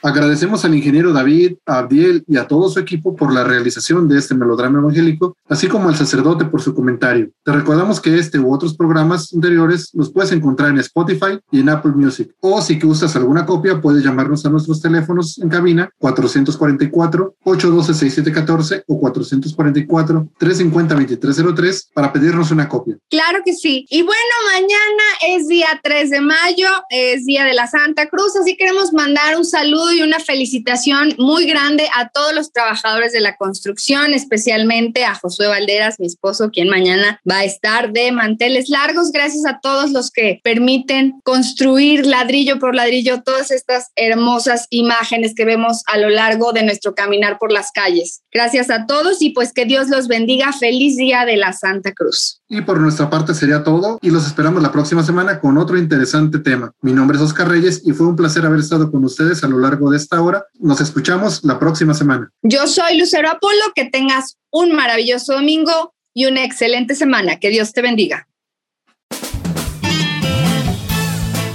Agradecemos 0.01 0.63
al 0.63 0.75
ingeniero 0.75 1.11
David, 1.11 1.57
a 1.65 1.79
Abdiel 1.79 2.23
y 2.25 2.37
a 2.37 2.47
todo 2.47 2.69
su 2.69 2.79
equipo 2.79 3.17
por 3.17 3.33
la 3.33 3.43
realización 3.43 4.07
de 4.07 4.17
este 4.17 4.33
melodrama 4.33 4.79
evangélico, 4.79 5.35
así 5.49 5.67
como 5.67 5.89
al 5.89 5.97
sacerdote 5.97 6.45
por 6.45 6.61
su 6.61 6.73
comentario. 6.73 7.31
Te 7.43 7.51
recordamos 7.51 7.99
que 7.99 8.17
este 8.17 8.39
u 8.39 8.53
otros 8.53 8.77
programas 8.77 9.33
anteriores 9.33 9.89
los 9.93 10.09
puedes 10.11 10.31
encontrar 10.31 10.69
en 10.69 10.79
Spotify 10.79 11.37
y 11.51 11.59
en 11.59 11.67
Apple 11.67 11.91
Music. 11.91 12.33
O 12.39 12.61
si 12.61 12.79
gustas 12.79 13.17
alguna 13.17 13.45
copia, 13.45 13.81
puedes 13.81 14.01
llamarnos 14.03 14.45
a 14.45 14.49
nuestros 14.49 14.81
teléfonos 14.81 15.37
en 15.39 15.49
cabina 15.49 15.89
444-812-6714 15.99 18.83
o 18.87 19.01
444-350-2303 19.01 21.89
para 21.93 22.13
pedirnos 22.13 22.51
una 22.51 22.69
copia. 22.69 22.95
Claro 23.09 23.39
que 23.43 23.51
sí. 23.53 23.85
Y 23.89 24.03
bueno, 24.03 24.21
mañana 24.53 25.03
es 25.27 25.49
día 25.49 25.67
3 25.83 26.09
de 26.09 26.21
mayo, 26.21 26.69
es 26.89 27.25
día 27.25 27.43
de 27.43 27.53
la 27.53 27.67
Santa 27.67 28.07
Cruz, 28.07 28.37
así 28.37 28.55
queremos 28.55 28.93
mandar 28.93 29.35
un 29.37 29.43
saludo 29.43 29.88
y 29.91 30.01
una 30.01 30.19
felicitación 30.19 31.13
muy 31.17 31.45
grande 31.45 31.87
a 31.95 32.09
todos 32.09 32.33
los 32.33 32.51
trabajadores 32.51 33.13
de 33.13 33.19
la 33.19 33.35
construcción, 33.35 34.13
especialmente 34.13 35.05
a 35.05 35.15
Josué 35.15 35.47
Valderas, 35.47 35.99
mi 35.99 36.07
esposo, 36.07 36.49
quien 36.51 36.69
mañana 36.69 37.19
va 37.29 37.39
a 37.39 37.43
estar 37.43 37.91
de 37.91 38.11
manteles 38.11 38.69
largos. 38.69 39.11
Gracias 39.11 39.45
a 39.45 39.59
todos 39.61 39.91
los 39.91 40.11
que 40.11 40.39
permiten 40.43 41.19
construir 41.23 42.05
ladrillo 42.05 42.59
por 42.59 42.75
ladrillo 42.75 43.21
todas 43.23 43.51
estas 43.51 43.89
hermosas 43.95 44.67
imágenes 44.69 45.33
que 45.35 45.45
vemos 45.45 45.83
a 45.87 45.97
lo 45.97 46.09
largo 46.09 46.53
de 46.53 46.63
nuestro 46.63 46.95
caminar 46.95 47.37
por 47.39 47.51
las 47.51 47.71
calles. 47.71 48.21
Gracias 48.31 48.69
a 48.69 48.85
todos 48.85 49.21
y 49.21 49.31
pues 49.31 49.53
que 49.53 49.65
Dios 49.65 49.89
los 49.89 50.07
bendiga. 50.07 50.53
Feliz 50.53 50.97
día 50.97 51.25
de 51.25 51.37
la 51.37 51.53
Santa 51.53 51.93
Cruz. 51.93 52.41
Y 52.47 52.61
por 52.61 52.79
nuestra 52.79 53.09
parte 53.09 53.33
sería 53.33 53.63
todo 53.63 53.99
y 54.01 54.09
los 54.09 54.25
esperamos 54.25 54.61
la 54.63 54.71
próxima 54.71 55.03
semana 55.03 55.39
con 55.39 55.57
otro 55.57 55.77
interesante 55.77 56.39
tema. 56.39 56.71
Mi 56.81 56.93
nombre 56.93 57.17
es 57.17 57.23
Oscar 57.23 57.47
Reyes 57.47 57.81
y 57.85 57.93
fue 57.93 58.07
un 58.07 58.15
placer 58.15 58.45
haber 58.45 58.59
estado 58.59 58.91
con 58.91 59.03
ustedes 59.03 59.43
a 59.43 59.47
lo 59.47 59.57
largo 59.79 59.91
de 59.91 59.97
esta 59.97 60.21
hora. 60.21 60.45
Nos 60.59 60.81
escuchamos 60.81 61.43
la 61.43 61.57
próxima 61.57 61.93
semana. 61.93 62.29
Yo 62.43 62.67
soy 62.67 62.97
Lucero 62.97 63.29
Apolo, 63.29 63.71
que 63.73 63.85
tengas 63.85 64.37
un 64.51 64.73
maravilloso 64.73 65.33
domingo 65.33 65.93
y 66.13 66.25
una 66.25 66.43
excelente 66.43 66.95
semana. 66.95 67.39
Que 67.39 67.49
Dios 67.49 67.71
te 67.71 67.81
bendiga. 67.81 68.27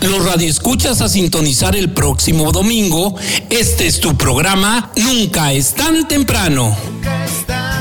Los 0.03 0.25
radioescuchas 0.27 1.01
a 1.01 1.09
sintonizar 1.09 1.77
el 1.77 1.93
próximo 1.93 2.53
domingo. 2.53 3.16
Este 3.51 3.87
es 3.87 4.01
tu 4.01 4.16
programa 4.16 4.93
Nunca 4.97 5.53
es 5.53 5.75
tan 5.75 6.07
temprano. 6.07 6.77
Nunca 6.87 7.25
es 7.25 7.47
tan 7.47 7.74